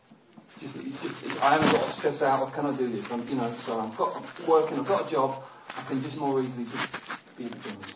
Just, 0.61 0.77
it's 0.77 1.03
just, 1.03 1.25
it's, 1.25 1.41
I 1.43 1.55
haven't 1.55 1.73
got 1.73 1.83
to 1.83 1.91
stress 1.91 2.23
out, 2.23 2.41
oh, 2.43 2.47
can 2.47 2.67
I 2.67 2.77
do 2.77 2.87
this? 2.87 3.11
I'm, 3.11 3.27
you 3.29 3.35
know, 3.35 3.51
so 3.53 3.81
I've 3.81 3.97
got 3.97 4.15
working, 4.47 4.79
I've 4.79 4.87
got 4.87 5.07
a 5.07 5.11
job, 5.11 5.43
I 5.77 5.83
can 5.83 6.03
just 6.03 6.17
more 6.17 6.41
easily 6.41 6.67
just 6.67 7.37
be 7.37 7.47
a 7.47 7.49
bit 7.49 7.63
generous. 7.63 7.95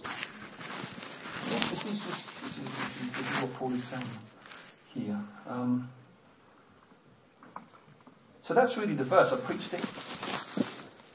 This 1.71 1.85
is 1.87 2.05
just 2.05 2.43
this 2.43 2.59
is, 2.59 2.65
this 3.13 3.37
is, 3.37 3.43
what 3.43 3.55
Paul 3.55 3.73
is 3.75 3.85
saying 3.85 4.03
here. 4.95 5.21
Um, 5.49 5.91
so 8.43 8.55
that's 8.55 8.77
really 8.77 8.95
the 8.95 9.05
verse. 9.05 9.33
I 9.33 9.37
preached 9.37 9.73
it. 9.75 9.85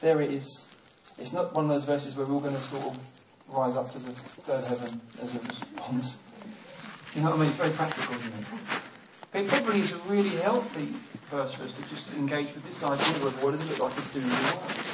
There 0.01 0.21
it 0.21 0.31
is. 0.31 0.65
It's 1.17 1.33
not 1.33 1.53
one 1.53 1.65
of 1.65 1.71
those 1.71 1.83
verses 1.83 2.15
where 2.15 2.25
we're 2.25 2.35
all 2.35 2.39
going 2.39 2.55
to 2.55 2.62
sort 2.62 2.85
of 2.85 3.18
rise 3.51 3.75
up 3.75 3.91
to 3.91 3.99
the 3.99 4.12
third 4.12 4.63
heaven 4.65 5.01
as 5.21 5.35
a 5.35 5.39
response. 5.39 6.17
You 7.15 7.21
know 7.23 7.31
what 7.31 7.38
I 7.38 7.41
mean? 7.41 7.49
It's 7.49 7.57
very 7.57 7.73
practical, 7.73 8.15
isn't 8.15 8.33
it? 8.33 8.45
It 9.33 9.47
probably 9.47 9.79
is 9.81 9.91
a 9.91 9.97
really 10.09 10.35
healthy 10.41 10.93
verse 11.29 11.53
for 11.53 11.63
us 11.63 11.73
to 11.73 11.81
just 11.89 12.13
engage 12.13 12.53
with 12.53 12.65
this 12.65 12.83
idea 12.83 13.25
of 13.25 13.43
what 13.43 13.51
does 13.51 13.63
it 13.65 13.69
look 13.77 13.89
like 13.89 13.95
to 13.97 14.05
do 14.13 14.21
the 14.21 14.29
work. 14.29 14.89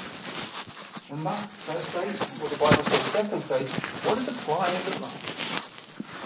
Remember, 1.11 1.37
first 1.67 1.87
stage, 1.91 2.19
what 2.41 2.49
the 2.51 2.59
Bible 2.59 2.83
says. 2.83 3.03
Second 3.15 3.39
stage, 3.39 3.71
what 4.07 4.15
does 4.15 4.27
the 4.27 4.35
crying 4.43 4.79
look 4.87 4.99
like? 5.07 5.23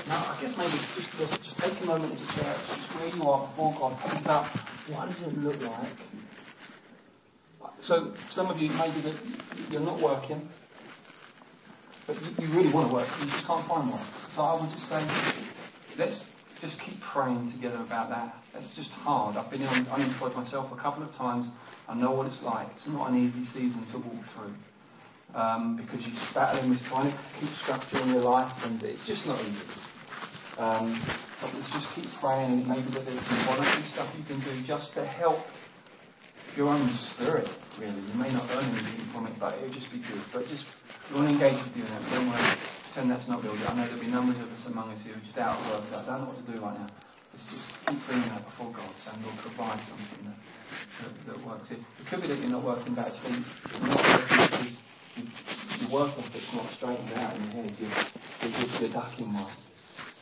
Now, 0.09 0.25
I 0.25 0.33
guess 0.41 0.57
maybe 0.57 0.77
just, 0.97 1.09
just 1.43 1.57
take 1.59 1.77
a 1.81 1.85
moment 1.85 2.13
as 2.13 2.21
a 2.21 2.29
church, 2.33 2.61
just 2.73 2.89
where 2.97 3.09
you 3.13 3.29
are 3.29 3.41
before 3.45 3.73
God, 3.77 3.93
think 3.99 4.25
about 4.25 4.45
what 4.89 5.05
does 5.05 5.21
it 5.21 5.37
look 5.41 5.59
like? 5.69 5.97
So, 7.81 8.13
some 8.29 8.49
of 8.49 8.61
you, 8.61 8.69
maybe 8.69 9.01
that 9.05 9.17
you're 9.69 9.81
not 9.81 9.99
working, 9.99 10.47
but 12.10 12.41
you, 12.41 12.48
really 12.48 12.69
want 12.69 12.89
to 12.89 12.93
work, 12.95 13.08
you 13.19 13.28
just 13.28 13.45
can't 13.45 13.63
find 13.65 13.89
one. 13.91 14.02
So 14.34 14.41
I 14.41 14.54
would 14.60 14.69
just 14.72 14.89
say, 14.89 14.98
let's 16.02 16.26
just 16.60 16.80
keep 16.80 17.00
praying 17.00 17.48
together 17.52 17.78
about 17.78 18.10
that. 18.10 18.36
It's 18.56 18.76
just 18.76 18.91
hard. 18.91 19.38
I've 19.38 19.50
been 19.50 19.62
unemployed 19.62 20.36
myself 20.36 20.72
a 20.72 20.76
couple 20.76 21.04
of 21.04 21.15
times. 21.15 21.48
I 21.88 21.93
know 21.93 22.12
what 22.12 22.26
it's 22.26 22.41
like. 22.41 22.67
It's 22.76 22.88
not 22.88 23.12
an 23.12 23.17
easy 23.17 23.43
season 23.43 23.86
to 23.91 24.00
walk 24.00 24.26
through. 24.34 24.54
Um, 25.36 25.76
because 25.76 26.08
you're 26.08 26.15
battling 26.34 26.72
with 26.72 26.84
trying 26.88 27.12
to 27.12 27.17
keep 27.39 27.50
structure 27.50 28.02
in 28.02 28.10
your 28.13 28.24
life, 28.24 28.65
and 28.65 28.84
it's 28.84 29.06
just 29.06 29.28
not 29.28 29.39
easy. 29.41 29.69
Um, 30.58 30.89
but 31.39 31.54
let's 31.54 31.69
just 31.69 31.93
keep 31.93 32.10
praying. 32.19 32.52
And 32.52 32.67
maybe 32.67 32.82
that 32.82 33.06
there's 33.06 33.22
some 33.22 33.38
voluntary 33.45 33.84
stuff 33.84 34.15
you 34.17 34.24
can 34.26 34.39
do 34.39 34.62
just 34.65 34.95
to 34.95 35.06
help 35.06 35.48
your 36.58 36.69
own 36.69 36.88
spirit, 36.88 37.48
really. 37.77 38.01
You 38.01 38.15
may 38.17 38.29
not 38.34 38.47
earn 38.55 38.65
anything 38.65 39.05
from 39.13 39.27
it, 39.27 39.36
but 39.38 39.53
it 39.53 39.62
would 39.62 39.73
just 39.73 39.91
be 39.91 39.99
good. 39.99 40.21
But 40.34 40.47
just, 40.49 40.65
we 41.12 41.19
want 41.19 41.29
to 41.29 41.34
engage 41.36 41.60
with 41.60 41.75
you 41.77 41.84
in 41.84 41.91
that. 41.93 42.01
don't 42.10 42.79
pretend 42.89 43.12
that's 43.12 43.27
not 43.27 43.43
real. 43.43 43.53
I 43.69 43.73
know 43.77 43.86
there'll 43.86 44.01
be 44.01 44.08
numbers 44.10 44.41
of 44.41 44.49
us 44.49 44.65
among 44.65 44.89
us 44.91 45.03
who 45.05 45.13
just 45.21 45.38
out 45.38 45.53
of 45.53 45.62
work. 45.69 45.86
I 45.93 46.05
don't 46.10 46.21
know 46.25 46.34
what 46.34 46.39
to 46.41 46.47
do 46.51 46.58
right 46.58 46.73
now. 46.73 46.89
Let's 47.32 47.45
just 47.53 47.86
keep 47.86 47.99
bringing 48.10 48.29
that 48.34 48.43
before 48.43 48.73
God, 48.73 48.91
saying, 48.97 49.21
Lord, 49.21 49.38
provide 49.38 49.79
something 49.86 50.21
that, 50.25 50.39
that, 50.99 51.13
that 51.29 51.38
works. 51.45 51.71
It, 51.71 51.79
could 52.10 52.21
be 52.21 52.27
that 52.27 52.39
you're 52.41 52.55
not 52.58 52.63
working, 52.65 52.93
but 52.97 53.08
actually, 53.08 53.39
you're 53.39 53.93
not 53.93 54.01
working 54.03 54.41
because 54.49 54.75
you, 55.15 55.23
your 55.79 55.89
work 55.93 56.12
ethic's 56.17 56.51
not 56.51 56.67
straightened 56.73 57.13
out 57.21 57.32
in 57.38 57.39
your 57.45 57.53
head. 57.62 57.71
You're, 57.77 57.93
you're, 58.49 58.69
you're 58.82 58.93
ducking 58.93 59.32
one. 59.32 59.53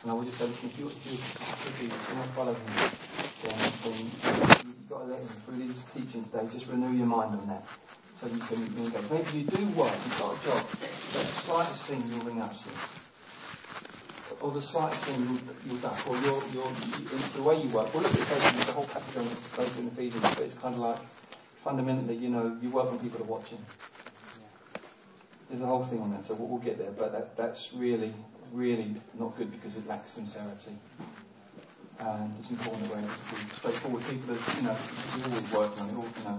And 0.02 0.12
I 0.12 0.14
would 0.14 0.26
just 0.28 0.38
say, 0.38 0.46
if 0.46 0.78
you, 0.78 0.86
if 0.92 1.02
you 1.08 1.18
if 1.18 1.76
you 1.82 1.88
want 1.88 2.28
to 2.28 2.34
follow 2.36 2.54
him, 2.54 2.62
then, 2.76 2.92
then 3.82 4.77
him, 5.16 5.26
through 5.26 5.66
this 5.66 5.82
teaching 5.94 6.24
today, 6.24 6.46
just 6.52 6.66
renew 6.68 6.90
your 6.96 7.06
mind 7.06 7.38
on 7.38 7.46
that. 7.48 7.64
So 8.14 8.26
you 8.26 8.38
can 8.38 8.58
engage. 8.58 9.10
Maybe 9.10 9.38
you 9.38 9.44
do 9.44 9.66
work, 9.78 9.92
you've 9.92 10.18
got 10.18 10.34
a 10.34 10.44
job, 10.44 10.66
but 10.70 10.90
the 11.12 11.38
slightest 11.46 11.82
thing 11.82 12.02
you'll 12.10 12.24
ring 12.24 12.40
up 12.40 12.52
to. 12.52 12.70
Or 14.44 14.52
the 14.52 14.62
slightest 14.62 15.02
thing 15.02 15.22
you'll, 15.24 15.40
you'll 15.66 15.80
duck, 15.82 15.98
or 16.08 16.16
your, 16.18 16.42
your, 16.52 16.66
the 17.36 17.42
way 17.42 17.62
you 17.62 17.68
work. 17.70 17.92
Well, 17.94 18.02
look 18.02 18.12
at 18.12 18.66
the 18.66 18.72
whole 18.72 18.86
passage 18.86 19.16
on 19.16 19.24
this 19.24 19.38
spoken 19.38 19.82
in 19.82 19.88
Ephesians, 19.88 20.22
but 20.22 20.40
it's 20.40 20.58
kind 20.58 20.74
of 20.74 20.80
like, 20.80 20.98
fundamentally, 21.64 22.16
you 22.16 22.28
know, 22.28 22.56
you 22.60 22.70
work 22.70 22.90
when 22.90 22.98
people 22.98 23.20
are 23.22 23.30
watching. 23.30 23.58
There's 25.48 25.62
a 25.62 25.66
whole 25.66 25.84
thing 25.84 26.00
on 26.00 26.10
that, 26.12 26.24
so 26.24 26.34
we'll, 26.34 26.48
we'll 26.48 26.58
get 26.58 26.78
there, 26.78 26.90
but 26.90 27.12
that, 27.12 27.36
that's 27.36 27.72
really 27.72 28.12
really 28.52 28.94
not 29.18 29.36
good 29.36 29.50
because 29.50 29.76
it 29.76 29.86
lacks 29.86 30.12
sincerity. 30.12 30.72
And 32.00 32.32
it's 32.38 32.50
important 32.50 32.90
that 32.90 33.02
we're 33.02 33.10
straightforward. 33.58 34.02
People 34.06 34.34
are, 34.34 34.42
you 34.56 34.62
know, 34.62 34.76
we're 34.78 35.24
always 35.26 35.52
working 35.52 35.82
on 35.82 35.90
it. 35.90 35.96
All, 35.98 36.06
you 36.06 36.24
know, 36.24 36.38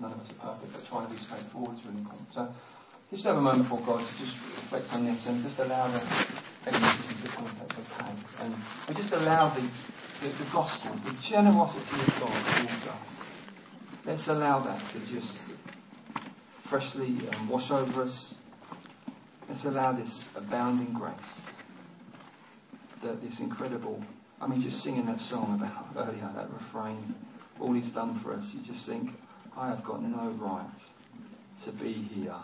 none 0.00 0.12
of 0.12 0.20
us 0.20 0.30
are 0.30 0.50
perfect, 0.50 0.72
but 0.72 0.86
trying 0.86 1.06
to 1.06 1.12
be 1.14 1.20
straightforward 1.20 1.78
is 1.78 1.84
really 1.86 1.98
important. 1.98 2.32
So 2.32 2.54
just 3.10 3.24
have 3.24 3.36
a 3.36 3.40
moment 3.40 3.68
for 3.68 3.80
God 3.80 4.00
to 4.00 4.18
just 4.18 4.34
reflect 4.34 4.92
on 4.94 5.06
this 5.06 5.26
and 5.26 5.42
just 5.42 5.58
allow 5.60 5.86
the 5.86 6.02
expectations 6.66 7.22
to 7.22 7.28
come. 7.36 7.46
That's 7.58 7.78
okay. 7.78 8.10
And 8.42 8.54
we 8.88 8.94
just 8.94 9.12
allow 9.12 9.48
the, 9.50 9.60
the, 9.62 10.28
the 10.42 10.50
gospel, 10.50 10.90
the 11.06 11.14
generosity 11.22 12.00
of 12.02 12.20
God 12.20 12.34
towards 12.34 12.86
us. 12.88 13.16
Let's 14.04 14.28
allow 14.28 14.58
that 14.60 14.80
to 14.90 14.98
just 15.06 15.38
freshly 16.62 17.28
um, 17.30 17.48
wash 17.48 17.70
over 17.70 18.02
us. 18.02 18.34
Let's 19.48 19.64
allow 19.64 19.92
this 19.92 20.28
abounding 20.34 20.92
grace 20.92 21.40
that 23.02 23.22
this 23.22 23.38
incredible, 23.38 24.02
I 24.40 24.46
mean, 24.46 24.62
just 24.62 24.82
singing 24.82 25.06
that 25.06 25.20
song 25.20 25.60
about 25.60 26.08
earlier, 26.08 26.30
that 26.34 26.52
refrain, 26.52 27.14
all 27.58 27.72
he's 27.72 27.86
done 27.86 28.18
for 28.18 28.34
us, 28.34 28.52
you 28.52 28.60
just 28.60 28.86
think, 28.86 29.10
I 29.56 29.68
have 29.68 29.82
got 29.82 30.02
no 30.02 30.28
right 30.38 30.78
to 31.64 31.72
be 31.72 31.92
here, 31.92 32.34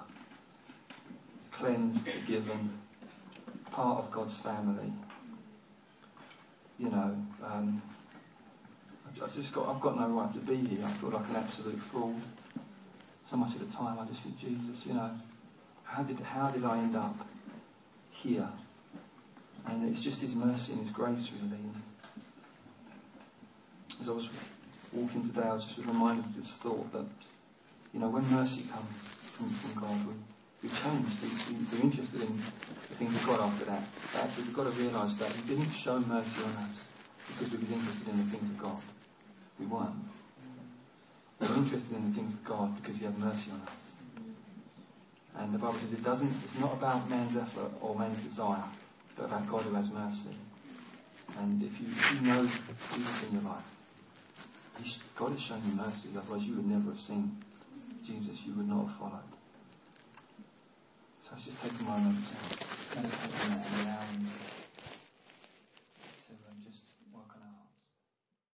cleansed, 1.52 2.00
forgiven, 2.04 2.78
part 3.70 3.98
of 3.98 4.10
God's 4.10 4.34
family. 4.34 4.92
You 6.78 6.88
know, 6.88 7.16
um, 7.44 7.82
I 9.22 9.28
just 9.28 9.52
got, 9.52 9.68
I've 9.68 9.80
got 9.80 9.98
no 10.00 10.08
right 10.08 10.32
to 10.32 10.38
be 10.38 10.56
here. 10.56 10.84
I 10.84 10.90
feel 10.90 11.10
like 11.10 11.28
an 11.28 11.36
absolute 11.36 11.78
fool. 11.78 12.14
So 13.30 13.36
much 13.36 13.54
of 13.54 13.60
the 13.60 13.76
time, 13.76 13.98
I 13.98 14.06
just 14.06 14.20
think, 14.22 14.38
Jesus, 14.38 14.86
you 14.86 14.94
know, 14.94 15.10
how 15.84 16.02
did, 16.02 16.18
how 16.20 16.48
did 16.48 16.64
I 16.64 16.78
end 16.78 16.96
up 16.96 17.28
here? 18.10 18.48
And 19.66 19.88
it's 19.88 20.00
just 20.00 20.22
His 20.22 20.34
mercy 20.34 20.72
and 20.72 20.82
His 20.82 20.90
grace, 20.90 21.28
really. 21.40 21.58
As 24.00 24.08
I 24.08 24.12
was 24.12 24.28
walking 24.92 25.28
today, 25.28 25.46
I 25.46 25.54
was 25.54 25.64
just 25.64 25.78
reminded 25.78 26.24
of 26.24 26.36
this 26.36 26.52
thought 26.52 26.92
that, 26.92 27.06
you 27.92 28.00
know, 28.00 28.08
when 28.08 28.24
mercy 28.30 28.62
comes 28.62 28.88
from, 29.36 29.48
from 29.48 29.82
God, 29.82 30.06
we, 30.06 30.14
we 30.62 30.68
change. 30.68 31.06
We, 31.22 31.28
we, 31.54 31.64
we're 31.72 31.84
interested 31.84 32.20
in 32.20 32.36
the 32.36 32.94
things 32.96 33.14
of 33.14 33.26
God 33.26 33.40
after 33.40 33.64
that. 33.66 33.82
But 34.12 34.24
actually, 34.24 34.44
we've 34.44 34.56
got 34.56 34.72
to 34.72 34.76
realise 34.80 35.14
that 35.14 35.32
He 35.32 35.54
didn't 35.54 35.70
show 35.70 35.98
mercy 36.00 36.42
on 36.44 36.54
us 36.64 36.88
because 37.28 37.50
we 37.50 37.58
were 37.58 37.72
interested 37.72 38.08
in 38.08 38.18
the 38.18 38.28
things 38.30 38.50
of 38.50 38.58
God. 38.58 38.80
We 39.58 39.66
weren't. 39.66 40.02
We 41.40 41.48
were 41.48 41.56
interested 41.56 41.96
in 41.96 42.10
the 42.10 42.14
things 42.14 42.32
of 42.32 42.44
God 42.44 42.76
because 42.80 42.98
He 42.98 43.04
had 43.04 43.18
mercy 43.18 43.50
on 43.50 43.60
us. 43.62 43.82
And 45.38 45.52
the 45.52 45.58
Bible 45.58 45.74
says 45.74 45.92
it 45.92 46.04
doesn't, 46.04 46.28
it's 46.28 46.58
not 46.60 46.74
about 46.74 47.08
man's 47.08 47.36
effort 47.36 47.72
or 47.80 47.98
man's 47.98 48.22
desire, 48.22 48.64
but 49.16 49.24
about 49.26 49.48
God 49.48 49.62
who 49.62 49.74
has 49.74 49.90
mercy. 49.90 50.36
And 51.38 51.62
if 51.62 51.80
you, 51.80 51.86
if 51.88 52.20
you 52.20 52.26
know 52.26 52.42
Jesus 52.42 53.28
in 53.28 53.40
your 53.40 53.50
life, 53.50 53.71
God 55.16 55.32
has 55.32 55.40
shown 55.40 55.60
you 55.66 55.74
mercy, 55.74 56.08
otherwise 56.16 56.44
you 56.44 56.54
would 56.56 56.66
never 56.66 56.90
have 56.90 57.00
seen 57.00 57.36
Jesus, 58.04 58.38
you 58.46 58.52
would 58.54 58.68
not 58.68 58.86
have 58.86 58.96
followed. 58.96 59.32
So 61.24 61.30
just 61.44 61.62
take 61.62 61.80
a 61.80 61.84
moment 61.84 62.16
to 62.16 62.96
meditate 62.96 63.34
on 63.42 63.50
that 63.50 63.66
and 63.66 63.86
allow 63.86 64.00
him 64.10 64.26
to 64.26 64.61